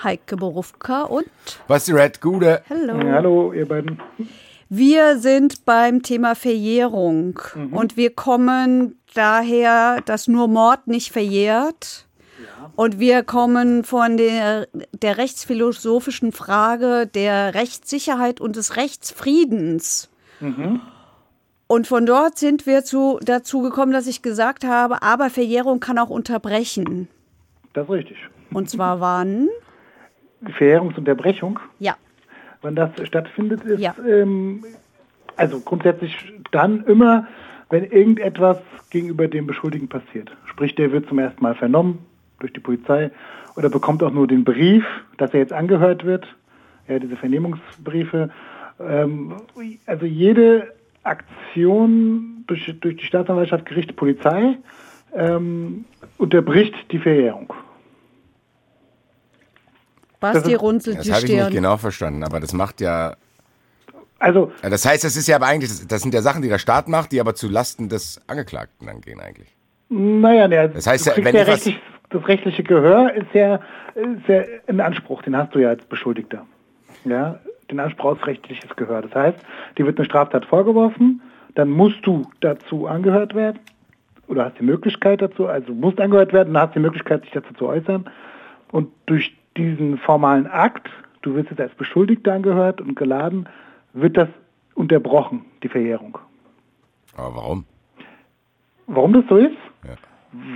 Heike 0.00 0.36
Borufka 0.36 1.02
und 1.02 1.26
Basti 1.66 1.90
Red, 1.90 2.20
Gude. 2.20 2.62
Hallo. 2.70 2.94
Hallo, 2.94 3.52
ihr 3.54 3.66
beiden. 3.66 4.00
Wir 4.68 5.18
sind 5.18 5.64
beim 5.64 6.04
Thema 6.04 6.36
Verjährung 6.36 7.40
und 7.72 7.96
wir 7.96 8.14
kommen 8.14 9.00
daher, 9.14 10.00
dass 10.02 10.28
nur 10.28 10.46
Mord 10.46 10.86
nicht 10.86 11.10
verjährt. 11.10 12.04
Und 12.76 12.98
wir 12.98 13.22
kommen 13.22 13.84
von 13.84 14.16
der, 14.16 14.68
der 14.92 15.18
rechtsphilosophischen 15.18 16.32
Frage 16.32 17.06
der 17.06 17.54
Rechtssicherheit 17.54 18.40
und 18.40 18.56
des 18.56 18.76
Rechtsfriedens. 18.76 20.10
Und 21.66 21.86
von 21.86 22.06
dort 22.06 22.38
sind 22.38 22.66
wir 22.66 22.84
zu, 22.84 23.18
dazu 23.22 23.60
gekommen, 23.62 23.92
dass 23.92 24.06
ich 24.06 24.22
gesagt 24.22 24.64
habe, 24.64 25.02
aber 25.02 25.30
Verjährung 25.30 25.80
kann 25.80 25.98
auch 25.98 26.10
unterbrechen. 26.10 27.08
Das 27.74 27.84
ist 27.84 27.90
richtig. 27.90 28.16
Und 28.52 28.70
zwar 28.70 29.00
wann? 29.00 29.48
Verjährungsunterbrechung, 30.56 31.58
Ja. 31.78 31.96
wann 32.62 32.76
das 32.76 32.90
stattfindet, 33.04 33.64
ist 33.64 33.80
Ja. 33.80 33.94
ähm, 34.06 34.64
also 35.36 35.60
grundsätzlich 35.60 36.16
dann 36.52 36.84
immer, 36.84 37.26
wenn 37.70 37.84
irgendetwas 37.84 38.58
gegenüber 38.90 39.28
dem 39.28 39.46
Beschuldigten 39.46 39.88
passiert. 39.88 40.30
Sprich, 40.46 40.74
der 40.74 40.92
wird 40.92 41.08
zum 41.08 41.18
ersten 41.18 41.42
Mal 41.42 41.54
vernommen 41.54 42.06
durch 42.40 42.52
die 42.52 42.60
Polizei 42.60 43.10
oder 43.56 43.68
bekommt 43.68 44.02
auch 44.02 44.12
nur 44.12 44.26
den 44.26 44.44
Brief, 44.44 44.84
dass 45.16 45.32
er 45.34 45.40
jetzt 45.40 45.52
angehört 45.52 46.04
wird. 46.04 46.26
Ja, 46.88 46.98
diese 46.98 47.16
Vernehmungsbriefe. 47.16 48.30
Ähm, 48.80 49.36
also 49.86 50.06
jede 50.06 50.72
Aktion 51.02 52.44
durch, 52.46 52.72
durch 52.80 52.96
die 52.96 53.04
Staatsanwaltschaft, 53.04 53.66
Gericht, 53.66 53.96
Polizei 53.96 54.56
ähm, 55.14 55.84
unterbricht 56.18 56.74
die 56.92 56.98
Verjährung. 56.98 57.52
Basti 60.20 60.54
runzelt 60.54 60.98
Das 60.98 61.04
die 61.06 61.12
habe 61.12 61.24
ich 61.26 61.30
nicht 61.30 61.40
Stirn. 61.40 61.52
genau 61.54 61.76
verstanden, 61.76 62.24
aber 62.24 62.40
das 62.40 62.52
macht 62.52 62.80
ja. 62.80 63.16
Also 64.18 64.50
Ja, 64.62 64.70
Das 64.70 64.84
heißt, 64.84 65.04
das 65.04 65.16
ist 65.16 65.28
ja 65.28 65.36
aber 65.36 65.46
eigentlich, 65.46 65.70
das, 65.70 65.86
das 65.86 66.02
sind 66.02 66.12
ja 66.12 66.22
Sachen, 66.22 66.42
die 66.42 66.48
der 66.48 66.58
Staat 66.58 66.88
macht, 66.88 67.12
die 67.12 67.20
aber 67.20 67.34
zu 67.36 67.48
Lasten 67.48 67.88
des 67.88 68.20
Angeklagten 68.26 68.86
dann 68.88 69.00
gehen 69.00 69.20
eigentlich. 69.20 69.54
Naja, 69.90 70.48
ne, 70.48 70.68
Das 70.70 70.86
heißt 70.86 71.06
du 71.06 71.10
ja, 71.10 71.24
wenn 71.24 71.34
ja 71.36 71.42
ich 71.42 71.48
was- 71.48 71.70
das 72.10 72.26
rechtliche 72.26 72.62
Gehör 72.62 73.12
ist 73.14 73.32
ja, 73.34 73.60
ist 73.94 74.28
ja 74.28 74.42
ein 74.66 74.80
Anspruch, 74.80 75.22
den 75.22 75.36
hast 75.36 75.54
du 75.54 75.58
ja 75.58 75.68
als 75.68 75.84
Beschuldigter. 75.84 76.46
Ja, 77.04 77.38
den 77.70 77.80
Anspruch 77.80 78.12
auf 78.12 78.26
rechtliches 78.26 78.74
Gehör. 78.76 79.02
Das 79.02 79.14
heißt, 79.14 79.38
dir 79.76 79.86
wird 79.86 79.98
eine 79.98 80.06
Straftat 80.06 80.46
vorgeworfen, 80.46 81.20
dann 81.54 81.70
musst 81.70 82.06
du 82.06 82.22
dazu 82.40 82.86
angehört 82.86 83.34
werden 83.34 83.58
oder 84.26 84.46
hast 84.46 84.58
die 84.58 84.64
Möglichkeit 84.64 85.20
dazu, 85.22 85.46
also 85.46 85.72
musst 85.72 86.00
angehört 86.00 86.32
werden, 86.32 86.54
dann 86.54 86.62
hast 86.66 86.74
die 86.74 86.80
Möglichkeit, 86.80 87.22
sich 87.22 87.32
dazu 87.32 87.52
zu 87.54 87.66
äußern. 87.66 88.08
Und 88.70 88.90
durch 89.06 89.36
diesen 89.56 89.98
formalen 89.98 90.46
Akt, 90.46 90.88
du 91.22 91.34
wirst 91.34 91.50
jetzt 91.50 91.60
als 91.60 91.74
Beschuldigter 91.74 92.32
angehört 92.32 92.80
und 92.80 92.94
geladen, 92.94 93.48
wird 93.92 94.16
das 94.16 94.28
unterbrochen, 94.74 95.44
die 95.62 95.68
Verjährung. 95.68 96.18
Aber 97.16 97.36
warum? 97.36 97.64
Warum 98.86 99.12
das 99.12 99.24
so 99.28 99.36
ist? 99.36 99.56
Ja. 99.84 99.94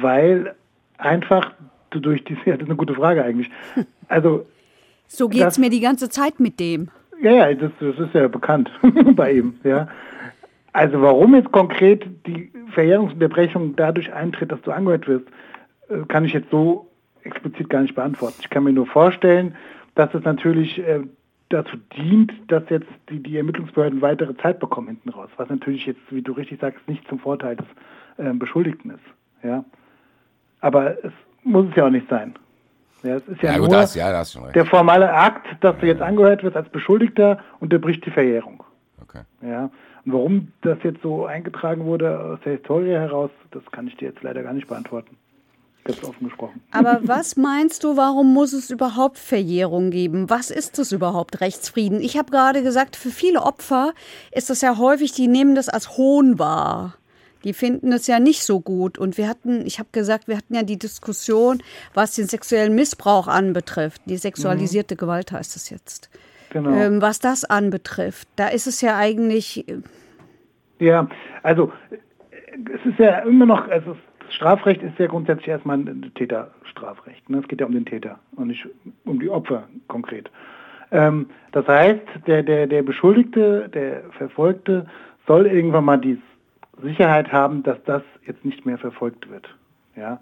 Weil 0.00 0.54
einfach 1.02 1.52
du 1.90 2.00
durch 2.00 2.24
diese, 2.24 2.40
ja, 2.46 2.52
das 2.52 2.62
ist 2.62 2.68
eine 2.68 2.76
gute 2.76 2.94
Frage 2.94 3.22
eigentlich. 3.24 3.50
Also, 4.08 4.46
So 5.06 5.28
geht's 5.28 5.44
Das- 5.44 5.58
mir 5.58 5.70
die 5.70 5.80
ganze 5.80 6.08
Zeit 6.08 6.40
mit 6.40 6.58
dem. 6.60 6.88
ja, 7.20 7.32
ja, 7.48 7.54
das, 7.54 7.70
das 7.80 7.98
ist 7.98 8.14
ja 8.14 8.28
bekannt 8.28 8.70
bei 9.16 9.32
ihm, 9.34 9.54
ja. 9.64 9.88
Also 10.74 11.02
warum 11.02 11.34
jetzt 11.34 11.52
konkret 11.52 12.06
die 12.26 12.50
Verjährungsunterbrechung 12.70 13.76
dadurch 13.76 14.10
eintritt, 14.12 14.50
dass 14.52 14.62
du 14.62 14.70
angehört 14.70 15.06
wirst, 15.06 15.26
äh, 15.90 15.98
kann 16.08 16.24
ich 16.24 16.32
jetzt 16.32 16.50
so 16.50 16.88
explizit 17.24 17.68
gar 17.68 17.82
nicht 17.82 17.94
beantworten. 17.94 18.36
Ich 18.40 18.48
kann 18.48 18.64
mir 18.64 18.72
nur 18.72 18.86
vorstellen, 18.86 19.54
dass 19.94 20.14
es 20.14 20.24
natürlich 20.24 20.78
äh, 20.78 21.00
dazu 21.50 21.76
dient, 21.94 22.32
dass 22.48 22.62
jetzt 22.70 22.88
die, 23.10 23.22
die 23.22 23.36
Ermittlungsbehörden 23.36 24.00
weitere 24.00 24.34
Zeit 24.38 24.58
bekommen 24.60 24.88
hinten 24.88 25.10
raus, 25.10 25.28
was 25.36 25.50
natürlich 25.50 25.84
jetzt, 25.84 26.00
wie 26.10 26.22
du 26.22 26.32
richtig 26.32 26.60
sagst, 26.60 26.88
nicht 26.88 27.06
zum 27.06 27.18
Vorteil 27.18 27.56
des 27.56 27.66
äh, 28.16 28.32
Beschuldigten 28.32 28.92
ist. 28.92 29.44
Ja. 29.44 29.64
Aber 30.62 31.04
es 31.04 31.12
muss 31.44 31.66
es 31.68 31.76
ja 31.76 31.86
auch 31.86 31.90
nicht 31.90 32.08
sein. 32.08 32.34
Ja, 33.02 33.16
es 33.16 33.28
ist 33.28 33.42
ja, 33.42 33.52
Ja, 33.52 33.58
gut, 33.58 33.68
nur 33.68 33.80
das, 33.80 33.94
ja, 33.94 34.10
da 34.10 34.18
hast 34.18 34.32
du 34.32 34.38
schon 34.38 34.44
recht. 34.46 34.56
der 34.56 34.64
formale 34.64 35.12
Akt, 35.12 35.46
dass 35.60 35.76
du 35.78 35.86
jetzt 35.86 36.00
angehört 36.00 36.42
wirst 36.44 36.56
als 36.56 36.68
Beschuldigter, 36.70 37.38
unterbricht 37.60 38.06
die 38.06 38.10
Verjährung. 38.10 38.62
Okay. 39.02 39.22
Ja. 39.42 39.70
Und 40.04 40.12
warum 40.12 40.52
das 40.62 40.78
jetzt 40.84 41.02
so 41.02 41.26
eingetragen 41.26 41.84
wurde 41.84 42.18
aus 42.18 42.38
der 42.44 42.52
Historie 42.54 42.92
heraus, 42.92 43.30
das 43.50 43.62
kann 43.72 43.86
ich 43.88 43.96
dir 43.96 44.08
jetzt 44.08 44.22
leider 44.22 44.42
gar 44.42 44.52
nicht 44.52 44.68
beantworten. 44.68 45.16
Ganz 45.84 46.04
offen 46.04 46.28
gesprochen. 46.28 46.60
Aber 46.70 47.00
was 47.02 47.36
meinst 47.36 47.82
du, 47.82 47.96
warum 47.96 48.32
muss 48.32 48.52
es 48.52 48.70
überhaupt 48.70 49.18
Verjährung 49.18 49.90
geben? 49.90 50.30
Was 50.30 50.52
ist 50.52 50.78
das 50.78 50.92
überhaupt, 50.92 51.40
Rechtsfrieden? 51.40 52.00
Ich 52.00 52.16
habe 52.16 52.30
gerade 52.30 52.62
gesagt, 52.62 52.94
für 52.94 53.10
viele 53.10 53.42
Opfer 53.42 53.92
ist 54.30 54.48
das 54.48 54.60
ja 54.60 54.78
häufig, 54.78 55.10
die 55.10 55.26
nehmen 55.26 55.56
das 55.56 55.68
als 55.68 55.96
Hohn 55.96 56.38
wahr. 56.38 56.94
Die 57.44 57.52
finden 57.52 57.92
es 57.92 58.06
ja 58.06 58.18
nicht 58.18 58.42
so 58.42 58.60
gut. 58.60 58.98
Und 58.98 59.18
wir 59.18 59.28
hatten, 59.28 59.66
ich 59.66 59.78
habe 59.78 59.88
gesagt, 59.92 60.28
wir 60.28 60.36
hatten 60.36 60.54
ja 60.54 60.62
die 60.62 60.78
Diskussion, 60.78 61.62
was 61.94 62.14
den 62.14 62.26
sexuellen 62.26 62.74
Missbrauch 62.74 63.28
anbetrifft. 63.28 64.02
Die 64.06 64.16
sexualisierte 64.16 64.96
Gewalt 64.96 65.32
heißt 65.32 65.56
es 65.56 65.70
jetzt. 65.70 66.10
Genau. 66.50 66.70
Ähm, 66.70 67.00
was 67.00 67.18
das 67.18 67.44
anbetrifft, 67.44 68.28
da 68.36 68.48
ist 68.48 68.66
es 68.66 68.82
ja 68.82 68.98
eigentlich, 68.98 69.66
äh, 69.68 69.78
Ja, 70.78 71.08
also 71.42 71.72
äh, 71.90 71.96
es 72.74 72.84
ist 72.84 72.98
ja 72.98 73.20
immer 73.20 73.46
noch, 73.46 73.68
also 73.68 73.96
das 74.20 74.34
Strafrecht 74.34 74.82
ist 74.82 74.98
ja 74.98 75.06
grundsätzlich 75.06 75.48
erstmal 75.48 75.78
ein 75.78 76.12
Täterstrafrecht. 76.14 77.30
Ne? 77.30 77.38
Es 77.38 77.48
geht 77.48 77.60
ja 77.60 77.66
um 77.66 77.72
den 77.72 77.86
Täter 77.86 78.18
und 78.36 78.48
nicht 78.48 78.66
um 79.04 79.18
die 79.18 79.30
Opfer 79.30 79.66
konkret. 79.88 80.30
Ähm, 80.90 81.30
das 81.52 81.66
heißt, 81.66 82.02
der, 82.26 82.42
der, 82.42 82.66
der 82.66 82.82
Beschuldigte, 82.82 83.70
der 83.72 84.02
Verfolgte 84.18 84.86
soll 85.26 85.46
irgendwann 85.46 85.86
mal 85.86 85.96
die 85.96 86.20
Sicherheit 86.80 87.32
haben, 87.32 87.62
dass 87.62 87.82
das 87.84 88.02
jetzt 88.26 88.44
nicht 88.44 88.64
mehr 88.64 88.78
verfolgt 88.78 89.30
wird. 89.30 89.48
Ja, 89.96 90.20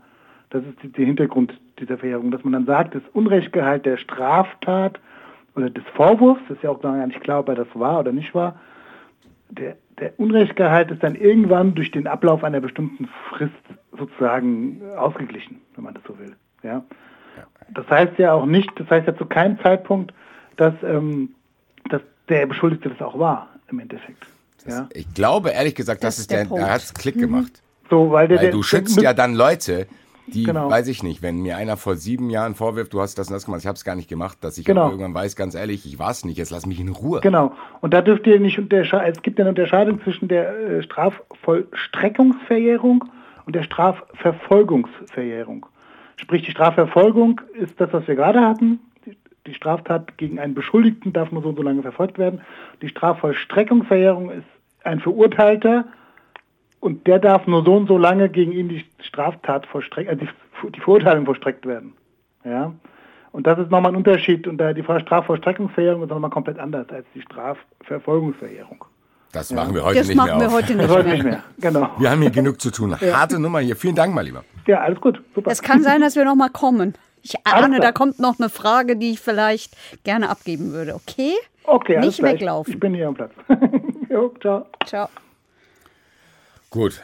das 0.50 0.64
ist 0.64 0.96
der 0.96 1.04
Hintergrund 1.04 1.58
dieser 1.78 1.98
Verjährung, 1.98 2.30
dass 2.30 2.42
man 2.42 2.52
dann 2.52 2.66
sagt, 2.66 2.94
das 2.94 3.02
Unrechtgehalt 3.12 3.86
der 3.86 3.96
Straftat 3.96 4.98
oder 5.54 5.70
des 5.70 5.84
Vorwurfs, 5.94 6.40
das 6.48 6.56
ist 6.56 6.64
ja 6.64 6.70
auch 6.70 6.80
gar 6.80 7.06
nicht 7.06 7.20
klar, 7.20 7.40
ob 7.40 7.48
er 7.48 7.54
das 7.54 7.68
war 7.74 8.00
oder 8.00 8.12
nicht 8.12 8.34
war, 8.34 8.58
der, 9.48 9.76
der 9.98 10.18
Unrechtgehalt 10.18 10.90
ist 10.90 11.02
dann 11.02 11.14
irgendwann 11.14 11.74
durch 11.74 11.90
den 11.90 12.06
Ablauf 12.06 12.44
einer 12.44 12.60
bestimmten 12.60 13.08
Frist 13.28 13.52
sozusagen 13.96 14.80
ausgeglichen, 14.96 15.60
wenn 15.74 15.84
man 15.84 15.94
das 15.94 16.02
so 16.06 16.18
will. 16.18 16.34
Ja? 16.62 16.84
Das 17.72 17.88
heißt 17.88 18.18
ja 18.18 18.32
auch 18.32 18.46
nicht, 18.46 18.68
das 18.76 18.88
heißt 18.90 19.06
ja 19.06 19.16
zu 19.16 19.26
keinem 19.26 19.58
Zeitpunkt, 19.60 20.12
dass, 20.56 20.74
ähm, 20.82 21.30
dass 21.88 22.02
der 22.28 22.46
Beschuldigte 22.46 22.90
das 22.90 23.00
auch 23.02 23.18
war, 23.18 23.48
im 23.70 23.80
Endeffekt. 23.80 24.26
Ja? 24.66 24.88
Ich 24.92 25.12
glaube, 25.14 25.50
ehrlich 25.50 25.74
gesagt, 25.74 26.02
das, 26.04 26.16
Das 26.16 26.20
ist 26.20 26.30
der, 26.30 26.38
der 26.38 26.44
der 26.44 26.48
Punkt. 26.50 26.70
hat's 26.70 26.94
Klick 26.94 27.18
gemacht. 27.18 27.62
So, 27.88 28.10
weil 28.10 28.28
der, 28.28 28.38
Weil 28.38 28.44
der, 28.46 28.52
du 28.52 28.62
schützt 28.62 28.96
der, 28.96 29.04
ja 29.04 29.14
dann 29.14 29.34
Leute, 29.34 29.86
die, 30.28 30.44
Genau. 30.44 30.70
weiß 30.70 30.86
ich 30.86 31.02
nicht, 31.02 31.22
wenn 31.22 31.40
mir 31.42 31.56
einer 31.56 31.76
vor 31.76 31.96
sieben 31.96 32.30
Jahren 32.30 32.54
vorwirft, 32.54 32.92
du 32.92 33.00
hast 33.00 33.18
das 33.18 33.26
und 33.28 33.34
das 33.34 33.46
gemacht, 33.46 33.62
ich 33.62 33.66
habe 33.66 33.74
es 33.74 33.84
gar 33.84 33.96
nicht 33.96 34.08
gemacht, 34.08 34.38
dass 34.42 34.58
ich 34.58 34.64
Genau. 34.64 34.86
irgendwann 34.86 35.12
weiß, 35.12 35.34
ganz 35.34 35.56
ehrlich, 35.56 35.84
ich 35.86 35.98
war 35.98 36.12
es 36.12 36.24
nicht, 36.24 36.38
jetzt 36.38 36.50
lass 36.50 36.66
mich 36.66 36.78
in 36.78 36.88
Ruhe. 36.88 37.18
Genau. 37.20 37.52
Und 37.80 37.92
da 37.92 38.00
dürft 38.00 38.28
ihr 38.28 38.38
nicht 38.38 38.56
unterscheiden, 38.58 39.12
es 39.16 39.22
gibt 39.22 39.40
ja 39.40 39.44
eine 39.44 39.48
Unterscheidung 39.50 40.00
zwischen 40.04 40.28
der 40.28 40.56
äh, 40.56 40.82
Strafvollstreckungsverjährung 40.84 43.04
und 43.46 43.56
der 43.56 43.64
Strafverfolgungsverjährung. 43.64 45.66
Sprich, 46.16 46.44
die 46.44 46.52
Strafverfolgung 46.52 47.40
ist 47.54 47.80
das, 47.80 47.92
was 47.92 48.06
wir 48.06 48.14
gerade 48.14 48.40
hatten. 48.40 48.78
Die- 49.46 49.54
Straftat 49.54 50.16
gegen 50.18 50.38
einen 50.38 50.54
Beschuldigten 50.54 51.12
darf 51.12 51.32
nur 51.32 51.42
so 51.42 51.48
und 51.50 51.56
so 51.56 51.62
lange 51.62 51.82
verfolgt 51.82 52.18
werden. 52.18 52.40
Die 52.82 52.88
Strafvollstreckungsverjährung 52.88 54.30
ist 54.30 54.44
ein 54.84 55.00
Verurteilter 55.00 55.84
und 56.80 57.06
der 57.06 57.18
darf 57.18 57.46
nur 57.46 57.64
so 57.64 57.74
und 57.76 57.86
so 57.88 57.98
lange 57.98 58.28
gegen 58.28 58.52
ihn 58.52 58.68
die 58.68 58.84
Straftat 59.02 59.66
vollstreckt, 59.66 60.08
also 60.08 60.24
die, 60.24 60.70
die 60.72 60.80
Verurteilung 60.80 61.24
vollstreckt 61.26 61.66
werden. 61.66 61.94
Ja. 62.44 62.72
Und 63.32 63.46
das 63.46 63.58
ist 63.58 63.70
nochmal 63.70 63.92
ein 63.92 63.96
Unterschied. 63.96 64.46
Und 64.46 64.58
da 64.58 64.72
die 64.72 64.82
Strafvollstreckungsverjährung 64.82 66.02
ist 66.02 66.08
nochmal 66.10 66.30
komplett 66.30 66.58
anders 66.58 66.88
als 66.90 67.06
die 67.14 67.22
Strafverfolgungsverjährung. 67.22 68.84
Das 69.32 69.52
machen 69.52 69.74
wir 69.74 69.84
heute 69.84 69.98
das 70.00 70.08
nicht 70.08 70.16
machen 70.16 70.38
mehr 70.38 70.40
wir 70.40 70.46
auf. 70.48 70.54
heute 70.54 70.74
Das 70.74 70.76
nicht 70.86 70.90
heute 70.90 71.04
mehr. 71.08 71.14
nicht 71.14 71.24
mehr. 71.24 71.42
Genau. 71.60 71.90
Wir 71.98 72.10
haben 72.10 72.20
hier 72.20 72.30
genug 72.32 72.60
zu 72.60 72.70
tun. 72.72 72.96
Harte 73.00 73.38
Nummer 73.38 73.60
hier. 73.60 73.76
Vielen 73.76 73.94
Dank, 73.94 74.12
mal 74.12 74.22
lieber. 74.24 74.42
Ja, 74.66 74.80
alles 74.80 75.00
gut. 75.00 75.22
Super. 75.34 75.50
Es 75.52 75.62
kann 75.62 75.82
sein, 75.82 76.00
dass 76.00 76.16
wir 76.16 76.24
noch 76.24 76.34
mal 76.34 76.48
kommen. 76.50 76.94
Ich 77.22 77.46
ahne, 77.46 77.80
da 77.80 77.92
kommt 77.92 78.18
noch 78.18 78.38
eine 78.38 78.48
Frage, 78.48 78.96
die 78.96 79.12
ich 79.12 79.20
vielleicht 79.20 79.76
gerne 80.04 80.28
abgeben 80.28 80.72
würde. 80.72 80.94
Okay? 80.94 81.34
okay, 81.64 81.96
alles 81.96 82.18
nicht 82.18 82.22
weglaufen. 82.22 82.74
Ich 82.74 82.80
bin 82.80 82.94
hier 82.94 83.08
am 83.08 83.14
Platz. 83.14 83.32
jo, 84.08 84.34
ciao. 84.40 84.66
Ciao. 84.84 85.08
Gut. 86.70 87.02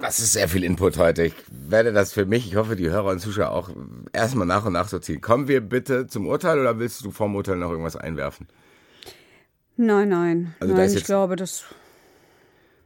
Das 0.00 0.18
ist 0.20 0.32
sehr 0.32 0.48
viel 0.48 0.64
Input 0.64 0.96
heute. 0.98 1.24
Ich 1.24 1.34
werde 1.50 1.92
das 1.92 2.12
für 2.12 2.24
mich, 2.24 2.46
ich 2.46 2.56
hoffe, 2.56 2.76
die 2.76 2.88
Hörer 2.88 3.10
und 3.10 3.18
Zuschauer 3.18 3.50
auch 3.50 3.70
erstmal 4.12 4.46
nach 4.46 4.64
und 4.64 4.72
nach 4.72 4.88
sortieren. 4.88 5.20
Kommen 5.20 5.48
wir 5.48 5.60
bitte 5.60 6.06
zum 6.06 6.26
Urteil 6.26 6.58
oder 6.58 6.78
willst 6.78 7.04
du 7.04 7.10
vorm 7.10 7.34
Urteil 7.34 7.56
noch 7.56 7.70
irgendwas 7.70 7.96
einwerfen? 7.96 8.46
Nein, 9.76 10.08
nein. 10.08 10.54
Also 10.60 10.74
nein, 10.74 10.90
ich 10.94 11.04
glaube, 11.04 11.36
das. 11.36 11.64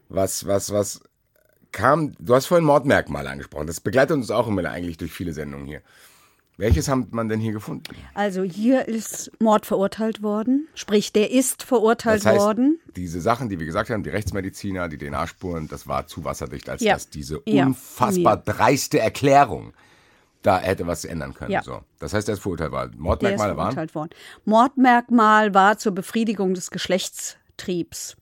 Was, 0.08 0.46
was, 0.46 0.72
was 0.72 1.02
kam, 1.74 2.14
du 2.18 2.34
hast 2.34 2.46
vorhin 2.46 2.64
Mordmerkmale 2.64 3.28
angesprochen. 3.28 3.66
Das 3.66 3.80
begleitet 3.80 4.16
uns 4.16 4.30
auch 4.30 4.48
immer 4.48 4.64
eigentlich 4.70 4.96
durch 4.96 5.12
viele 5.12 5.32
Sendungen 5.32 5.66
hier. 5.66 5.82
Welches 6.56 6.88
hat 6.88 7.12
man 7.12 7.28
denn 7.28 7.40
hier 7.40 7.52
gefunden? 7.52 7.96
Also 8.14 8.44
hier 8.44 8.86
ist 8.86 9.32
Mord 9.40 9.66
verurteilt 9.66 10.22
worden. 10.22 10.68
Sprich, 10.74 11.12
der 11.12 11.32
ist 11.32 11.64
verurteilt 11.64 12.20
Das 12.24 12.26
heißt, 12.26 12.40
worden. 12.40 12.78
diese 12.96 13.20
Sachen, 13.20 13.48
die 13.48 13.58
wir 13.58 13.66
gesagt 13.66 13.90
haben, 13.90 14.04
die 14.04 14.10
Rechtsmediziner, 14.10 14.88
die 14.88 14.96
DNA-Spuren, 14.98 15.66
das 15.66 15.88
war 15.88 16.06
zu 16.06 16.24
wasserdicht, 16.24 16.68
als 16.68 16.80
Ja. 16.80 16.94
dass 16.94 17.10
diese 17.10 17.40
Ja, 17.44 17.66
unfassbar 17.66 18.40
von 18.44 18.54
dreiste 18.54 19.00
Erklärung 19.00 19.74
da 20.42 20.58
hätte 20.60 20.86
was 20.86 21.04
ändern 21.04 21.34
können. 21.34 21.50
Ja. 21.50 21.62
So. 21.62 21.80
Das 21.98 22.12
heißt, 22.12 22.28
er 22.28 22.34
ist 22.34 22.40
verurteilt 22.42 22.70
worden. 22.70 23.02
Der 23.20 23.34
ist 23.34 23.40
waren? 23.40 23.56
verurteilt 23.56 23.94
worden. 23.94 24.10
Mordmerkmal 24.44 25.54
war 25.54 25.78
zur 25.78 25.92
Befriedigung 25.92 26.54
des 26.54 26.70
Geschlechtstriebs. 26.70 28.16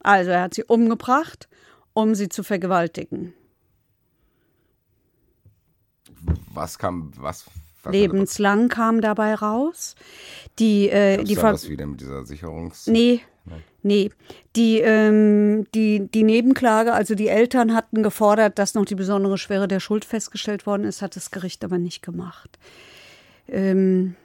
Also 0.00 0.32
er 0.32 0.42
hat 0.42 0.54
sie 0.54 0.64
umgebracht, 0.64 1.48
um 1.94 2.14
sie 2.14 2.28
zu 2.28 2.42
vergewaltigen. 2.42 3.32
Was 6.52 6.78
kam, 6.78 7.12
was? 7.16 7.46
was 7.82 7.92
Lebenslang 7.92 8.68
kam 8.68 9.00
dabei 9.00 9.34
raus. 9.34 9.94
Die, 10.58 10.88
äh, 10.88 11.16
Gab's 11.16 11.28
die 11.28 11.34
da 11.34 11.42
was 11.42 11.68
wieder 11.68 11.86
mit 11.86 12.00
dieser 12.00 12.24
Sicherungs... 12.24 12.86
Nee, 12.86 13.20
nee. 13.82 14.10
Die, 14.56 14.78
ähm, 14.78 15.66
die, 15.74 16.08
die 16.08 16.22
Nebenklage, 16.22 16.92
also 16.92 17.14
die 17.14 17.28
Eltern 17.28 17.74
hatten 17.74 18.02
gefordert, 18.02 18.58
dass 18.58 18.74
noch 18.74 18.84
die 18.84 18.94
besondere 18.94 19.38
Schwere 19.38 19.68
der 19.68 19.80
Schuld 19.80 20.04
festgestellt 20.04 20.66
worden 20.66 20.84
ist, 20.84 21.02
hat 21.02 21.16
das 21.16 21.30
Gericht 21.30 21.64
aber 21.64 21.78
nicht 21.78 22.02
gemacht. 22.02 22.58
Ähm, 23.48 24.16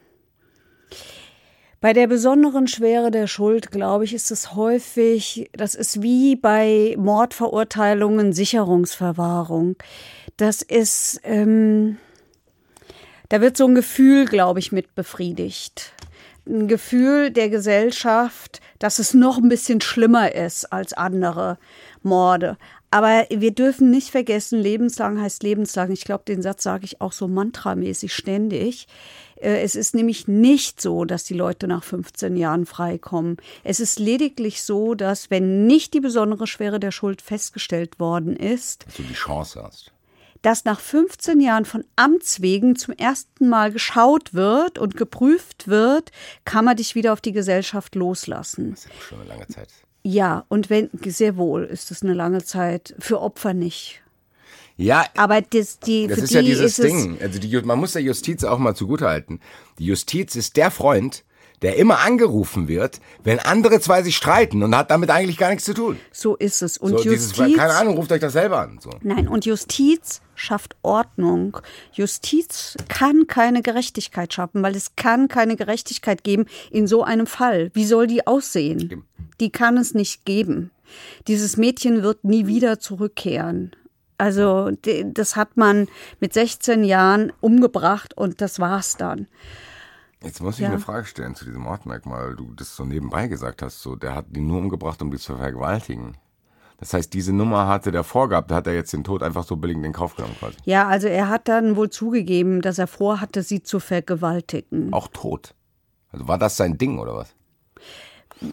bei 1.82 1.94
der 1.94 2.08
besonderen 2.08 2.68
Schwere 2.68 3.10
der 3.10 3.28
Schuld, 3.28 3.72
glaube 3.72 4.04
ich, 4.04 4.14
ist 4.14 4.32
es 4.32 4.54
häufig, 4.54 5.50
das 5.54 5.76
ist 5.76 6.02
wie 6.02 6.36
bei 6.36 6.96
Mordverurteilungen 6.98 8.34
Sicherungsverwahrung. 8.34 9.78
Das 10.36 10.62
ist, 10.62 11.22
ähm, 11.24 11.98
da 13.30 13.40
wird 13.40 13.56
so 13.56 13.66
ein 13.66 13.76
Gefühl, 13.76 14.26
glaube 14.26 14.60
ich, 14.60 14.72
mit 14.72 14.94
befriedigt. 14.94 15.94
Ein 16.46 16.68
Gefühl 16.68 17.32
der 17.32 17.50
Gesellschaft, 17.50 18.60
dass 18.80 19.00
es 19.00 19.14
noch 19.14 19.38
ein 19.38 19.50
bisschen 19.50 19.80
schlimmer 19.80 20.34
ist 20.34 20.74
als 20.74 20.94
andere 20.94 21.58
Morde. 22.02 22.58
Aber 22.92 23.28
wir 23.30 23.52
dürfen 23.52 23.92
nicht 23.92 24.10
vergessen, 24.10 24.60
lebenslang 24.60 25.22
heißt 25.22 25.44
lebenslang. 25.44 25.92
Ich 25.92 26.06
glaube, 26.06 26.24
den 26.28 26.42
Satz 26.42 26.64
sage 26.64 26.86
ich 26.86 27.02
auch 27.02 27.12
so 27.12 27.28
mantramäßig 27.28 28.14
ständig. 28.14 28.88
Äh, 29.42 29.62
Es 29.64 29.76
ist 29.76 29.96
nämlich 29.96 30.28
nicht 30.28 30.82
so, 30.82 31.06
dass 31.06 31.24
die 31.24 31.34
Leute 31.34 31.68
nach 31.68 31.84
15 31.84 32.36
Jahren 32.38 32.66
freikommen. 32.66 33.38
Es 33.64 33.80
ist 33.80 34.00
lediglich 34.00 34.64
so, 34.64 34.96
dass 34.96 35.30
wenn 35.30 35.66
nicht 35.68 35.94
die 35.94 36.00
besondere 36.00 36.48
Schwere 36.48 36.80
der 36.80 36.92
Schuld 36.92 37.22
festgestellt 37.22 38.00
worden 38.00 38.36
ist, 38.36 38.86
Dass 38.88 38.96
du 38.96 39.04
die 39.04 39.14
Chance 39.14 39.62
hast. 39.64 39.92
dass 40.42 40.64
nach 40.66 40.80
15 40.80 41.40
Jahren 41.42 41.66
von 41.66 41.84
Amts 41.96 42.42
wegen 42.42 42.76
zum 42.76 42.94
ersten 42.96 43.50
Mal 43.50 43.72
geschaut 43.72 44.34
wird 44.34 44.78
und 44.80 44.96
geprüft 44.96 45.68
wird, 45.68 46.12
kann 46.46 46.66
man 46.66 46.78
dich 46.78 46.96
wieder 46.96 47.12
auf 47.14 47.22
die 47.22 47.34
Gesellschaft 47.34 47.96
loslassen. 47.96 48.72
Das 48.72 48.86
ist 48.86 48.86
ja 48.94 49.02
schon 49.02 49.20
eine 49.22 49.30
lange 49.30 49.48
Zeit. 49.48 49.68
Ja, 50.02 50.46
und 50.48 50.70
wenn, 50.70 50.90
sehr 51.06 51.36
wohl 51.36 51.66
ist 51.66 51.92
es 51.92 52.04
eine 52.04 52.14
lange 52.14 52.42
Zeit, 52.44 52.96
für 53.00 53.20
Opfer 53.20 53.54
nicht. 53.54 54.02
Ja, 54.80 55.06
Aber 55.18 55.42
das, 55.42 55.80
die, 55.80 56.08
das 56.08 56.20
ist 56.20 56.30
die 56.32 56.36
ja 56.36 56.42
dieses 56.42 56.78
Ding. 56.78 57.18
Also 57.22 57.38
die, 57.38 57.62
man 57.62 57.78
muss 57.78 57.94
der 57.94 58.02
Justiz 58.02 58.46
auch 58.46 58.60
mal 58.60 58.76
zugutehalten. 58.76 59.42
Die 59.78 59.86
Justiz 59.86 60.38
ist 60.38 60.56
der 60.56 60.72
Freund, 60.72 61.26
der 61.62 61.76
immer 61.76 62.00
angerufen 62.00 62.70
wird, 62.70 63.02
wenn 63.22 63.40
andere 63.40 63.82
zwei 63.82 64.04
sich 64.04 64.16
streiten 64.16 64.64
und 64.64 64.74
hat 64.74 64.90
damit 64.90 65.10
eigentlich 65.10 65.38
gar 65.38 65.50
nichts 65.50 65.66
zu 65.66 65.74
tun. 65.74 65.98
So 66.14 66.38
ist 66.38 66.62
es. 66.62 66.78
Und 66.78 66.92
so, 66.92 67.04
dieses, 67.04 67.36
Justiz, 67.36 67.58
keine 67.58 67.74
Ahnung, 67.74 67.96
ruft 67.96 68.14
euch 68.14 68.22
das 68.22 68.32
selber 68.32 68.60
an. 68.62 68.80
So. 68.82 68.92
nein, 69.02 69.28
und 69.28 69.46
Justiz 69.46 70.22
schafft 70.36 70.78
Ordnung. 70.82 71.58
Justiz 71.92 72.78
kann 72.88 73.28
keine 73.28 73.62
Gerechtigkeit 73.62 74.34
schaffen, 74.34 74.64
weil 74.64 74.78
es 74.78 74.96
kann 74.96 75.28
keine 75.28 75.58
Gerechtigkeit 75.58 76.24
geben 76.24 76.46
in 76.72 76.88
so 76.88 77.04
einem 77.04 77.28
Fall. 77.28 77.70
Wie 77.74 77.86
soll 77.86 78.08
die 78.08 78.26
aussehen? 78.26 79.04
Die 79.42 79.50
kann 79.50 79.76
es 79.76 79.94
nicht 79.94 80.24
geben. 80.24 80.72
Dieses 81.28 81.58
Mädchen 81.58 82.02
wird 82.02 82.24
nie 82.24 82.48
wieder 82.48 82.80
zurückkehren. 82.80 83.76
Also 84.20 84.70
das 84.82 85.36
hat 85.36 85.58
man 85.58 85.88
mit 86.20 86.34
16 86.34 86.84
Jahren 86.84 87.32
umgebracht 87.42 88.16
und 88.16 88.42
das 88.42 88.60
war's 88.60 88.96
dann. 88.98 89.28
Jetzt 90.22 90.42
muss 90.42 90.56
ich 90.56 90.62
Ja. 90.62 90.68
eine 90.70 90.80
Frage 90.80 91.06
stellen 91.06 91.34
zu 91.34 91.46
diesem 91.46 91.62
Mordmerkmal, 91.62 92.36
du 92.36 92.54
das 92.54 92.76
so 92.76 92.84
nebenbei 92.84 93.28
gesagt 93.28 93.62
hast. 93.62 93.82
So, 93.82 93.96
der 93.96 94.14
hat 94.16 94.26
die 94.30 94.42
nur 94.42 94.58
umgebracht, 94.60 95.02
um 95.02 95.10
die 95.10 95.18
zu 95.18 95.38
vergewaltigen. 95.38 96.18
Das 96.78 96.94
heißt, 96.94 97.14
diese 97.14 97.34
Nummer 97.34 97.68
hatte 97.68 97.92
der 97.92 98.04
vorgehabt, 98.04 98.52
da 98.52 98.56
hat 98.56 98.68
er 98.68 98.74
jetzt 98.74 98.94
den 98.94 99.04
Tod 99.04 99.24
einfach 99.24 99.44
so 99.46 99.56
billigend 99.56 99.86
in 99.86 99.94
Kauf 99.94 100.16
genommen 100.16 100.36
quasi. 100.40 100.58
Ja, 100.66 100.88
also 100.88 101.08
er 101.08 101.28
hat 101.30 101.48
dann 101.48 101.76
wohl 101.76 101.90
zugegeben, 101.90 102.62
dass 102.62 102.78
er 102.78 102.88
vorhatte, 102.88 103.44
sie 103.44 103.64
zu 103.64 103.80
vergewaltigen. 103.80 104.94
Auch 104.94 105.08
tot. 105.08 105.56
Also 106.12 106.28
war 106.28 106.38
das 106.38 106.58
sein 106.58 106.78
Ding 106.78 107.00
oder 107.00 107.16
was? 107.16 107.36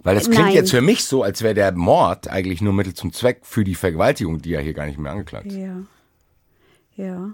Weil 0.02 0.14
das 0.16 0.24
klingt 0.24 0.46
Nein. 0.46 0.54
jetzt 0.54 0.70
für 0.70 0.80
mich 0.80 1.04
so, 1.04 1.22
als 1.22 1.42
wäre 1.42 1.54
der 1.54 1.72
Mord 1.72 2.28
eigentlich 2.28 2.60
nur 2.60 2.72
Mittel 2.72 2.94
zum 2.94 3.12
Zweck 3.12 3.40
für 3.42 3.62
die 3.64 3.74
Vergewaltigung, 3.76 4.42
die 4.42 4.50
ja 4.50 4.60
hier 4.60 4.74
gar 4.74 4.86
nicht 4.86 4.98
mehr 4.98 5.12
angeklagt 5.12 5.46
ist. 5.46 5.56
Ja. 5.56 5.82
Ja. 6.96 7.30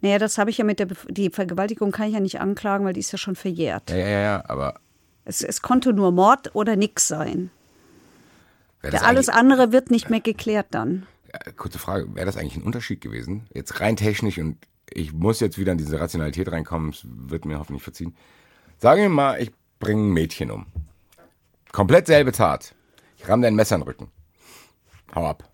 Naja, 0.00 0.18
das 0.18 0.38
habe 0.38 0.50
ich 0.50 0.58
ja 0.58 0.64
mit 0.64 0.78
der 0.78 0.86
Bef 0.86 1.06
die 1.08 1.30
Vergewaltigung 1.30 1.90
kann 1.92 2.08
ich 2.08 2.14
ja 2.14 2.20
nicht 2.20 2.40
anklagen, 2.40 2.84
weil 2.86 2.92
die 2.92 3.00
ist 3.00 3.12
ja 3.12 3.18
schon 3.18 3.36
verjährt. 3.36 3.90
Ja, 3.90 3.96
ja, 3.96 4.20
ja, 4.20 4.44
aber 4.48 4.80
Es, 5.24 5.42
es 5.42 5.62
konnte 5.62 5.92
nur 5.92 6.12
Mord 6.12 6.54
oder 6.54 6.76
nix 6.76 7.08
sein. 7.08 7.50
alles 8.82 9.28
andere 9.28 9.72
wird 9.72 9.90
nicht 9.90 10.10
mehr 10.10 10.20
geklärt 10.20 10.68
dann. 10.70 11.06
Ja, 11.32 11.52
kurze 11.52 11.78
Frage, 11.78 12.14
wäre 12.14 12.26
das 12.26 12.36
eigentlich 12.36 12.56
ein 12.56 12.62
Unterschied 12.62 13.00
gewesen? 13.00 13.46
Jetzt 13.52 13.80
rein 13.80 13.96
technisch 13.96 14.38
und 14.38 14.56
ich 14.90 15.12
muss 15.12 15.40
jetzt 15.40 15.58
wieder 15.58 15.72
in 15.72 15.78
diese 15.78 16.00
Rationalität 16.00 16.50
reinkommen, 16.50 16.90
es 16.90 17.02
wird 17.04 17.44
mir 17.44 17.58
hoffentlich 17.58 17.82
verziehen. 17.82 18.14
Sagen 18.78 19.02
wir 19.02 19.08
mal, 19.08 19.40
ich 19.42 19.50
bringe 19.78 20.02
ein 20.02 20.12
Mädchen 20.12 20.50
um. 20.50 20.66
Komplett 21.72 22.06
selbe 22.06 22.32
Tat. 22.32 22.74
Ich 23.18 23.28
ramme 23.28 23.42
dein 23.42 23.54
Messer 23.54 23.76
in 23.76 23.82
den 23.82 23.88
Rücken. 23.88 24.08
Hau 25.14 25.26
ab. 25.26 25.48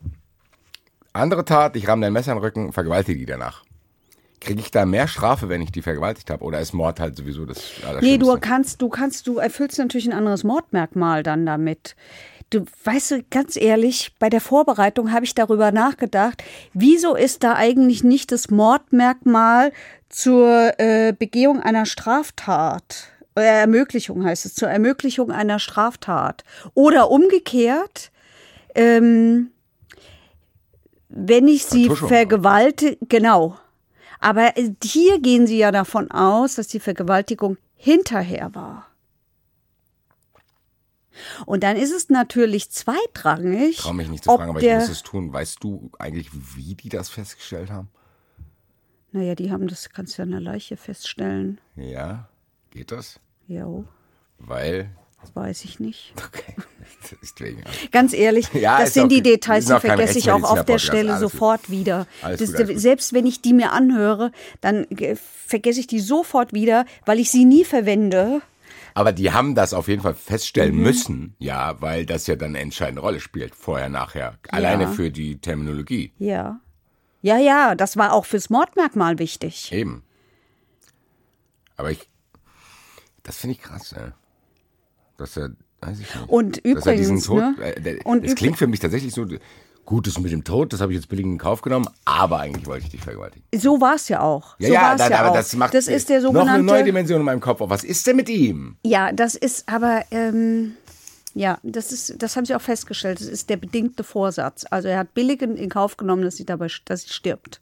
Andere 1.13 1.45
Tat, 1.45 1.77
ich 1.77 1.89
ramme 1.89 2.03
dein 2.03 2.13
Messer 2.13 2.33
in 2.33 2.39
den 2.39 2.45
Rücken, 2.45 2.73
vergewaltige 2.73 3.19
die 3.19 3.27
danach. 3.27 3.65
Kriege 4.41 4.61
ich 4.61 4.71
da 4.71 4.87
mehr 4.87 5.07
Strafe, 5.07 5.49
wenn 5.49 5.63
ich 5.63 5.71
die 5.71 5.83
vergewaltigt 5.83 6.31
habe? 6.31 6.43
Oder 6.45 6.61
ist 6.61 6.73
Mord 6.73 6.99
halt 6.99 7.17
sowieso 7.17 7.45
das 7.45 7.73
Nee, 8.01 8.19
du 8.19 8.37
kannst, 8.39 8.83
du 8.83 8.89
kannst, 8.89 9.29
du 9.29 9.39
erfüllst 9.39 9.79
natürlich 9.79 10.07
ein 10.07 10.17
anderes 10.17 10.43
Mordmerkmal 10.43 11.23
dann 11.23 11.47
damit. 11.47 11.95
Du 12.51 12.67
weißt 12.85 13.11
du, 13.13 13.23
ganz 13.31 13.57
ehrlich, 13.57 14.15
bei 14.19 14.29
der 14.29 14.41
Vorbereitung 14.41 15.13
habe 15.13 15.25
ich 15.25 15.35
darüber 15.35 15.71
nachgedacht, 15.71 16.43
wieso 16.75 17.15
ist 17.15 17.45
da 17.45 17.55
eigentlich 17.55 18.03
nicht 18.03 18.33
das 18.33 18.51
Mordmerkmal 18.51 19.73
zur 20.09 20.79
äh, 20.79 21.15
Begehung 21.17 21.61
einer 21.61 21.87
Straftat? 21.87 23.12
Äh, 23.35 23.43
Ermöglichung 23.43 24.25
heißt 24.25 24.47
es, 24.47 24.55
zur 24.55 24.69
Ermöglichung 24.69 25.31
einer 25.31 25.59
Straftat. 25.59 26.45
Oder 26.75 27.11
umgekehrt, 27.11 28.11
ähm, 28.75 29.51
wenn 31.09 31.49
ich 31.49 31.65
sie 31.65 31.91
vergewaltige, 31.91 32.99
genau. 33.09 33.59
Aber 34.21 34.57
äh, 34.57 34.73
hier 34.83 35.21
gehen 35.21 35.47
sie 35.47 35.59
ja 35.59 35.73
davon 35.73 36.11
aus, 36.11 36.57
dass 36.57 36.69
die 36.69 36.81
Vergewaltigung 36.81 37.57
hinterher 37.77 38.55
war. 38.55 38.87
Und 41.45 41.63
dann 41.63 41.77
ist 41.77 41.93
es 41.93 42.09
natürlich 42.09 42.71
zweitrangig. 42.71 43.71
Ich 43.71 43.77
traue 43.79 43.95
mich 43.95 44.09
nicht 44.09 44.25
zu 44.25 44.31
fragen, 44.31 44.51
aber 44.51 44.63
ich 44.63 44.73
muss 44.73 44.89
es 44.89 45.03
tun. 45.03 45.33
Weißt 45.33 45.63
du 45.63 45.91
eigentlich, 45.99 46.31
wie 46.57 46.75
die 46.75 46.89
das 46.89 47.11
festgestellt 47.11 47.71
haben? 47.71 47.89
Naja, 49.13 49.35
die 49.35 49.51
haben 49.51 49.69
das, 49.69 49.91
kannst 49.91 50.17
du 50.17 50.23
ja 50.23 50.25
an 50.25 50.31
der 50.31 50.41
Leiche 50.41 50.77
feststellen. 50.77 51.61
Ja, 51.77 52.29
geht 52.71 52.93
das? 52.93 53.21
Jo, 53.49 53.85
Weil, 54.39 54.91
das 55.21 55.35
weiß 55.37 55.65
ich 55.65 55.79
nicht. 55.81 56.15
okay, 56.17 56.55
deswegen. 57.23 57.63
Ganz 57.91 58.13
ehrlich, 58.13 58.53
Ja, 58.55 58.81
das 58.81 58.95
sind 58.95 59.05
auch 59.05 59.09
die. 59.09 59.23
Details, 59.23 59.67
die 59.67 59.79
vergesse 59.81 60.19
ich 60.19 60.31
auch 60.31 60.43
auf 60.43 60.65
der. 60.65 60.79
Stelle 60.79 61.13
Alles 61.15 61.23
gut. 61.23 61.33
sofort 61.33 61.71
wieder. 61.71 62.07
Das, 62.23 62.53
gut. 62.55 62.69
Selbst 62.79 63.13
wenn 63.13 63.27
ich 63.27 63.43
die 63.43 63.53
mir 63.53 63.73
anhöre, 63.73 64.33
dann 64.61 64.87
vergesse 65.47 65.81
ich 65.81 65.87
die 65.87 66.01
sofort 66.01 66.53
wieder, 66.53 66.87
weil 67.05 67.19
ich 67.21 67.31
sie 67.31 67.45
nie 67.45 67.65
verwende. 67.65 68.41
Aber 68.95 69.13
die 69.13 69.33
haben 69.33 69.55
das 69.55 69.73
auf 69.75 69.89
jeden 69.89 70.03
Fall 70.03 70.15
feststellen 70.15 70.77
Mhm. 70.77 70.83
müssen, 70.83 71.35
ja, 71.39 71.81
weil 71.81 72.05
das 72.05 72.27
ja 72.27 72.37
dann 72.37 72.51
eine 72.51 72.61
entscheidende 72.61 73.01
Rolle 73.01 73.21
spielt, 73.21 73.55
vorher, 73.55 73.89
nachher. 73.89 74.39
Alleine 74.51 74.85
Ja. 74.85 74.91
für 74.93 75.11
die 75.11 75.39
Terminologie. 75.39 76.13
Ja. 76.19 76.61
Ja, 77.23 77.39
ja, 77.39 77.75
das 77.75 77.97
war 77.97 78.13
auch 78.13 78.27
fürs 78.27 78.51
Mordmerkmal 78.51 79.19
wichtig. 79.19 79.71
Eben. 79.73 80.03
Aber 81.77 81.91
ich, 81.91 82.09
das 83.23 83.37
finde 83.37 83.57
ich 83.57 83.63
krass, 83.63 83.93
ey. 83.93 84.11
Dass 85.17 85.37
er, 85.37 85.51
weiß 85.81 86.01
ich 86.01 86.15
nicht. 86.15 86.29
Und 86.29 86.59
übrigens, 86.59 87.25
Tod, 87.27 87.39
ne? 87.39 87.55
äh, 87.61 88.01
Und 88.05 88.25
das 88.25 88.35
klingt 88.35 88.57
für 88.59 88.67
mich 88.67 88.81
tatsächlich 88.81 89.13
so, 89.15 89.27
gut, 89.85 90.07
das 90.07 90.19
mit 90.19 90.33
dem 90.33 90.45
Tod, 90.45 90.73
das 90.73 90.81
habe 90.81 90.93
ich 90.93 90.97
jetzt 90.99 91.09
billig 91.09 91.25
in 91.25 91.39
Kauf 91.39 91.63
genommen, 91.63 91.89
aber 92.05 92.41
eigentlich 92.41 92.67
wollte 92.67 92.85
ich 92.87 92.91
dich 92.91 93.01
vergewaltigen. 93.01 93.45
So 93.55 93.81
war 93.81 93.95
es 93.95 94.09
ja 94.09 94.21
auch. 94.21 94.57
Ja, 94.59 94.69
so 94.69 94.75
ja, 94.75 94.97
dann, 94.97 95.11
ja 95.11 95.19
aber 95.21 95.31
auch. 95.31 95.35
das 95.35 95.55
macht 95.55 95.75
das 95.75 95.89
ist 95.89 96.09
der 96.09 96.21
noch 96.23 96.31
eine 96.31 96.39
neue 96.39 96.57
sogenannte. 96.59 96.85
Dimension 96.85 97.21
in 97.21 97.25
meinem 97.27 97.41
Kopf. 97.41 97.61
auf. 97.61 97.71
Was 97.71 97.85
ist 97.85 98.07
denn 98.07 98.17
mit 98.17 98.29
ihm? 98.29 98.77
Ja, 98.85 99.13
das 99.13 99.35
ist 99.35 99.69
aber, 99.69 100.05
ähm, 100.11 100.75
ja, 101.35 101.59
das 101.63 101.93
ist, 101.93 102.23
das 102.23 102.37
haben 102.37 102.45
sie 102.45 102.55
auch 102.55 102.61
festgestellt. 102.61 103.21
Das 103.21 103.27
ist 103.27 103.51
der 103.51 103.57
bedingte 103.57 104.05
Vorsatz. 104.05 104.65
Also 104.71 104.89
er 104.89 104.99
hat 104.99 105.15
billig 105.15 105.43
in, 105.43 105.57
in 105.57 105.69
Kauf 105.69 105.97
genommen, 105.97 106.23
dass 106.23 106.37
sie 106.37 106.45
dabei, 106.45 106.69
dass 106.85 107.03
sie 107.03 107.11
stirbt. 107.13 107.61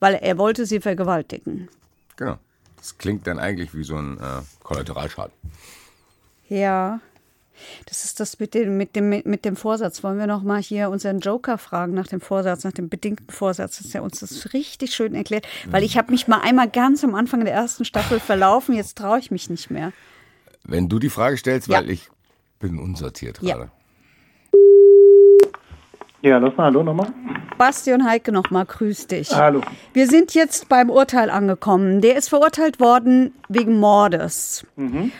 Weil 0.00 0.14
er 0.14 0.38
wollte 0.38 0.66
sie 0.66 0.80
vergewaltigen. 0.80 1.68
Genau. 2.16 2.38
Das 2.82 2.98
klingt 2.98 3.28
dann 3.28 3.38
eigentlich 3.38 3.74
wie 3.76 3.84
so 3.84 3.94
ein 3.96 4.18
äh, 4.18 4.42
Kollateralschaden. 4.64 5.32
Ja. 6.48 6.98
Das 7.86 8.04
ist 8.04 8.18
das 8.18 8.40
mit 8.40 8.54
dem, 8.54 8.76
mit 8.76 8.96
dem, 8.96 9.08
mit 9.08 9.44
dem 9.44 9.54
Vorsatz. 9.54 10.02
Wollen 10.02 10.18
wir 10.18 10.26
noch 10.26 10.42
mal 10.42 10.60
hier 10.60 10.90
unseren 10.90 11.20
Joker 11.20 11.58
fragen 11.58 11.94
nach 11.94 12.08
dem 12.08 12.20
Vorsatz, 12.20 12.64
nach 12.64 12.72
dem 12.72 12.88
bedingten 12.88 13.30
Vorsatz, 13.30 13.78
dass 13.80 13.94
er 13.94 14.02
uns 14.02 14.18
das 14.18 14.52
richtig 14.52 14.96
schön 14.96 15.14
erklärt. 15.14 15.46
Weil 15.70 15.84
ich 15.84 15.96
habe 15.96 16.10
mich 16.10 16.26
mal 16.26 16.40
einmal 16.40 16.68
ganz 16.68 17.04
am 17.04 17.14
Anfang 17.14 17.44
der 17.44 17.54
ersten 17.54 17.84
Staffel 17.84 18.18
verlaufen, 18.18 18.74
jetzt 18.74 18.98
traue 18.98 19.20
ich 19.20 19.30
mich 19.30 19.48
nicht 19.48 19.70
mehr. 19.70 19.92
Wenn 20.64 20.88
du 20.88 20.98
die 20.98 21.08
Frage 21.10 21.36
stellst, 21.36 21.68
Ja. 21.68 21.78
weil 21.78 21.90
ich 21.90 22.08
bin 22.58 22.80
unsortiert 22.80 23.38
Ja. 23.42 23.54
gerade. 23.58 23.70
Ja, 26.22 26.38
Lossner, 26.38 26.64
hallo 26.64 26.84
nochmal. 26.84 27.12
Basti 27.58 27.92
und 27.92 28.04
Heike 28.04 28.30
nochmal, 28.30 28.64
grüß 28.64 29.08
dich. 29.08 29.34
Hallo. 29.34 29.60
Wir 29.92 30.06
sind 30.06 30.34
jetzt 30.34 30.68
beim 30.68 30.88
Urteil 30.88 31.30
angekommen. 31.30 32.00
Der 32.00 32.16
ist 32.16 32.28
verurteilt 32.28 32.78
worden 32.78 33.34
wegen 33.48 33.80
Mordes. 33.80 34.64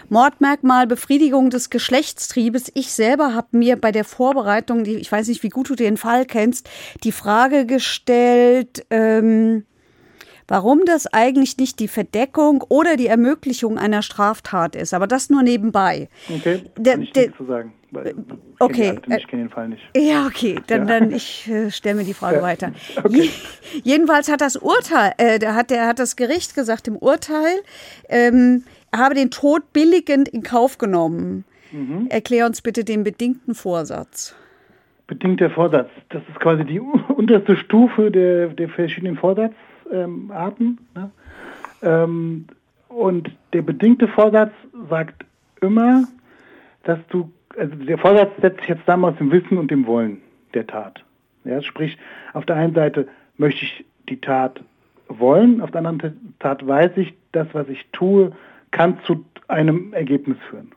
Mordmerkmal 0.08 0.86
Befriedigung 0.86 1.50
des 1.50 1.70
Geschlechtstriebes. 1.70 2.70
Ich 2.74 2.92
selber 2.92 3.34
habe 3.34 3.48
mir 3.50 3.76
bei 3.76 3.90
der 3.90 4.04
Vorbereitung, 4.04 4.84
ich 4.84 5.10
weiß 5.10 5.26
nicht, 5.26 5.42
wie 5.42 5.48
gut 5.48 5.70
du 5.70 5.74
den 5.74 5.96
Fall 5.96 6.24
kennst, 6.24 6.70
die 7.02 7.12
Frage 7.12 7.66
gestellt, 7.66 8.86
ähm, 8.90 9.64
warum 10.46 10.84
das 10.84 11.12
eigentlich 11.12 11.58
nicht 11.58 11.80
die 11.80 11.88
Verdeckung 11.88 12.64
oder 12.68 12.96
die 12.96 13.08
Ermöglichung 13.08 13.76
einer 13.76 14.02
Straftat 14.02 14.76
ist. 14.76 14.94
Aber 14.94 15.08
das 15.08 15.30
nur 15.30 15.42
nebenbei. 15.42 16.08
Okay, 16.32 16.62
kann 16.76 17.02
ich 17.02 17.12
nichts 17.12 17.36
zu 17.36 17.44
sagen. 17.44 17.72
Weil 17.92 18.08
ich 18.08 18.14
die 18.14 18.34
okay, 18.58 18.88
Akte 18.88 19.10
nicht, 19.10 19.18
äh, 19.18 19.22
Ich 19.22 19.28
kenne 19.28 19.42
den 19.42 19.50
Fall 19.50 19.68
nicht. 19.68 19.82
Ja, 19.96 20.26
okay, 20.26 20.56
dann, 20.66 20.88
Ja. 20.88 20.98
dann 20.98 21.12
ich 21.12 21.48
äh, 21.48 21.70
stelle 21.70 21.96
mir 21.96 22.04
die 22.04 22.14
Frage 22.14 22.36
Ja, 22.38 22.42
weiter. 22.42 22.72
okay. 23.04 23.22
Je, 23.22 23.30
jedenfalls 23.84 24.30
hat 24.30 24.40
das 24.40 24.56
Urteil, 24.56 25.12
äh, 25.18 25.38
der 25.38 25.54
hat, 25.54 25.70
der 25.70 25.86
hat 25.86 25.98
das 25.98 26.16
Gericht 26.16 26.54
gesagt 26.54 26.88
im 26.88 26.96
Urteil, 26.96 27.54
ähm, 28.08 28.64
er 28.90 28.98
habe 28.98 29.14
den 29.14 29.30
Tod 29.30 29.72
billigend 29.72 30.28
in 30.28 30.42
Kauf 30.42 30.78
genommen. 30.78 31.44
Mhm. 31.70 32.06
Erklär 32.10 32.46
uns 32.46 32.60
bitte 32.60 32.84
den 32.84 33.04
bedingten 33.04 33.54
Vorsatz. 33.54 34.34
Bedingter 35.06 35.50
Vorsatz. 35.50 35.90
Das 36.08 36.22
ist 36.28 36.40
quasi 36.40 36.64
die 36.64 36.80
unterste 37.16 37.56
Stufe 37.56 38.10
der, 38.10 38.48
der 38.48 38.68
verschiedenen 38.68 39.16
Vorsatzarten. 39.16 39.58
Ähm, 39.92 40.78
ne? 40.94 41.10
ähm, 41.82 42.46
und 42.88 43.30
der 43.52 43.62
bedingte 43.62 44.08
Vorsatz 44.08 44.52
sagt 44.90 45.24
immer, 45.60 46.04
dass 46.84 46.98
du, 47.10 47.30
also 47.58 47.74
der 47.76 47.98
Vorsatz 47.98 48.30
setzt 48.40 48.60
sich 48.60 48.68
jetzt 48.68 48.88
aus 48.88 49.16
dem 49.16 49.30
Wissen 49.30 49.58
und 49.58 49.70
dem 49.70 49.86
Wollen 49.86 50.22
der 50.54 50.66
Tat. 50.66 51.04
Ja, 51.44 51.60
sprich, 51.62 51.98
auf 52.32 52.46
der 52.46 52.56
einen 52.56 52.74
Seite 52.74 53.08
möchte 53.36 53.64
ich 53.64 53.84
die 54.08 54.20
Tat 54.20 54.60
wollen, 55.08 55.60
auf 55.60 55.70
der 55.70 55.84
anderen 55.84 56.34
Tat 56.38 56.66
weiß 56.66 56.92
ich, 56.96 57.14
das, 57.32 57.48
was 57.52 57.68
ich 57.68 57.86
tue, 57.92 58.32
kann 58.70 58.98
zu 59.04 59.24
einem 59.48 59.92
Ergebnis 59.92 60.38
führen. 60.48 60.72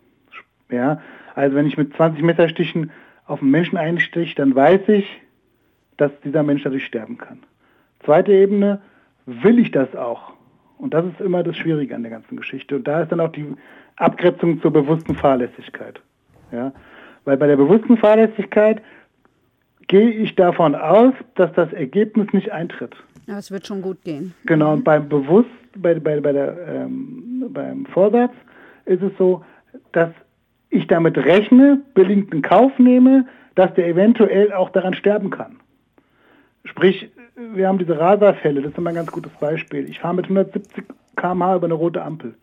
Ja, 0.69 1.01
also 1.35 1.55
wenn 1.55 1.67
ich 1.67 1.77
mit 1.77 1.95
20 1.95 2.23
Messerstichen 2.23 2.91
auf 3.25 3.41
einen 3.41 3.51
Menschen 3.51 3.77
einstich, 3.77 4.35
dann 4.35 4.55
weiß 4.55 4.81
ich, 4.89 5.21
dass 5.97 6.11
dieser 6.23 6.43
Mensch 6.43 6.63
dadurch 6.63 6.85
sterben 6.85 7.17
kann. 7.17 7.39
Zweite 8.03 8.31
Ebene, 8.33 8.81
will 9.25 9.59
ich 9.59 9.71
das 9.71 9.95
auch? 9.95 10.33
Und 10.77 10.93
das 10.93 11.05
ist 11.05 11.21
immer 11.21 11.43
das 11.43 11.55
Schwierige 11.57 11.95
an 11.95 12.03
der 12.03 12.11
ganzen 12.11 12.35
Geschichte. 12.35 12.75
Und 12.75 12.87
da 12.87 13.01
ist 13.01 13.11
dann 13.11 13.19
auch 13.19 13.31
die 13.31 13.45
Abgrenzung 13.95 14.61
zur 14.61 14.71
bewussten 14.71 15.15
Fahrlässigkeit. 15.15 16.01
Ja? 16.55 16.71
Weil 17.25 17.37
bei 17.37 17.47
der 17.47 17.57
bewussten 17.57 17.97
Fahrlässigkeit 17.97 18.81
gehe 19.87 20.09
ich 20.09 20.35
davon 20.35 20.75
aus, 20.75 21.13
dass 21.35 21.51
das 21.53 21.71
Ergebnis 21.73 22.27
nicht 22.33 22.51
eintritt. 22.51 22.95
Ja, 23.27 23.37
es 23.37 23.51
wird 23.51 23.65
schon 23.65 23.81
gut 23.81 24.03
gehen. 24.03 24.33
Genau, 24.45 24.73
und 24.73 24.83
beim 24.83 25.09
Bewusst, 25.09 25.49
bei, 25.75 25.95
bei, 25.95 26.19
bei 26.19 26.31
der, 26.31 26.57
ähm, 26.67 27.45
beim 27.49 27.85
Vorsatz 27.87 28.33
ist 28.85 29.01
es 29.01 29.11
so, 29.17 29.43
dass 29.91 30.09
ich 30.69 30.87
damit 30.87 31.17
rechne, 31.17 31.81
in 31.95 32.41
Kauf 32.41 32.77
nehme, 32.77 33.25
dass 33.55 33.73
der 33.73 33.87
eventuell 33.87 34.53
auch 34.53 34.69
daran 34.69 34.93
sterben 34.93 35.29
kann. 35.29 35.57
Sprich, 36.65 37.09
wir 37.35 37.67
haben 37.67 37.77
diese 37.77 37.99
Raserfälle, 37.99 38.61
das 38.61 38.71
ist 38.71 38.77
immer 38.77 38.89
ein 38.89 38.95
ganz 38.95 39.11
gutes 39.11 39.31
Beispiel. 39.39 39.89
Ich 39.89 39.99
fahre 39.99 40.15
mit 40.15 40.25
170 40.25 40.83
km/h 41.15 41.55
über 41.55 41.65
eine 41.65 41.73
rote 41.73 42.01
Ampel. 42.01 42.35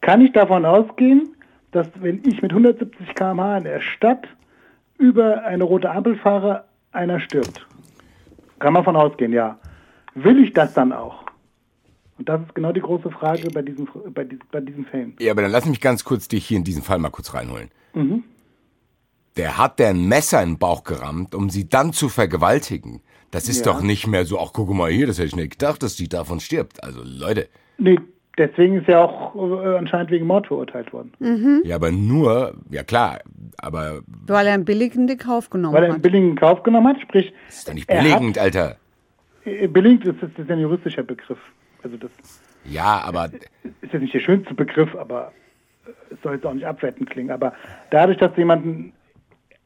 Kann 0.00 0.20
ich 0.20 0.32
davon 0.32 0.64
ausgehen, 0.64 1.35
dass 1.76 1.88
wenn 2.00 2.22
ich 2.24 2.42
mit 2.42 2.50
170 2.52 3.14
km/h 3.14 3.58
in 3.58 3.64
der 3.64 3.80
Stadt 3.80 4.26
über 4.98 5.44
eine 5.44 5.64
rote 5.64 5.90
Ampel 5.90 6.16
fahre, 6.16 6.64
einer 6.92 7.20
stirbt? 7.20 7.66
Kann 8.58 8.72
man 8.72 8.84
von 8.84 8.96
ausgehen, 8.96 9.32
ja. 9.32 9.58
Will 10.14 10.42
ich 10.42 10.52
das 10.54 10.72
dann 10.74 10.92
auch? 10.92 11.24
Und 12.18 12.28
das 12.28 12.40
ist 12.40 12.54
genau 12.54 12.72
die 12.72 12.80
große 12.80 13.10
Frage 13.10 13.50
bei 13.50 13.60
diesen, 13.60 13.86
bei, 14.14 14.26
bei 14.50 14.60
diesen 14.60 14.86
Fällen. 14.86 15.14
Ja, 15.20 15.32
aber 15.32 15.42
dann 15.42 15.50
lass 15.50 15.66
mich 15.66 15.82
ganz 15.82 16.02
kurz 16.04 16.28
dich 16.28 16.46
hier 16.46 16.56
in 16.56 16.64
diesen 16.64 16.82
Fall 16.82 16.98
mal 16.98 17.10
kurz 17.10 17.34
reinholen. 17.34 17.70
Mhm. 17.94 18.24
Der 19.36 19.58
hat 19.58 19.78
der 19.78 19.90
ein 19.90 20.08
Messer 20.08 20.42
in 20.42 20.52
den 20.52 20.58
Bauch 20.58 20.82
gerammt, 20.84 21.34
um 21.34 21.50
sie 21.50 21.68
dann 21.68 21.92
zu 21.92 22.08
vergewaltigen. 22.08 23.02
Das 23.30 23.50
ist 23.50 23.66
Ja. 23.66 23.72
doch 23.72 23.82
nicht 23.82 24.06
mehr 24.06 24.24
so, 24.24 24.40
ach 24.40 24.52
guck 24.54 24.70
mal 24.72 24.90
hier, 24.90 25.06
das 25.06 25.18
hätte 25.18 25.26
ich 25.28 25.36
nicht 25.36 25.52
gedacht, 25.58 25.82
dass 25.82 25.94
die 25.96 26.08
davon 26.08 26.40
stirbt. 26.40 26.82
Also 26.82 27.02
Leute, 27.04 27.48
Nee, 27.76 27.98
deswegen 28.38 28.76
ist 28.80 28.88
er 28.88 29.00
auch 29.00 29.34
äh, 29.34 29.76
anscheinend 29.76 30.10
wegen 30.10 30.26
Mord 30.26 30.46
verurteilt 30.46 30.92
worden. 30.92 31.12
ja, 31.64 31.76
aber 31.76 31.90
nur, 31.92 32.54
ja 32.70 32.82
klar, 32.82 33.20
aber 33.58 34.00
Weil 34.26 34.46
er 34.46 34.54
einen 34.54 34.64
billigend 34.64 35.10
in 35.10 35.18
Kauf 35.18 35.50
genommen 35.50 35.74
Weil 35.74 35.82
er 35.84 35.86
einen 35.86 35.94
hat. 35.96 36.02
billigen 36.02 36.36
Kauf 36.36 36.62
genommen 36.62 36.88
hat, 36.88 37.00
sprich, 37.00 37.32
das 37.46 37.56
ist 37.58 37.68
doch 37.68 37.74
nicht 37.74 37.88
Er 37.88 37.98
hat- 37.98 38.04
billigend, 38.04 38.38
Alter. 38.38 38.76
äh, 39.44 39.66
billigend 39.68 40.04
ist, 40.06 40.22
ist, 40.22 40.38
ist 40.38 40.50
ein 40.50 40.58
juristischer 40.60 41.02
Begriff. 41.02 41.38
Also 41.82 41.96
das 41.96 42.10
Ja, 42.64 43.00
aber 43.04 43.26
ist 43.26 43.92
jetzt 43.92 44.00
nicht 44.02 44.14
der 44.14 44.20
schönste 44.20 44.54
Begriff, 44.54 44.94
aber 44.96 45.32
äh, 45.86 46.14
es 46.14 46.20
soll 46.22 46.34
jetzt 46.34 46.44
auch 46.46 46.54
nicht 46.54 46.66
abwertend 46.66 47.08
klingen. 47.10 47.30
Aber 47.30 47.52
dadurch, 47.90 48.18
dass 48.18 48.32
du 48.34 48.40
jemanden 48.40 48.92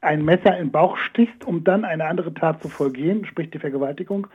ein 0.03 0.25
Messer 0.25 0.57
in 0.57 0.66
den 0.66 0.71
Bauch 0.71 0.97
stichst, 0.97 1.45
um 1.45 1.62
dann 1.64 1.85
eine 1.85 2.05
andere 2.07 2.33
Tat 2.33 2.62
zu 2.62 2.68
vollgehen, 2.68 3.27
sprich 3.27 3.51
die 3.51 3.59
Vergewaltigung, 3.59 4.27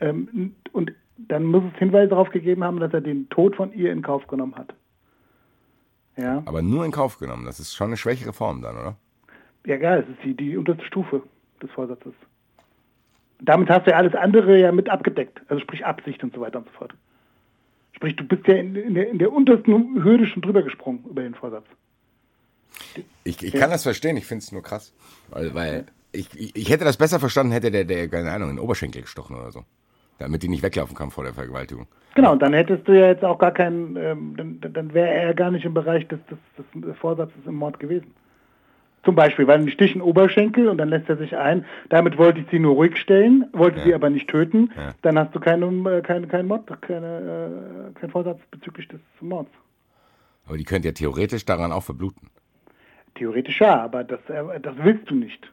ähm, 0.00 0.54
und 0.72 0.92
dann 1.16 1.44
muss 1.44 1.62
es 1.72 1.78
Hinweise 1.78 2.08
darauf 2.08 2.30
gegeben 2.30 2.64
haben, 2.64 2.80
dass 2.80 2.92
er 2.92 3.00
den 3.00 3.28
Tod 3.28 3.56
von 3.56 3.72
ihr 3.72 3.92
in 3.92 4.02
Kauf 4.02 4.26
genommen 4.26 4.54
hat. 4.56 4.74
Ja, 6.16 6.42
aber 6.44 6.62
nur 6.62 6.84
in 6.84 6.92
Kauf 6.92 7.18
genommen. 7.18 7.46
Das 7.46 7.58
ist 7.58 7.74
schon 7.74 7.88
eine 7.88 7.96
schwächere 7.96 8.32
Form 8.32 8.60
dann, 8.60 8.76
oder? 8.76 8.96
ja, 9.66 9.76
ja, 9.76 9.96
es 9.96 10.08
ist 10.08 10.18
die, 10.24 10.34
die 10.34 10.56
unterste 10.56 10.84
Stufe 10.84 11.22
des 11.62 11.70
Vorsatzes. 11.70 12.12
Damit 13.40 13.68
hast 13.70 13.86
du 13.86 13.90
ja 13.90 13.96
alles 13.96 14.14
andere 14.14 14.58
ja 14.58 14.72
mit 14.72 14.88
abgedeckt, 14.88 15.40
also 15.48 15.60
sprich 15.60 15.84
Absicht 15.84 16.22
und 16.22 16.34
so 16.34 16.40
weiter 16.40 16.58
und 16.58 16.66
so 16.66 16.72
fort. 16.72 16.94
Sprich, 17.92 18.16
du 18.16 18.24
bist 18.24 18.46
ja 18.46 18.54
in, 18.54 18.74
in, 18.74 18.94
der, 18.94 19.08
in 19.08 19.18
der 19.18 19.32
untersten 19.32 20.02
Hürde 20.02 20.26
schon 20.26 20.42
drüber 20.42 20.62
gesprungen 20.62 21.04
über 21.08 21.22
den 21.22 21.34
Vorsatz. 21.34 21.66
Ich, 23.24 23.42
ich 23.42 23.52
kann 23.52 23.70
das 23.70 23.82
verstehen, 23.82 24.16
ich 24.16 24.26
finde 24.26 24.42
es 24.42 24.52
nur 24.52 24.62
krass. 24.62 24.94
Weil, 25.28 25.54
weil 25.54 25.86
ich, 26.10 26.28
ich, 26.34 26.56
ich 26.56 26.70
hätte 26.70 26.84
das 26.84 26.96
besser 26.96 27.20
verstanden, 27.20 27.52
hätte 27.52 27.70
der, 27.70 27.84
der, 27.84 28.08
keine 28.08 28.32
Ahnung, 28.32 28.50
in 28.50 28.56
den 28.56 28.64
Oberschenkel 28.64 29.02
gestochen 29.02 29.36
oder 29.36 29.50
so. 29.50 29.64
Damit 30.18 30.42
die 30.42 30.48
nicht 30.48 30.62
weglaufen 30.62 30.94
kann 30.96 31.10
vor 31.10 31.24
der 31.24 31.34
Vergewaltigung. 31.34 31.86
Genau, 32.14 32.32
und 32.32 32.42
dann 32.42 32.52
hättest 32.52 32.86
du 32.86 32.92
ja 32.92 33.06
jetzt 33.08 33.24
auch 33.24 33.38
gar 33.38 33.52
keinen, 33.52 33.96
ähm, 33.96 34.34
dann, 34.36 34.72
dann 34.72 34.92
wäre 34.94 35.08
er 35.10 35.34
gar 35.34 35.50
nicht 35.50 35.64
im 35.64 35.74
Bereich 35.74 36.06
des, 36.08 36.20
des, 36.26 36.38
des 36.74 36.96
Vorsatzes 36.98 37.40
im 37.46 37.54
Mord 37.54 37.80
gewesen. 37.80 38.12
Zum 39.04 39.16
Beispiel, 39.16 39.46
weil 39.48 39.58
ein 39.60 39.68
Stich 39.70 39.96
in 39.96 40.02
Oberschenkel 40.02 40.68
und 40.68 40.78
dann 40.78 40.88
lässt 40.88 41.08
er 41.08 41.16
sich 41.16 41.36
ein, 41.36 41.64
damit 41.88 42.18
wollte 42.18 42.40
ich 42.40 42.46
sie 42.50 42.60
nur 42.60 42.74
ruhig 42.74 42.96
stellen, 42.98 43.46
wollte 43.52 43.78
Ja. 43.80 43.84
sie 43.84 43.94
aber 43.94 44.10
nicht 44.10 44.28
töten, 44.28 44.70
Ja. 44.76 44.94
dann 45.02 45.18
hast 45.18 45.34
du 45.34 45.40
keinen 45.40 45.84
äh, 45.86 46.02
kein, 46.02 46.28
kein 46.28 46.46
Mord, 46.46 46.70
keine, 46.82 47.90
äh, 47.96 47.98
keinen 47.98 48.10
Vorsatz 48.10 48.38
bezüglich 48.52 48.86
des 48.88 49.00
Mords. 49.20 49.50
Aber 50.46 50.56
die 50.56 50.64
könnte 50.64 50.88
ja 50.88 50.92
theoretisch 50.92 51.44
daran 51.44 51.72
auch 51.72 51.82
verbluten. 51.82 52.28
Theoretisch 53.16 53.60
ja, 53.60 53.82
aber 53.82 54.04
das, 54.04 54.20
äh, 54.28 54.60
das 54.60 54.74
willst 54.78 55.10
du 55.10 55.14
nicht. 55.16 55.50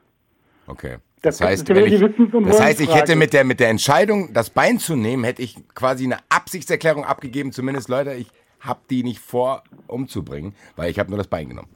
Okay. 0.68 0.98
Das 1.22 1.38
Das, 1.38 1.48
heißt, 1.48 1.70
ich, 1.70 1.90
das 2.48 2.62
heißt, 2.62 2.82
ich 2.82 2.96
hätte 2.96 3.16
mit 3.16 3.34
der, 3.34 3.44
mit 3.44 3.60
der 3.60 3.70
Entscheidung, 3.70 4.34
das 4.34 4.50
Bein 4.50 4.80
zu 4.80 4.96
nehmen, 4.96 5.24
hätte 5.24 5.42
ich 5.42 5.56
quasi 5.76 6.06
eine 6.06 6.18
Absichtserklärung 6.30 7.04
abgegeben, 7.04 7.52
zumindest 7.52 7.90
Leute, 7.90 8.14
ich 8.14 8.28
habe 8.62 8.80
die 8.90 9.04
nicht 9.04 9.20
vor, 9.20 9.64
umzubringen, 9.88 10.54
weil 10.76 10.90
ich 10.92 11.00
habe 11.00 11.10
nur 11.10 11.18
das 11.18 11.28
Bein 11.28 11.50
genommen. 11.50 11.70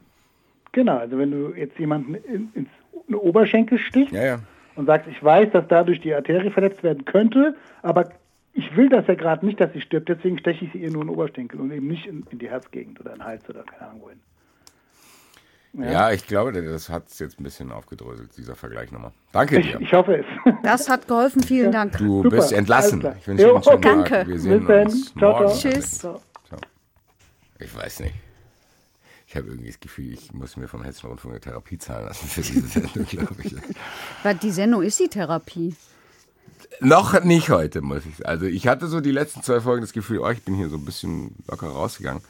Genau, 0.72 0.98
also 0.98 1.18
wenn 1.18 1.32
du 1.32 1.54
jetzt 1.56 1.78
jemanden 1.78 2.16
in, 2.16 2.50
ins 2.54 2.70
in 3.08 3.16
Oberschenkel 3.16 3.78
stichst, 3.78 4.14
Ja, 4.14 4.24
ja. 4.24 4.40
und 4.76 4.86
sagst, 4.86 5.08
ich 5.10 5.22
weiß, 5.22 5.52
dass 5.52 5.68
dadurch 5.68 6.00
die 6.02 6.14
Arterie 6.14 6.50
verletzt 6.50 6.84
werden 6.84 7.06
könnte, 7.06 7.56
aber 7.82 8.12
ich 8.54 8.76
will 8.78 8.90
das 8.90 9.08
ja 9.08 9.16
gerade 9.16 9.46
nicht, 9.46 9.60
dass 9.60 9.74
sie 9.74 9.82
stirbt, 9.82 10.10
deswegen 10.10 10.38
steche 10.38 10.66
ich 10.66 10.72
sie 10.72 10.80
ihr 10.80 10.92
nur 10.92 11.02
in 11.02 11.08
den 11.08 11.16
Oberschenkel 11.16 11.60
und 11.60 11.72
eben 11.72 11.88
nicht 11.88 12.06
in, 12.06 12.26
in 12.30 12.40
die 12.40 12.50
Herzgegend 12.50 13.00
oder 13.00 13.12
in 13.12 13.20
den 13.20 13.26
Hals 13.26 13.48
oder 13.50 13.64
keine 13.64 13.90
Ahnung 13.90 14.02
wohin. 14.04 14.20
Ja, 15.74 16.12
ich 16.12 16.28
glaube, 16.28 16.54
das 16.54 16.90
hat 16.90 17.08
es 17.10 17.18
jetzt 17.18 17.40
ein 17.40 17.44
bisschen 17.44 17.72
aufgedröselt, 17.72 18.38
dieser 18.38 18.56
Vergleich 18.56 18.92
nochmal. 18.92 19.12
Danke 19.32 19.60
Ich, 19.60 19.72
dir. 19.72 19.82
ich 19.82 19.92
hoffe 19.92 20.18
es. 20.18 20.26
Das 20.62 20.88
hat 20.88 21.08
geholfen, 21.08 21.42
vielen 21.42 21.72
Dank. 21.72 21.98
Du 21.98 22.22
Super, 22.24 22.30
bist 22.36 22.52
entlassen. 22.54 23.00
Ich 23.20 23.28
wünsche 23.28 23.44
dir 23.46 23.54
einen 23.56 23.64
schönen 23.64 23.82
danke. 23.82 24.10
Tag. 24.10 24.28
Wir 24.28 24.40
sehen 24.40 24.68
uns 24.68 25.14
Ciao, 25.16 25.32
morgen. 25.32 25.48
ciao. 25.58 25.72
Tschüss. 25.74 26.00
So. 26.00 26.22
Ich 27.60 27.76
weiß 27.76 28.02
nicht. 28.02 28.14
Ich 29.26 29.36
habe 29.36 29.48
irgendwie 29.48 29.70
das 29.72 29.80
Gefühl, 29.80 30.14
ich 30.14 30.32
muss 30.32 30.58
mir 30.58 30.68
vom 30.68 30.84
Hessischen 30.84 31.10
Rundfunk 31.10 31.34
eine 31.34 31.42
Therapie 31.42 31.80
zahlen 31.80 32.06
lassen 32.06 32.28
für 32.28 32.42
diese 32.42 32.68
Sendung, 32.68 33.06
glaube 33.08 33.36
ich. 33.44 33.56
Weil 34.22 34.36
die 34.36 34.52
Sendung 34.52 34.84
ist 34.84 35.00
die 35.00 35.08
Therapie. 35.08 35.76
Noch 36.82 37.24
nicht 37.24 37.50
heute, 37.50 37.82
muss 37.82 38.06
ich 38.06 38.18
sagen. 38.18 38.30
Also 38.30 38.46
ich 38.46 38.68
hatte 38.68 38.86
so 38.88 39.02
die 39.02 39.12
letzten 39.12 39.42
zwei 39.42 39.60
Folgen 39.60 39.82
das 39.82 39.94
Gefühl, 39.94 40.20
oh, 40.20 40.30
ich 40.30 40.44
bin 40.44 40.54
hier 40.54 40.70
so 40.70 40.76
ein 40.76 40.86
bisschen 40.86 41.36
locker 41.48 41.68
rausgegangen. 41.68 42.22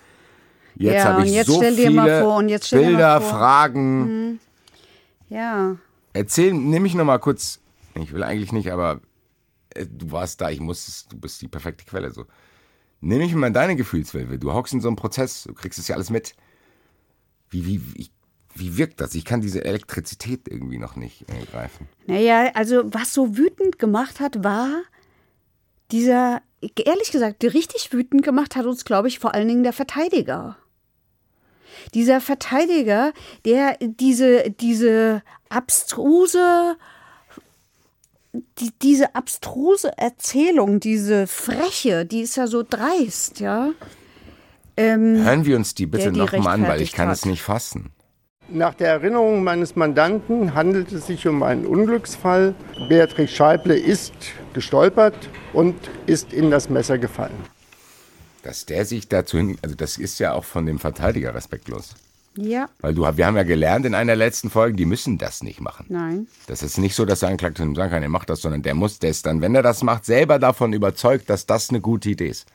Jetzt 0.76 0.96
Ja, 0.96 1.04
habe 1.06 1.22
ich 1.24 1.30
und 1.30 1.34
jetzt 1.36 1.48
so 1.48 1.56
stell 1.58 1.76
dir 1.76 1.88
viele 1.88 1.96
mal 1.96 2.22
vor, 2.22 2.38
und 2.38 2.50
jetzt 2.50 2.68
stell 2.68 2.80
dir 2.80 2.86
mal 2.86 2.90
Bilder, 2.92 3.22
vor. 3.22 3.30
Mhm. 3.30 3.38
Fragen. 3.38 4.40
Ja. 5.30 5.76
Erzähl, 6.14 6.54
nimm 6.54 6.84
mich 6.84 6.96
noch 6.96 7.06
mal 7.06 7.18
kurz. 7.20 7.60
Ich 7.96 8.14
will 8.14 8.24
eigentlich 8.24 8.52
nicht, 8.52 8.72
aber 8.72 9.02
äh, 9.76 9.86
du 9.90 10.12
warst 10.12 10.42
da, 10.42 10.50
ich 10.50 10.60
muss, 10.60 10.88
es- 10.88 11.08
du 11.08 11.18
bist 11.18 11.42
die 11.42 11.48
perfekte 11.48 11.86
Quelle. 11.86 12.12
So. 12.12 12.26
Nimm 13.02 13.20
mich 13.20 13.34
mal 13.36 13.48
in 13.48 13.54
deine 13.54 13.76
Gefühlswelt. 13.76 14.42
Du 14.44 14.54
hockst 14.54 14.74
in 14.74 14.82
so 14.82 14.88
einem 14.88 14.96
Prozess, 14.96 15.44
du 15.44 15.54
kriegst 15.54 15.78
es 15.80 15.88
ja 15.88 15.96
alles 15.96 16.10
mit. 16.10 16.36
Wie, 17.50 17.66
wie, 17.68 17.82
wie, 17.96 18.10
wie 18.56 18.78
wirkt 18.78 19.02
das? 19.02 19.14
Ich 19.16 19.26
kann 19.26 19.42
diese 19.42 19.64
Elektrizität 19.66 20.48
irgendwie 20.48 20.78
noch 20.80 20.96
nicht 20.96 21.24
äh, 21.30 21.46
greifen. 21.52 21.88
Naja, 22.08 22.52
also 22.56 22.82
was 22.86 23.14
so 23.14 23.38
wütend 23.38 23.78
gemacht 23.78 24.20
hat, 24.20 24.44
war 24.44 24.70
dieser, 25.92 26.42
ehrlich 26.62 27.12
gesagt, 27.12 27.44
richtig 27.44 27.92
wütend 27.94 28.24
gemacht 28.24 28.56
hat 28.56 28.66
uns, 28.66 28.86
glaube 28.86 29.08
ich, 29.08 29.20
vor 29.20 29.34
allen 29.36 29.48
Dingen 29.48 29.64
der 29.64 29.74
Verteidiger. 29.74 30.58
Dieser 31.94 32.22
Verteidiger, 32.22 33.14
der 33.46 33.78
diese, 33.80 34.50
diese 34.50 35.22
abstruse, 35.50 36.76
die, 38.60 38.72
diese 38.82 39.16
abstruse 39.16 39.92
Erzählung, 39.98 40.80
diese 40.80 41.28
Freche, 41.28 42.06
die 42.06 42.22
ist 42.22 42.36
ja 42.36 42.48
so 42.48 42.64
dreist, 42.68 43.40
ja. 43.40 43.72
Ähm, 44.76 45.24
Hören 45.24 45.46
wir 45.46 45.56
uns 45.56 45.76
die 45.76 45.86
bitte 45.86 46.12
nochmal 46.12 46.56
an, 46.56 46.68
weil 46.68 46.82
ich 46.82 46.94
kann 46.94 47.10
hat. 47.10 47.18
es 47.18 47.26
nicht 47.26 47.44
fassen. 47.44 47.92
Nach 48.50 48.74
der 48.74 48.90
Erinnerung 48.90 49.44
meines 49.44 49.76
Mandanten 49.76 50.54
handelt 50.54 50.92
es 50.92 51.08
sich 51.08 51.28
um 51.28 51.44
einen 51.44 51.66
Unglücksfall. 51.66 52.56
Beatrix 52.90 53.32
Scheible 53.32 53.78
ist 53.78 54.14
gestolpert 54.54 55.16
und 55.54 55.76
ist 56.08 56.34
in 56.34 56.52
das 56.52 56.70
Messer 56.70 56.98
gefallen. 56.98 57.38
Dass 58.44 58.66
der 58.66 58.86
sich 58.86 59.08
dazu 59.08 59.38
hin, 59.38 59.58
also 59.62 59.76
das 59.76 59.98
ist 59.98 60.20
ja 60.20 60.34
auch 60.34 60.44
von 60.44 60.66
dem 60.66 60.78
Verteidiger 60.78 61.34
respektlos. 61.34 61.96
Ja. 62.36 62.68
Weil 62.82 62.94
du, 62.94 63.04
wir 63.16 63.26
haben 63.26 63.38
ja 63.38 63.44
gelernt 63.44 63.86
in 63.86 63.96
einer 63.96 64.08
der 64.08 64.16
letzten 64.16 64.50
Folgen, 64.50 64.76
die 64.76 64.86
müssen 64.86 65.18
das 65.18 65.44
nicht 65.44 65.62
machen. 65.62 65.86
Nein. 65.90 66.28
Das 66.48 66.64
ist 66.64 66.78
nicht 66.78 66.96
so, 66.96 67.06
dass 67.06 67.22
der 67.22 67.30
Anklagte 67.30 67.64
sagen 67.64 67.92
kann, 67.92 68.04
er 68.04 68.10
macht 68.10 68.30
das, 68.30 68.42
sondern 68.42 68.64
der 68.64 68.74
muss 68.74 69.00
das 69.00 69.22
dann, 69.22 69.42
wenn 69.42 69.56
er 69.56 69.62
das 69.62 69.84
macht, 69.84 70.06
selber 70.06 70.40
davon 70.40 70.74
überzeugt, 70.74 71.30
dass 71.30 71.46
das 71.46 71.70
eine 71.70 71.80
gute 71.80 72.10
Idee 72.10 72.28
ist. 72.28 72.48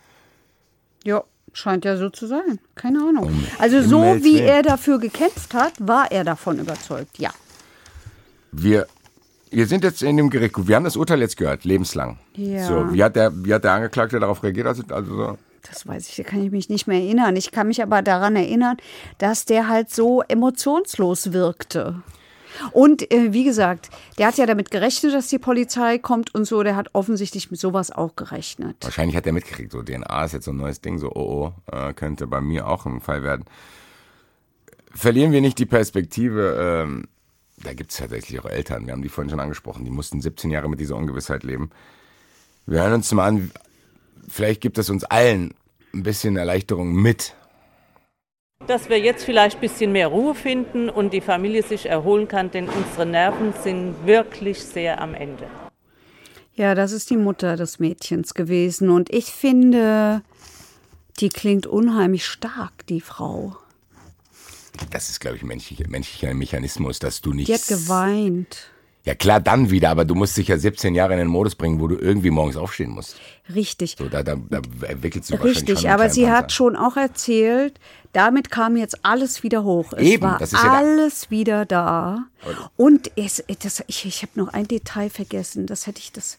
Ja, 1.04 1.22
scheint 1.52 1.84
ja 1.84 1.96
so 1.96 2.10
zu 2.10 2.26
sein. 2.26 2.58
Keine 2.74 2.98
Ahnung. 2.98 3.24
Um, 3.24 3.44
also 3.58 3.82
so 3.82 4.02
wie 4.22 4.40
er 4.40 4.62
dafür 4.62 4.98
gekämpft 4.98 5.54
hat, 5.54 5.74
war 5.78 6.10
er 6.10 6.24
davon 6.24 6.58
überzeugt, 6.58 7.18
ja. 7.18 7.30
Wir, 8.50 8.86
wir 9.50 9.66
sind 9.66 9.84
jetzt 9.84 10.02
in 10.02 10.16
dem 10.16 10.28
Gericht, 10.28 10.54
wir 10.66 10.74
haben 10.74 10.84
das 10.84 10.96
Urteil 10.96 11.20
jetzt 11.20 11.36
gehört, 11.36 11.64
lebenslang. 11.64 12.18
Ja. 12.34 12.66
So, 12.66 12.92
wie 12.92 13.02
hat 13.04 13.14
der, 13.14 13.32
wie 13.44 13.54
hat 13.54 13.62
der 13.62 13.72
Angeklagte 13.72 14.18
darauf 14.18 14.42
reagiert? 14.42 14.66
Also, 14.66 14.82
also 14.90 15.16
so? 15.16 15.38
Das 15.68 15.86
weiß 15.86 16.08
ich, 16.08 16.16
da 16.16 16.22
kann 16.22 16.42
ich 16.44 16.50
mich 16.50 16.68
nicht 16.68 16.86
mehr 16.86 17.00
erinnern. 17.00 17.36
Ich 17.36 17.50
kann 17.50 17.68
mich 17.68 17.82
aber 17.82 18.02
daran 18.02 18.36
erinnern, 18.36 18.76
dass 19.18 19.44
der 19.44 19.68
halt 19.68 19.90
so 19.90 20.22
emotionslos 20.22 21.32
wirkte. 21.32 22.02
Und 22.72 23.10
äh, 23.12 23.32
wie 23.32 23.44
gesagt, 23.44 23.90
der 24.18 24.26
hat 24.26 24.38
ja 24.38 24.46
damit 24.46 24.70
gerechnet, 24.70 25.14
dass 25.14 25.28
die 25.28 25.38
Polizei 25.38 25.98
kommt 25.98 26.34
und 26.34 26.44
so. 26.44 26.62
Der 26.62 26.76
hat 26.76 26.88
offensichtlich 26.94 27.50
mit 27.50 27.60
sowas 27.60 27.90
auch 27.90 28.16
gerechnet. 28.16 28.76
Wahrscheinlich 28.80 29.16
hat 29.16 29.26
er 29.26 29.32
mitgekriegt, 29.32 29.72
so 29.72 29.82
DNA 29.82 30.24
ist 30.24 30.32
jetzt 30.32 30.44
so 30.46 30.50
ein 30.50 30.56
neues 30.56 30.80
Ding, 30.80 30.98
so 30.98 31.12
oh 31.12 31.52
oh, 31.70 31.72
äh, 31.72 31.92
könnte 31.92 32.26
bei 32.26 32.40
mir 32.40 32.66
auch 32.66 32.86
ein 32.86 33.00
Fall 33.00 33.22
werden. 33.22 33.44
Verlieren 34.92 35.32
wir 35.32 35.40
nicht 35.40 35.58
die 35.58 35.66
Perspektive, 35.66 36.84
ähm, 36.84 37.08
da 37.58 37.74
gibt 37.74 37.90
es 37.90 37.98
tatsächlich 37.98 38.40
auch 38.40 38.46
Eltern, 38.46 38.86
wir 38.86 38.92
haben 38.92 39.02
die 39.02 39.08
vorhin 39.08 39.30
schon 39.30 39.40
angesprochen, 39.40 39.84
die 39.84 39.90
mussten 39.90 40.20
17 40.20 40.50
Jahre 40.50 40.68
mit 40.68 40.80
dieser 40.80 40.96
Ungewissheit 40.96 41.44
leben. 41.44 41.70
Wir 42.66 42.82
hören 42.82 42.94
uns 42.94 43.12
mal 43.12 43.26
an, 43.26 43.50
vielleicht 44.28 44.60
gibt 44.60 44.78
es 44.78 44.90
uns 44.90 45.04
allen 45.04 45.54
ein 45.92 46.02
bisschen 46.02 46.36
Erleichterung 46.36 46.92
mit. 46.92 47.34
Dass 48.66 48.88
wir 48.88 48.98
jetzt 48.98 49.24
vielleicht 49.24 49.56
ein 49.56 49.60
bisschen 49.60 49.92
mehr 49.92 50.08
Ruhe 50.08 50.34
finden 50.34 50.90
und 50.90 51.12
die 51.12 51.20
Familie 51.20 51.62
sich 51.62 51.86
erholen 51.86 52.28
kann, 52.28 52.50
denn 52.50 52.68
unsere 52.68 53.06
Nerven 53.06 53.54
sind 53.62 53.94
wirklich 54.04 54.62
sehr 54.62 55.00
am 55.00 55.14
Ende. 55.14 55.46
Ja, 56.54 56.74
das 56.74 56.92
ist 56.92 57.08
die 57.10 57.16
Mutter 57.16 57.56
des 57.56 57.78
Mädchens 57.78 58.34
gewesen 58.34 58.90
und 58.90 59.10
ich 59.10 59.26
finde, 59.26 60.22
die 61.20 61.28
klingt 61.28 61.66
unheimlich 61.66 62.26
stark, 62.26 62.86
die 62.88 63.00
Frau. 63.00 63.56
Das 64.90 65.08
ist, 65.08 65.20
glaube 65.20 65.36
ich, 65.36 65.42
menschlicher, 65.42 65.88
menschlicher 65.88 66.34
Mechanismus, 66.34 66.98
dass 66.98 67.20
du 67.20 67.32
nicht. 67.32 67.48
Die 67.48 67.54
hat 67.54 67.66
geweint. 67.66 68.70
Ja 69.08 69.14
klar, 69.14 69.40
dann 69.40 69.70
wieder, 69.70 69.88
aber 69.88 70.04
du 70.04 70.14
musst 70.14 70.36
dich 70.36 70.48
ja 70.48 70.58
17 70.58 70.94
Jahre 70.94 71.14
in 71.14 71.18
den 71.18 71.28
Modus 71.28 71.54
bringen, 71.54 71.80
wo 71.80 71.88
du 71.88 71.96
irgendwie 71.96 72.28
morgens 72.28 72.58
aufstehen 72.58 72.90
musst. 72.90 73.16
Richtig. 73.54 73.96
So, 73.98 74.06
da, 74.06 74.22
da, 74.22 74.36
da 74.36 74.60
entwickelst 74.86 75.30
du 75.30 75.36
Richtig, 75.36 75.88
aber 75.88 76.10
sie 76.10 76.30
hat 76.30 76.52
schon 76.52 76.76
auch 76.76 76.98
erzählt, 76.98 77.80
damit 78.12 78.50
kam 78.50 78.76
jetzt 78.76 79.06
alles 79.06 79.42
wieder 79.42 79.64
hoch. 79.64 79.94
Es 79.94 80.02
Eben, 80.02 80.24
war 80.24 80.36
das 80.38 80.52
ist 80.52 80.62
ja 80.62 80.74
alles 80.74 81.22
da. 81.22 81.30
wieder 81.30 81.64
da. 81.64 82.26
Und 82.76 83.10
es, 83.16 83.42
das, 83.62 83.82
ich, 83.86 84.04
ich 84.04 84.20
habe 84.20 84.32
noch 84.34 84.48
ein 84.48 84.68
Detail 84.68 85.08
vergessen, 85.08 85.64
das 85.64 85.86
hätte 85.86 86.00
ich 86.00 86.12
das 86.12 86.38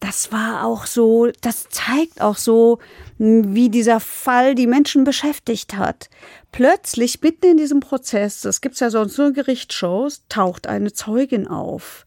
das 0.00 0.30
war 0.30 0.64
auch 0.64 0.86
so, 0.86 1.28
das 1.40 1.68
zeigt 1.70 2.20
auch 2.20 2.36
so, 2.36 2.78
wie 3.18 3.68
dieser 3.68 3.98
Fall 3.98 4.54
die 4.54 4.68
Menschen 4.68 5.02
beschäftigt 5.04 5.76
hat. 5.76 6.08
Plötzlich, 6.52 7.20
mitten 7.20 7.52
in 7.52 7.56
diesem 7.56 7.80
Prozess, 7.80 8.40
das 8.40 8.60
gibt's 8.60 8.80
ja 8.80 8.90
sonst 8.90 9.18
nur 9.18 9.28
in 9.28 9.34
Gerichtsshows, 9.34 10.22
taucht 10.28 10.66
eine 10.66 10.92
Zeugin 10.92 11.46
auf. 11.46 12.06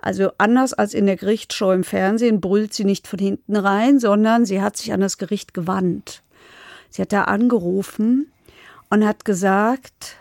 Also 0.00 0.32
anders 0.38 0.72
als 0.72 0.94
in 0.94 1.06
der 1.06 1.16
Gerichtsshow 1.16 1.72
im 1.72 1.84
Fernsehen 1.84 2.40
brüllt 2.40 2.74
sie 2.74 2.84
nicht 2.84 3.06
von 3.06 3.18
hinten 3.18 3.54
rein, 3.54 4.00
sondern 4.00 4.44
sie 4.44 4.60
hat 4.60 4.76
sich 4.76 4.92
an 4.92 5.00
das 5.00 5.18
Gericht 5.18 5.54
gewandt. 5.54 6.22
Sie 6.90 7.02
hat 7.02 7.12
da 7.12 7.24
angerufen 7.24 8.32
und 8.90 9.06
hat 9.06 9.24
gesagt, 9.24 10.16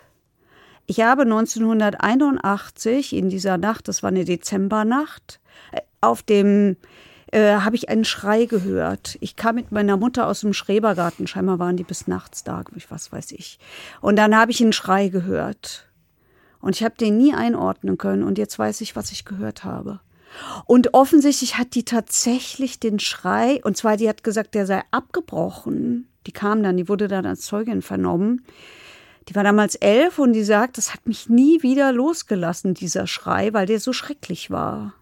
ich 0.86 1.01
habe 1.01 1.24
1981 1.24 3.13
in 3.13 3.30
dieser 3.30 3.57
Nacht, 3.57 3.88
das 3.88 4.03
war 4.03 4.09
eine 4.09 4.26
Dezembernacht, 4.26 5.39
äh, 5.72 5.82
auf 6.01 6.22
dem 6.22 6.76
äh, 7.32 7.55
habe 7.55 7.75
ich 7.75 7.89
einen 7.89 8.05
Schrei 8.05 8.45
gehört. 8.45 9.17
Ich 9.21 9.36
kam 9.36 9.55
mit 9.55 9.71
meiner 9.71 9.97
Mutter 9.97 10.27
aus 10.27 10.41
dem 10.41 10.53
Schrebergarten, 10.53 11.27
scheinbar 11.27 11.59
waren 11.59 11.77
die 11.77 11.84
bis 11.84 12.07
nachts 12.07 12.43
da, 12.43 12.63
was 12.89 13.11
weiß 13.11 13.32
ich. 13.32 13.59
Und 14.01 14.17
dann 14.17 14.36
habe 14.36 14.51
ich 14.51 14.61
einen 14.61 14.73
Schrei 14.73 15.07
gehört. 15.07 15.88
Und 16.59 16.75
ich 16.75 16.84
habe 16.84 16.95
den 16.95 17.17
nie 17.17 17.34
einordnen 17.34 17.97
können 17.97 18.23
und 18.23 18.38
jetzt 18.38 18.59
weiß 18.59 18.82
ich, 18.82 18.95
was 18.95 19.11
ich 19.11 19.25
gehört 19.25 19.63
habe. 19.63 19.99
Und 20.65 20.93
offensichtlich 20.93 21.57
hat 21.57 21.73
die 21.75 21.84
tatsächlich 21.84 22.79
den 22.79 22.99
Schrei, 22.99 23.61
und 23.63 23.75
zwar 23.75 23.97
die 23.97 24.07
hat 24.07 24.23
gesagt, 24.23 24.53
der 24.53 24.65
sei 24.65 24.84
abgebrochen. 24.91 26.07
Die 26.27 26.32
kam 26.32 26.61
dann, 26.61 26.77
die 26.77 26.88
wurde 26.88 27.07
dann 27.07 27.25
als 27.25 27.41
Zeugin 27.41 27.82
vernommen. 27.82 28.45
Die 29.27 29.36
war 29.36 29.43
damals 29.43 29.75
elf 29.75 30.19
und 30.19 30.34
die 30.34 30.43
sagt, 30.43 30.77
das 30.77 30.93
hat 30.93 31.07
mich 31.07 31.29
nie 31.29 31.63
wieder 31.63 31.91
losgelassen, 31.91 32.73
dieser 32.73 33.07
Schrei, 33.07 33.53
weil 33.53 33.65
der 33.65 33.79
so 33.79 33.93
schrecklich 33.93 34.51
war. 34.51 34.93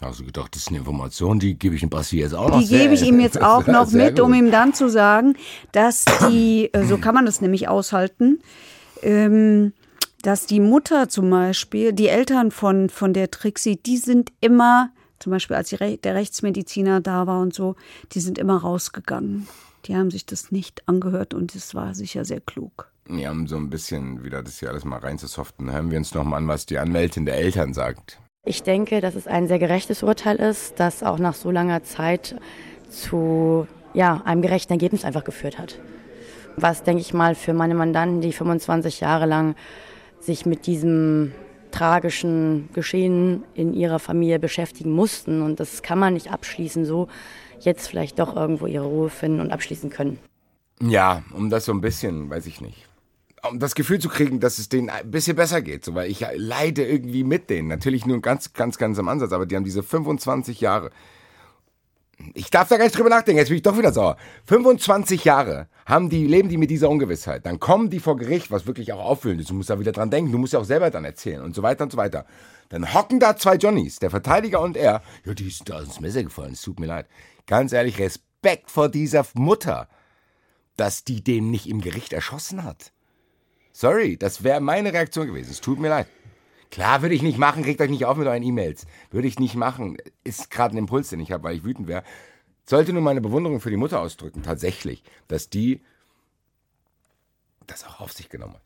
Also 0.00 0.24
gedacht, 0.24 0.54
das 0.54 0.62
ist 0.62 0.68
eine 0.68 0.78
Information, 0.78 1.38
die 1.38 1.58
gebe 1.58 1.74
ich 1.74 1.80
dem 1.80 1.88
Basti 1.88 2.18
jetzt 2.18 2.34
auch 2.34 2.50
noch. 2.50 2.60
Die 2.60 2.68
gebe 2.68 2.92
ich 2.92 3.02
ihm 3.02 3.18
jetzt 3.18 3.40
auch 3.40 3.66
noch 3.66 3.90
mit, 3.92 4.20
um 4.20 4.34
ihm 4.34 4.50
dann 4.50 4.74
zu 4.74 4.90
sagen, 4.90 5.36
dass 5.72 6.04
die, 6.28 6.70
äh, 6.72 6.84
so 6.84 6.98
kann 6.98 7.14
man 7.14 7.24
das 7.24 7.40
nämlich 7.40 7.68
aushalten, 7.68 8.40
ähm, 9.02 9.72
dass 10.22 10.46
die 10.46 10.60
Mutter 10.60 11.08
zum 11.08 11.30
Beispiel, 11.30 11.92
die 11.92 12.08
Eltern 12.08 12.50
von, 12.50 12.90
von 12.90 13.14
der 13.14 13.30
Trixie, 13.30 13.76
die 13.76 13.96
sind 13.96 14.32
immer, 14.40 14.90
zum 15.18 15.30
Beispiel 15.30 15.56
als 15.56 15.70
der 15.70 16.14
Rechtsmediziner 16.14 17.00
da 17.00 17.26
war 17.26 17.40
und 17.40 17.54
so, 17.54 17.76
die 18.12 18.20
sind 18.20 18.36
immer 18.36 18.58
rausgegangen. 18.58 19.48
Die 19.86 19.96
haben 19.96 20.10
sich 20.10 20.26
das 20.26 20.50
nicht 20.50 20.86
angehört 20.88 21.32
und 21.32 21.54
es 21.54 21.74
war 21.74 21.94
sicher 21.94 22.24
sehr 22.24 22.40
klug. 22.40 22.90
Ja, 23.08 23.30
um 23.30 23.46
so 23.46 23.56
ein 23.56 23.70
bisschen 23.70 24.24
wieder 24.24 24.42
das 24.42 24.58
hier 24.58 24.68
alles 24.68 24.84
mal 24.84 24.98
reinzusoften, 24.98 25.72
hören 25.72 25.90
wir 25.90 25.98
uns 25.98 26.12
nochmal 26.12 26.42
an, 26.42 26.48
was 26.48 26.66
die 26.66 26.78
Anwältin 26.78 27.24
der 27.24 27.36
Eltern 27.36 27.72
sagt. 27.72 28.18
Ich 28.48 28.62
denke, 28.62 29.00
dass 29.00 29.16
es 29.16 29.26
ein 29.26 29.48
sehr 29.48 29.58
gerechtes 29.58 30.04
Urteil 30.04 30.36
ist, 30.36 30.78
das 30.78 31.02
auch 31.02 31.18
nach 31.18 31.34
so 31.34 31.50
langer 31.50 31.82
Zeit 31.82 32.36
zu 32.88 33.66
ja, 33.92 34.22
einem 34.24 34.40
gerechten 34.40 34.72
Ergebnis 34.72 35.04
einfach 35.04 35.24
geführt 35.24 35.58
hat. 35.58 35.80
Was, 36.56 36.84
denke 36.84 37.00
ich 37.00 37.12
mal, 37.12 37.34
für 37.34 37.52
meine 37.52 37.74
Mandanten, 37.74 38.20
die 38.20 38.32
25 38.32 39.00
Jahre 39.00 39.26
lang 39.26 39.56
sich 40.20 40.46
mit 40.46 40.68
diesem 40.68 41.32
tragischen 41.72 42.68
Geschehen 42.72 43.42
in 43.54 43.74
ihrer 43.74 43.98
Familie 43.98 44.38
beschäftigen 44.38 44.92
mussten, 44.92 45.42
und 45.42 45.58
das 45.58 45.82
kann 45.82 45.98
man 45.98 46.14
nicht 46.14 46.30
abschließen, 46.30 46.84
so 46.84 47.08
jetzt 47.58 47.88
vielleicht 47.88 48.20
doch 48.20 48.36
irgendwo 48.36 48.68
ihre 48.68 48.86
Ruhe 48.86 49.10
finden 49.10 49.40
und 49.40 49.50
abschließen 49.50 49.90
können. 49.90 50.20
Ja, 50.80 51.24
um 51.34 51.50
das 51.50 51.64
so 51.64 51.72
ein 51.72 51.80
bisschen, 51.80 52.30
weiß 52.30 52.46
ich 52.46 52.60
nicht 52.60 52.86
um 53.50 53.58
das 53.58 53.74
Gefühl 53.74 53.98
zu 53.98 54.08
kriegen, 54.08 54.40
dass 54.40 54.58
es 54.58 54.68
denen 54.68 54.90
ein 54.90 55.10
bisschen 55.10 55.36
besser 55.36 55.62
geht, 55.62 55.84
so, 55.84 55.94
weil 55.94 56.10
ich 56.10 56.24
leide 56.36 56.84
irgendwie 56.84 57.24
mit 57.24 57.50
denen. 57.50 57.68
Natürlich 57.68 58.06
nur 58.06 58.20
ganz, 58.20 58.52
ganz, 58.52 58.78
ganz 58.78 58.98
am 58.98 59.08
Ansatz, 59.08 59.32
aber 59.32 59.46
die 59.46 59.56
haben 59.56 59.64
diese 59.64 59.82
25 59.82 60.60
Jahre. 60.60 60.90
Ich 62.32 62.50
darf 62.50 62.68
da 62.68 62.78
gar 62.78 62.84
nicht 62.84 62.96
drüber 62.96 63.10
nachdenken, 63.10 63.38
jetzt 63.38 63.48
bin 63.48 63.56
ich 63.56 63.62
doch 63.62 63.76
wieder 63.76 63.92
sauer. 63.92 64.16
25 64.46 65.24
Jahre 65.24 65.68
haben 65.84 66.08
die, 66.08 66.26
leben 66.26 66.48
die 66.48 66.56
mit 66.56 66.70
dieser 66.70 66.88
Ungewissheit. 66.88 67.44
Dann 67.44 67.60
kommen 67.60 67.90
die 67.90 68.00
vor 68.00 68.16
Gericht, 68.16 68.50
was 68.50 68.66
wirklich 68.66 68.92
auch 68.92 69.04
auffüllend 69.04 69.42
ist. 69.42 69.50
Du 69.50 69.54
musst 69.54 69.68
da 69.68 69.78
wieder 69.78 69.92
dran 69.92 70.10
denken, 70.10 70.32
du 70.32 70.38
musst 70.38 70.54
ja 70.54 70.60
auch 70.60 70.64
selber 70.64 70.90
dann 70.90 71.04
erzählen 71.04 71.42
und 71.42 71.54
so 71.54 71.62
weiter 71.62 71.84
und 71.84 71.92
so 71.92 71.98
weiter. 71.98 72.24
Dann 72.70 72.94
hocken 72.94 73.20
da 73.20 73.36
zwei 73.36 73.56
Johnnies, 73.56 73.98
der 73.98 74.10
Verteidiger 74.10 74.60
und 74.60 74.76
er. 74.76 75.02
Ja, 75.24 75.34
die 75.34 75.48
ist 75.48 75.68
da 75.68 75.80
ins 75.80 76.00
Messer 76.00 76.24
gefallen, 76.24 76.52
es 76.54 76.62
tut 76.62 76.80
mir 76.80 76.86
leid. 76.86 77.06
Ganz 77.46 77.72
ehrlich, 77.72 77.98
Respekt 77.98 78.70
vor 78.70 78.88
dieser 78.88 79.26
Mutter, 79.34 79.88
dass 80.76 81.04
die 81.04 81.22
den 81.22 81.50
nicht 81.50 81.68
im 81.68 81.80
Gericht 81.80 82.12
erschossen 82.12 82.64
hat. 82.64 82.92
Sorry, 83.78 84.16
das 84.16 84.42
wäre 84.42 84.62
meine 84.62 84.90
Reaktion 84.94 85.26
gewesen. 85.26 85.50
Es 85.50 85.60
tut 85.60 85.78
mir 85.78 85.90
leid. 85.90 86.06
Klar, 86.70 87.02
würde 87.02 87.14
ich 87.14 87.20
nicht 87.20 87.36
machen, 87.36 87.62
regt 87.62 87.78
euch 87.82 87.90
nicht 87.90 88.06
auf 88.06 88.16
mit 88.16 88.26
euren 88.26 88.42
E-Mails. 88.42 88.86
Würde 89.10 89.28
ich 89.28 89.38
nicht 89.38 89.54
machen. 89.54 89.98
Ist 90.24 90.50
gerade 90.50 90.74
ein 90.74 90.78
Impuls, 90.78 91.10
den 91.10 91.20
ich 91.20 91.30
habe, 91.30 91.44
weil 91.44 91.56
ich 91.56 91.64
wütend 91.64 91.86
wäre. 91.86 92.02
Sollte 92.64 92.94
nur 92.94 93.02
meine 93.02 93.20
Bewunderung 93.20 93.60
für 93.60 93.68
die 93.68 93.76
Mutter 93.76 94.00
ausdrücken, 94.00 94.42
tatsächlich, 94.42 95.02
dass 95.28 95.50
die 95.50 95.82
das 97.66 97.84
auch 97.84 98.00
auf 98.00 98.12
sich 98.12 98.30
genommen 98.30 98.54
hat. 98.54 98.65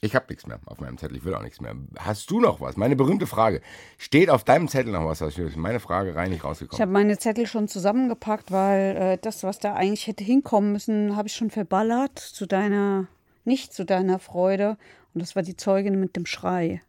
Ich 0.00 0.14
habe 0.14 0.26
nichts 0.28 0.46
mehr 0.46 0.60
auf 0.66 0.80
meinem 0.80 0.96
Zettel, 0.98 1.16
ich 1.16 1.24
will 1.24 1.34
auch 1.34 1.42
nichts 1.42 1.60
mehr. 1.60 1.74
Hast 1.98 2.30
du 2.30 2.40
noch 2.40 2.60
was? 2.60 2.76
Meine 2.76 2.94
berühmte 2.94 3.26
Frage. 3.26 3.60
Steht 3.96 4.30
auf 4.30 4.44
deinem 4.44 4.68
Zettel 4.68 4.92
noch 4.92 5.04
was? 5.04 5.20
Meine 5.56 5.80
Frage 5.80 6.14
rein 6.14 6.30
nicht 6.30 6.38
Ich 6.38 6.44
rausgekommen. 6.44 6.80
habe 6.80 6.92
meine 6.92 7.18
Zettel 7.18 7.46
schon 7.46 7.66
zusammengepackt, 7.68 8.52
weil 8.52 8.96
äh, 8.96 9.18
das, 9.20 9.42
was 9.42 9.58
da 9.58 9.74
eigentlich 9.74 10.06
hätte 10.06 10.22
hinkommen 10.22 10.72
müssen, 10.72 11.16
habe 11.16 11.28
ich 11.28 11.34
schon 11.34 11.50
verballert. 11.50 12.18
Zu 12.18 12.46
deiner, 12.46 13.08
nicht 13.44 13.72
zu 13.72 13.84
deiner 13.84 14.18
Freude. 14.18 14.76
Und 15.14 15.22
das 15.22 15.34
war 15.34 15.42
die 15.42 15.56
Zeugin 15.56 15.98
mit 15.98 16.14
dem 16.16 16.26
Schrei. 16.26 16.80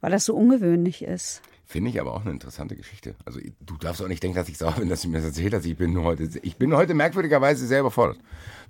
Weil 0.00 0.10
das 0.10 0.24
so 0.24 0.34
ungewöhnlich 0.34 1.02
ist. 1.02 1.40
Finde 1.64 1.90
ich 1.90 2.00
aber 2.00 2.14
auch 2.14 2.22
eine 2.22 2.30
interessante 2.30 2.76
Geschichte. 2.76 3.16
Also 3.24 3.40
du 3.60 3.76
darfst 3.76 4.00
auch 4.00 4.08
nicht 4.08 4.22
denken, 4.22 4.36
dass 4.36 4.48
ich 4.48 4.56
sauer 4.58 4.72
bin, 4.72 4.88
dass 4.88 5.02
du 5.02 5.08
mir 5.08 5.18
das 5.18 5.26
erzählt 5.26 5.52
hast. 5.54 5.66
Ich 5.66 5.76
bin 5.76 6.00
heute, 6.02 6.28
ich 6.42 6.56
bin 6.56 6.74
heute 6.76 6.94
merkwürdigerweise 6.94 7.66
sehr 7.66 7.80
überfordert. 7.80 8.18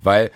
Weil 0.01 0.31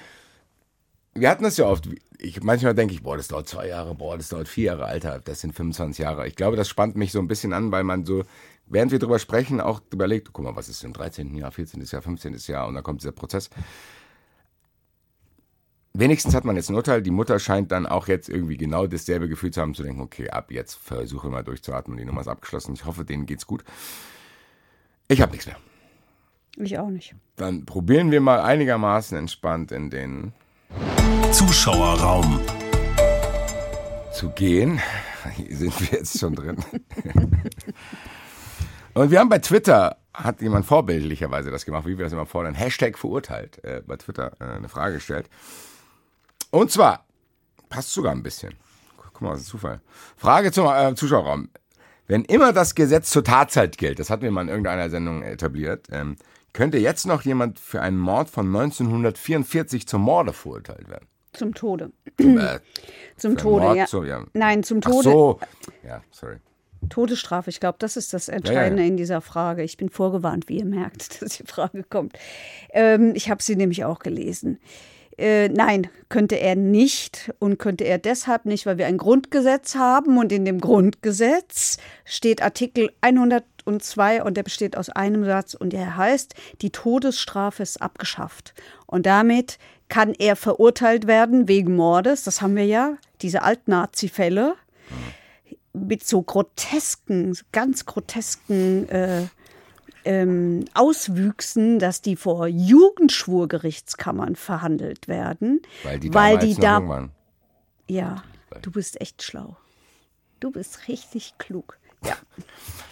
wir 1.13 1.29
hatten 1.29 1.43
das 1.43 1.57
ja 1.57 1.65
oft. 1.65 1.89
Ich, 2.17 2.41
manchmal 2.43 2.75
denke 2.75 2.93
ich, 2.93 3.03
boah, 3.03 3.17
das 3.17 3.27
dauert 3.27 3.49
zwei 3.49 3.67
Jahre, 3.67 3.95
boah, 3.95 4.17
das 4.17 4.29
dauert 4.29 4.47
vier 4.47 4.65
Jahre, 4.65 4.85
Alter, 4.85 5.19
das 5.19 5.41
sind 5.41 5.53
25 5.53 6.03
Jahre. 6.03 6.27
Ich 6.27 6.35
glaube, 6.35 6.55
das 6.55 6.69
spannt 6.69 6.95
mich 6.95 7.11
so 7.11 7.19
ein 7.19 7.27
bisschen 7.27 7.53
an, 7.53 7.71
weil 7.71 7.83
man 7.83 8.05
so, 8.05 8.23
während 8.67 8.91
wir 8.91 8.99
drüber 8.99 9.19
sprechen, 9.19 9.59
auch 9.59 9.81
überlegt, 9.91 10.31
guck 10.31 10.45
mal, 10.45 10.55
was 10.55 10.69
ist 10.69 10.83
im 10.83 10.93
13. 10.93 11.35
Jahr, 11.35 11.51
14. 11.51 11.83
Jahr, 11.83 12.01
15. 12.01 12.37
Jahr 12.47 12.67
und 12.67 12.75
dann 12.75 12.83
kommt 12.83 13.01
dieser 13.01 13.11
Prozess. 13.11 13.49
Wenigstens 15.93 16.33
hat 16.33 16.45
man 16.45 16.55
jetzt 16.55 16.69
ein 16.69 16.75
Urteil. 16.75 17.01
Die 17.01 17.11
Mutter 17.11 17.37
scheint 17.37 17.71
dann 17.73 17.85
auch 17.85 18.07
jetzt 18.07 18.29
irgendwie 18.29 18.55
genau 18.55 18.87
dasselbe 18.87 19.27
Gefühl 19.27 19.51
zu 19.51 19.59
haben, 19.59 19.73
zu 19.73 19.83
denken, 19.83 19.99
okay, 19.99 20.29
ab 20.29 20.49
jetzt 20.51 20.75
versuche 20.75 21.27
mal 21.27 21.43
durchzuatmen, 21.43 21.97
die 21.97 22.05
Nummer 22.05 22.21
ist 22.21 22.29
abgeschlossen. 22.29 22.73
Ich 22.73 22.85
hoffe, 22.85 23.03
denen 23.03 23.25
geht's 23.25 23.45
gut. 23.45 23.65
Ich 25.09 25.21
habe 25.21 25.31
nichts 25.33 25.47
mehr. 25.47 25.57
Ich 26.57 26.79
auch 26.79 26.89
nicht. 26.89 27.15
Dann 27.35 27.65
probieren 27.65 28.11
wir 28.11 28.21
mal 28.21 28.39
einigermaßen 28.39 29.17
entspannt 29.17 29.73
in 29.73 29.89
den 29.89 30.33
Zuschauerraum. 31.31 32.39
zu 34.13 34.29
gehen. 34.29 34.79
Hier 35.35 35.55
sind 35.55 35.79
wir 35.79 35.99
jetzt 35.99 36.19
schon 36.19 36.35
drin. 36.35 36.57
Und 38.93 39.09
wir 39.09 39.19
haben 39.19 39.29
bei 39.29 39.39
Twitter, 39.39 39.97
hat 40.13 40.41
jemand 40.41 40.65
vorbildlicherweise 40.65 41.49
das 41.49 41.65
gemacht, 41.65 41.85
wie 41.85 41.97
wir 41.97 42.05
das 42.05 42.13
immer 42.13 42.25
fordern, 42.25 42.53
Hashtag 42.53 42.97
verurteilt, 42.97 43.63
äh, 43.63 43.81
bei 43.85 43.95
Twitter 43.95 44.33
äh, 44.39 44.43
eine 44.43 44.67
Frage 44.67 44.95
gestellt. 44.95 45.29
Und 46.49 46.71
zwar, 46.71 47.05
passt 47.69 47.93
sogar 47.93 48.11
ein 48.11 48.23
bisschen. 48.23 48.53
Guck 48.97 49.21
mal, 49.21 49.31
was 49.31 49.41
ein 49.41 49.45
Zufall. 49.45 49.81
Frage 50.17 50.51
zum 50.51 50.67
äh, 50.67 50.93
Zuschauerraum. 50.95 51.49
Wenn 52.07 52.25
immer 52.25 52.51
das 52.51 52.75
Gesetz 52.75 53.09
zur 53.09 53.23
Tatzeit 53.23 53.77
gilt, 53.77 53.99
das 53.99 54.09
hatten 54.09 54.23
wir 54.23 54.31
mal 54.31 54.41
in 54.41 54.49
irgendeiner 54.49 54.89
Sendung 54.89 55.23
etabliert, 55.23 55.87
ähm, 55.91 56.17
könnte 56.53 56.77
jetzt 56.77 57.05
noch 57.05 57.23
jemand 57.23 57.59
für 57.59 57.81
einen 57.81 57.97
Mord 57.97 58.29
von 58.29 58.47
1944 58.47 59.87
zum 59.87 60.01
Morde 60.01 60.33
verurteilt 60.33 60.89
werden? 60.89 61.07
Zum 61.33 61.53
Tode. 61.53 61.91
Äh, 62.17 62.59
Zum 63.17 63.37
Tode, 63.37 63.65
Mord, 63.65 63.77
ja. 63.77 63.87
so, 63.87 64.03
ja. 64.03 64.25
Nein, 64.33 64.63
zum 64.63 64.79
Ach 64.83 64.89
Tode. 64.89 65.03
so. 65.03 65.39
Ja, 65.87 66.01
sorry. 66.09 66.37
Todesstrafe, 66.89 67.51
ich 67.51 67.59
glaube, 67.59 67.77
das 67.79 67.95
ist 67.95 68.13
das 68.13 68.27
Entscheidende 68.27 68.81
Ja, 68.81 68.87
ja. 68.87 68.91
in 68.91 68.97
dieser 68.97 69.21
Frage. 69.21 69.63
Ich 69.63 69.77
bin 69.77 69.89
vorgewarnt, 69.89 70.49
wie 70.49 70.57
ihr 70.57 70.65
merkt, 70.65 71.21
dass 71.21 71.37
die 71.37 71.43
Frage 71.45 71.83
kommt. 71.83 72.17
Ähm, 72.73 73.13
ich 73.15 73.29
habe 73.29 73.41
sie 73.43 73.55
nämlich 73.55 73.85
auch 73.85 73.99
gelesen. 73.99 74.59
Äh, 75.17 75.49
nein, 75.49 75.87
könnte 76.09 76.39
er 76.39 76.55
nicht 76.55 77.31
und 77.37 77.59
könnte 77.59 77.83
er 77.83 77.99
deshalb 77.99 78.45
nicht, 78.45 78.65
weil 78.65 78.77
wir 78.79 78.87
ein 78.87 78.97
Grundgesetz 78.97 79.75
haben 79.75 80.17
und 80.17 80.31
in 80.31 80.45
dem 80.45 80.59
Grundgesetz 80.59 81.77
steht 82.05 82.41
Artikel 82.41 82.91
102 83.61 84.23
und 84.23 84.35
der 84.37 84.43
besteht 84.43 84.77
aus 84.77 84.89
einem 84.89 85.25
Satz 85.25 85.53
und 85.53 85.73
der 85.73 85.97
heißt, 85.97 86.35
die 86.61 86.71
Todesstrafe 86.71 87.63
ist 87.63 87.81
abgeschafft. 87.81 88.53
Und 88.85 89.05
damit 89.05 89.57
kann 89.89 90.13
er 90.13 90.35
verurteilt 90.35 91.07
werden 91.07 91.47
wegen 91.47 91.75
Mordes, 91.75 92.23
das 92.23 92.41
haben 92.41 92.55
wir 92.55 92.65
ja, 92.65 92.97
diese 93.21 93.43
Alt-Nazi-Fälle 93.43 94.55
mit 95.73 96.05
so 96.05 96.21
grotesken, 96.21 97.37
ganz 97.51 97.85
grotesken 97.85 98.89
äh, 98.89 99.27
ähm, 100.03 100.65
Auswüchsen, 100.73 101.79
dass 101.79 102.01
die 102.01 102.15
vor 102.15 102.47
Jugendschwurgerichtskammern 102.47 104.35
verhandelt 104.35 105.07
werden, 105.07 105.61
Weil 105.83 105.99
die 105.99 106.13
weil 106.13 106.37
die 106.39 106.55
da, 106.55 107.09
ja, 107.87 108.23
du 108.61 108.71
bist 108.71 108.99
echt 108.99 109.23
schlau, 109.23 109.57
du 110.39 110.51
bist 110.51 110.87
richtig 110.87 111.37
klug. 111.37 111.77
Ja, 112.03 112.15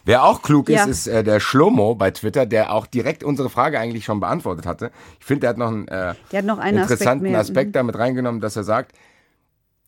Wer 0.06 0.24
auch 0.24 0.42
klug 0.42 0.70
ist, 0.70 0.76
Ja. 0.76 0.86
ist 0.86 1.08
äh, 1.08 1.24
der 1.24 1.40
Schlomo 1.40 1.94
bei 1.96 2.10
Twitter, 2.12 2.46
der 2.46 2.74
auch 2.74 2.88
direkt 2.88 3.24
unsere 3.24 3.50
Frage 3.50 3.80
eigentlich 3.80 4.06
schon 4.06 4.20
beantwortet 4.20 4.66
hatte. 4.66 4.92
Ich 5.20 5.26
finde, 5.26 5.42
der 5.42 5.50
hat 5.52 5.58
noch 5.58 5.68
einen, 5.68 5.88
äh, 5.88 6.16
hat 6.34 6.46
noch 6.46 6.58
einen 6.58 6.78
Aspekt 6.80 6.92
interessanten 7.02 7.24
mehr. 7.32 7.40
Aspekt, 7.40 7.70
Mhm. 7.70 7.74
damit 7.74 7.98
reingenommen, 7.98 8.42
dass 8.42 8.56
er 8.56 8.64
sagt, 8.64 8.94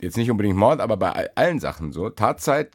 jetzt 0.01 0.17
nicht 0.17 0.29
unbedingt 0.29 0.57
Mord, 0.57 0.79
aber 0.81 0.97
bei 0.97 1.11
all- 1.11 1.29
allen 1.35 1.59
Sachen 1.59 1.91
so, 1.91 2.09
Tatzeit, 2.09 2.71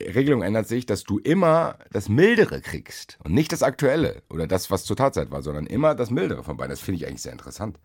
Regelung 0.00 0.42
ändert 0.42 0.66
sich, 0.68 0.86
dass 0.86 1.04
du 1.04 1.18
immer 1.18 1.76
das 1.92 2.08
Mildere 2.08 2.60
kriegst 2.60 3.18
und 3.24 3.32
nicht 3.34 3.52
das 3.52 3.62
Aktuelle 3.62 4.22
oder 4.30 4.46
das, 4.46 4.70
was 4.70 4.84
zur 4.84 4.96
Tatzeit 4.96 5.30
war, 5.30 5.42
sondern 5.42 5.66
immer 5.66 5.94
das 5.94 6.10
Mildere 6.10 6.42
von 6.44 6.56
beiden. 6.56 6.70
Das 6.70 6.80
finde 6.80 7.00
ich 7.00 7.06
eigentlich 7.06 7.22
sehr 7.22 7.32
interessant. 7.32 7.78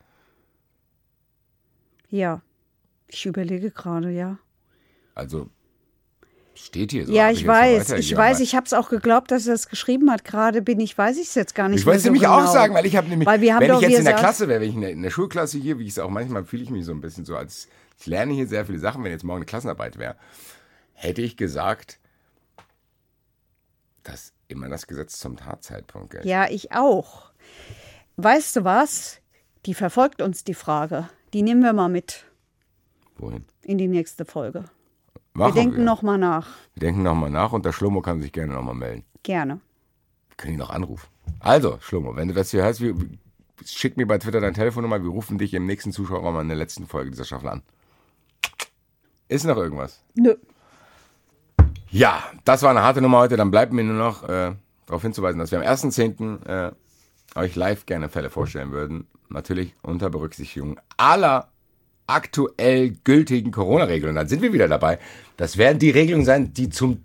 ja. 2.09 2.41
Ich 3.07 3.25
überlege 3.27 3.69
gerade, 3.69 4.09
ja. 4.09 4.39
Also 5.13 5.47
steht 6.55 6.91
hier 6.91 7.05
so. 7.05 7.13
ja, 7.13 7.31
ich 7.31 7.41
so 7.41 7.47
weiß, 7.47 7.81
weitergegeben, 7.81 7.99
ich 7.99 8.17
weiß, 8.17 8.39
ich 8.39 8.55
habe 8.55 8.65
es 8.65 8.73
auch 8.73 8.89
geglaubt, 8.89 9.31
dass 9.31 9.47
er 9.47 9.55
es 9.55 9.69
geschrieben 9.69 10.11
hat. 10.11 10.23
Gerade 10.23 10.61
bin 10.61 10.79
ich, 10.79 10.97
weiß 10.97 11.17
ich 11.17 11.27
es 11.27 11.35
jetzt 11.35 11.55
gar 11.55 11.69
nicht 11.69 11.79
Ich 11.79 11.85
wollte 11.85 11.97
es 11.97 12.03
so 12.03 12.07
nämlich 12.07 12.23
genau. 12.23 12.43
auch 12.43 12.47
sagen, 12.51 12.73
weil 12.73 12.85
ich 12.85 12.95
habe 12.95 13.07
nämlich, 13.07 13.27
Weil 13.27 13.41
wir 13.41 13.55
haben 13.55 13.61
wenn 13.61 13.69
doch, 13.69 13.81
ich 13.81 13.89
jetzt 13.89 13.99
in 13.99 14.05
der 14.05 14.15
Klasse 14.15 14.47
wäre, 14.47 14.61
wenn 14.61 14.69
ich 14.69 14.75
in 14.75 14.81
der, 14.81 14.91
in 14.91 15.01
der 15.01 15.09
Schulklasse 15.09 15.57
hier, 15.57 15.79
wie 15.79 15.83
ich 15.83 15.91
es 15.91 15.99
auch 15.99 16.09
manchmal 16.09 16.45
fühle 16.45 16.63
ich 16.63 16.69
mich 16.69 16.85
so 16.85 16.91
ein 16.91 17.01
bisschen 17.01 17.25
so 17.25 17.35
als, 17.35 17.67
ich 17.99 18.05
lerne 18.05 18.33
hier 18.33 18.47
sehr 18.47 18.65
viele 18.65 18.79
Sachen, 18.79 19.03
wenn 19.03 19.11
jetzt 19.11 19.23
morgen 19.23 19.37
eine 19.37 19.45
Klassenarbeit 19.45 19.97
wäre, 19.97 20.15
hätte 20.93 21.21
ich 21.21 21.37
gesagt, 21.37 21.99
dass 24.03 24.33
immer 24.47 24.69
das 24.69 24.87
Gesetz 24.87 25.19
zum 25.19 25.37
Tatzeitpunkt 25.37 26.11
gilt. 26.11 26.25
Ja, 26.25 26.49
ich 26.49 26.71
auch. 26.71 27.31
Weißt 28.17 28.55
du 28.55 28.63
was? 28.63 29.19
Die 29.65 29.73
verfolgt 29.73 30.21
uns 30.21 30.43
die 30.43 30.53
Frage. 30.53 31.09
Die 31.33 31.41
nehmen 31.41 31.63
wir 31.63 31.73
mal 31.73 31.89
mit 31.89 32.25
Wohin? 33.17 33.45
in 33.63 33.77
die 33.77 33.87
nächste 33.87 34.25
Folge. 34.25 34.65
Machen 35.33 35.55
wir 35.55 35.61
denken 35.63 35.83
noch 35.83 36.01
mal 36.03 36.17
nach. 36.17 36.47
Wir 36.75 36.81
denken 36.81 37.03
nochmal 37.03 37.31
nach 37.31 37.53
und 37.53 37.65
der 37.65 37.71
Schlomo 37.71 38.01
kann 38.01 38.21
sich 38.21 38.31
gerne 38.31 38.53
nochmal 38.53 38.75
melden. 38.75 39.03
Gerne. 39.23 39.59
Wir 40.29 40.37
können 40.37 40.53
ihn 40.53 40.59
noch 40.59 40.69
anrufen. 40.69 41.07
Also, 41.39 41.77
Schlomo, 41.81 42.15
wenn 42.15 42.27
du 42.27 42.33
das 42.33 42.51
hier 42.51 42.63
hörst, 42.63 42.81
wir, 42.81 42.95
schick 43.65 43.97
mir 43.97 44.05
bei 44.05 44.17
Twitter 44.17 44.41
deine 44.41 44.53
Telefonnummer, 44.53 45.01
wir 45.01 45.09
rufen 45.09 45.37
dich 45.37 45.53
im 45.53 45.65
nächsten 45.65 45.91
Zuschauerraum 45.91 46.39
in 46.41 46.49
der 46.49 46.57
letzten 46.57 46.85
Folge 46.85 47.11
dieser 47.11 47.25
Staffel 47.25 47.49
an. 47.49 47.63
Ist 49.27 49.45
noch 49.45 49.57
irgendwas? 49.57 50.03
Nö. 50.15 50.35
Ja, 51.89 52.23
das 52.43 52.61
war 52.61 52.71
eine 52.71 52.81
harte 52.81 53.01
Nummer 53.01 53.19
heute. 53.19 53.37
Dann 53.37 53.51
bleibt 53.51 53.73
mir 53.73 53.83
nur 53.83 53.95
noch 53.95 54.23
äh, 54.23 54.53
darauf 54.85 55.01
hinzuweisen, 55.01 55.39
dass 55.39 55.51
wir 55.51 55.59
am 55.59 55.65
1.10. 55.65 56.45
Äh, 56.45 56.71
euch 57.35 57.55
live 57.55 57.85
gerne 57.85 58.09
Fälle 58.09 58.29
vorstellen 58.29 58.71
würden. 58.71 59.07
Natürlich 59.29 59.73
unter 59.81 60.09
Berücksichtigung 60.09 60.79
aller 60.97 61.52
aktuell 62.07 62.91
gültigen 63.03 63.51
Corona-Regelungen. 63.51 64.15
Dann 64.15 64.27
sind 64.27 64.41
wir 64.41 64.53
wieder 64.53 64.67
dabei. 64.67 64.99
Das 65.37 65.57
werden 65.57 65.79
die 65.79 65.89
Regelungen 65.89 66.25
sein, 66.25 66.53
die 66.53 66.69
zum 66.69 67.03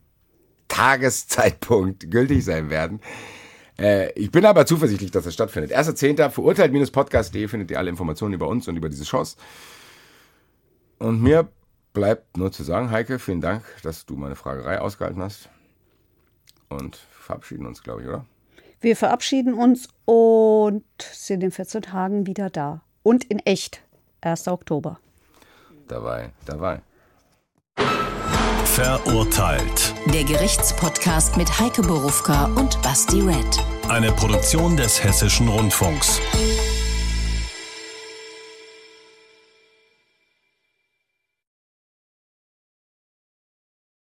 Tageszeitpunkt 0.68 2.10
gültig 2.10 2.44
sein 2.44 2.70
werden. 2.70 3.00
Äh, 3.78 4.12
ich 4.12 4.30
bin 4.30 4.44
aber 4.44 4.66
zuversichtlich, 4.66 5.10
dass 5.10 5.24
das 5.24 5.34
stattfindet. 5.34 5.76
1.10. 5.76 6.30
verurteilt-podcast.de 6.30 7.48
findet 7.48 7.70
ihr 7.70 7.78
alle 7.78 7.90
Informationen 7.90 8.34
über 8.34 8.48
uns 8.48 8.68
und 8.68 8.76
über 8.76 8.88
diese 8.88 9.04
Chance. 9.04 9.36
Und 10.98 11.22
mir 11.22 11.48
bleibt 11.92 12.36
nur 12.36 12.52
zu 12.52 12.64
sagen, 12.64 12.90
Heike, 12.90 13.18
vielen 13.18 13.40
Dank, 13.40 13.62
dass 13.82 14.04
du 14.04 14.16
meine 14.16 14.36
Fragerei 14.36 14.80
ausgehalten 14.80 15.22
hast. 15.22 15.48
Und 16.68 16.96
verabschieden 16.96 17.66
uns, 17.66 17.82
glaube 17.82 18.02
ich, 18.02 18.08
oder? 18.08 18.26
Wir 18.80 18.96
verabschieden 18.96 19.54
uns 19.54 19.88
und 20.04 20.84
sind 21.00 21.42
in 21.42 21.50
14 21.50 21.82
Tagen 21.82 22.26
wieder 22.26 22.50
da. 22.50 22.82
Und 23.02 23.24
in 23.24 23.38
echt. 23.40 23.82
1. 24.20 24.48
Oktober. 24.48 24.98
Dabei, 25.86 26.30
dabei. 26.44 26.80
Verurteilt. 28.64 29.94
Der 30.12 30.24
Gerichtspodcast 30.24 31.36
mit 31.36 31.58
Heike 31.58 31.82
Borufka 31.82 32.44
und 32.56 32.80
Basti 32.82 33.20
Red. 33.20 33.64
Eine 33.88 34.12
Produktion 34.12 34.76
des 34.76 35.02
Hessischen 35.02 35.48
Rundfunks. 35.48 36.20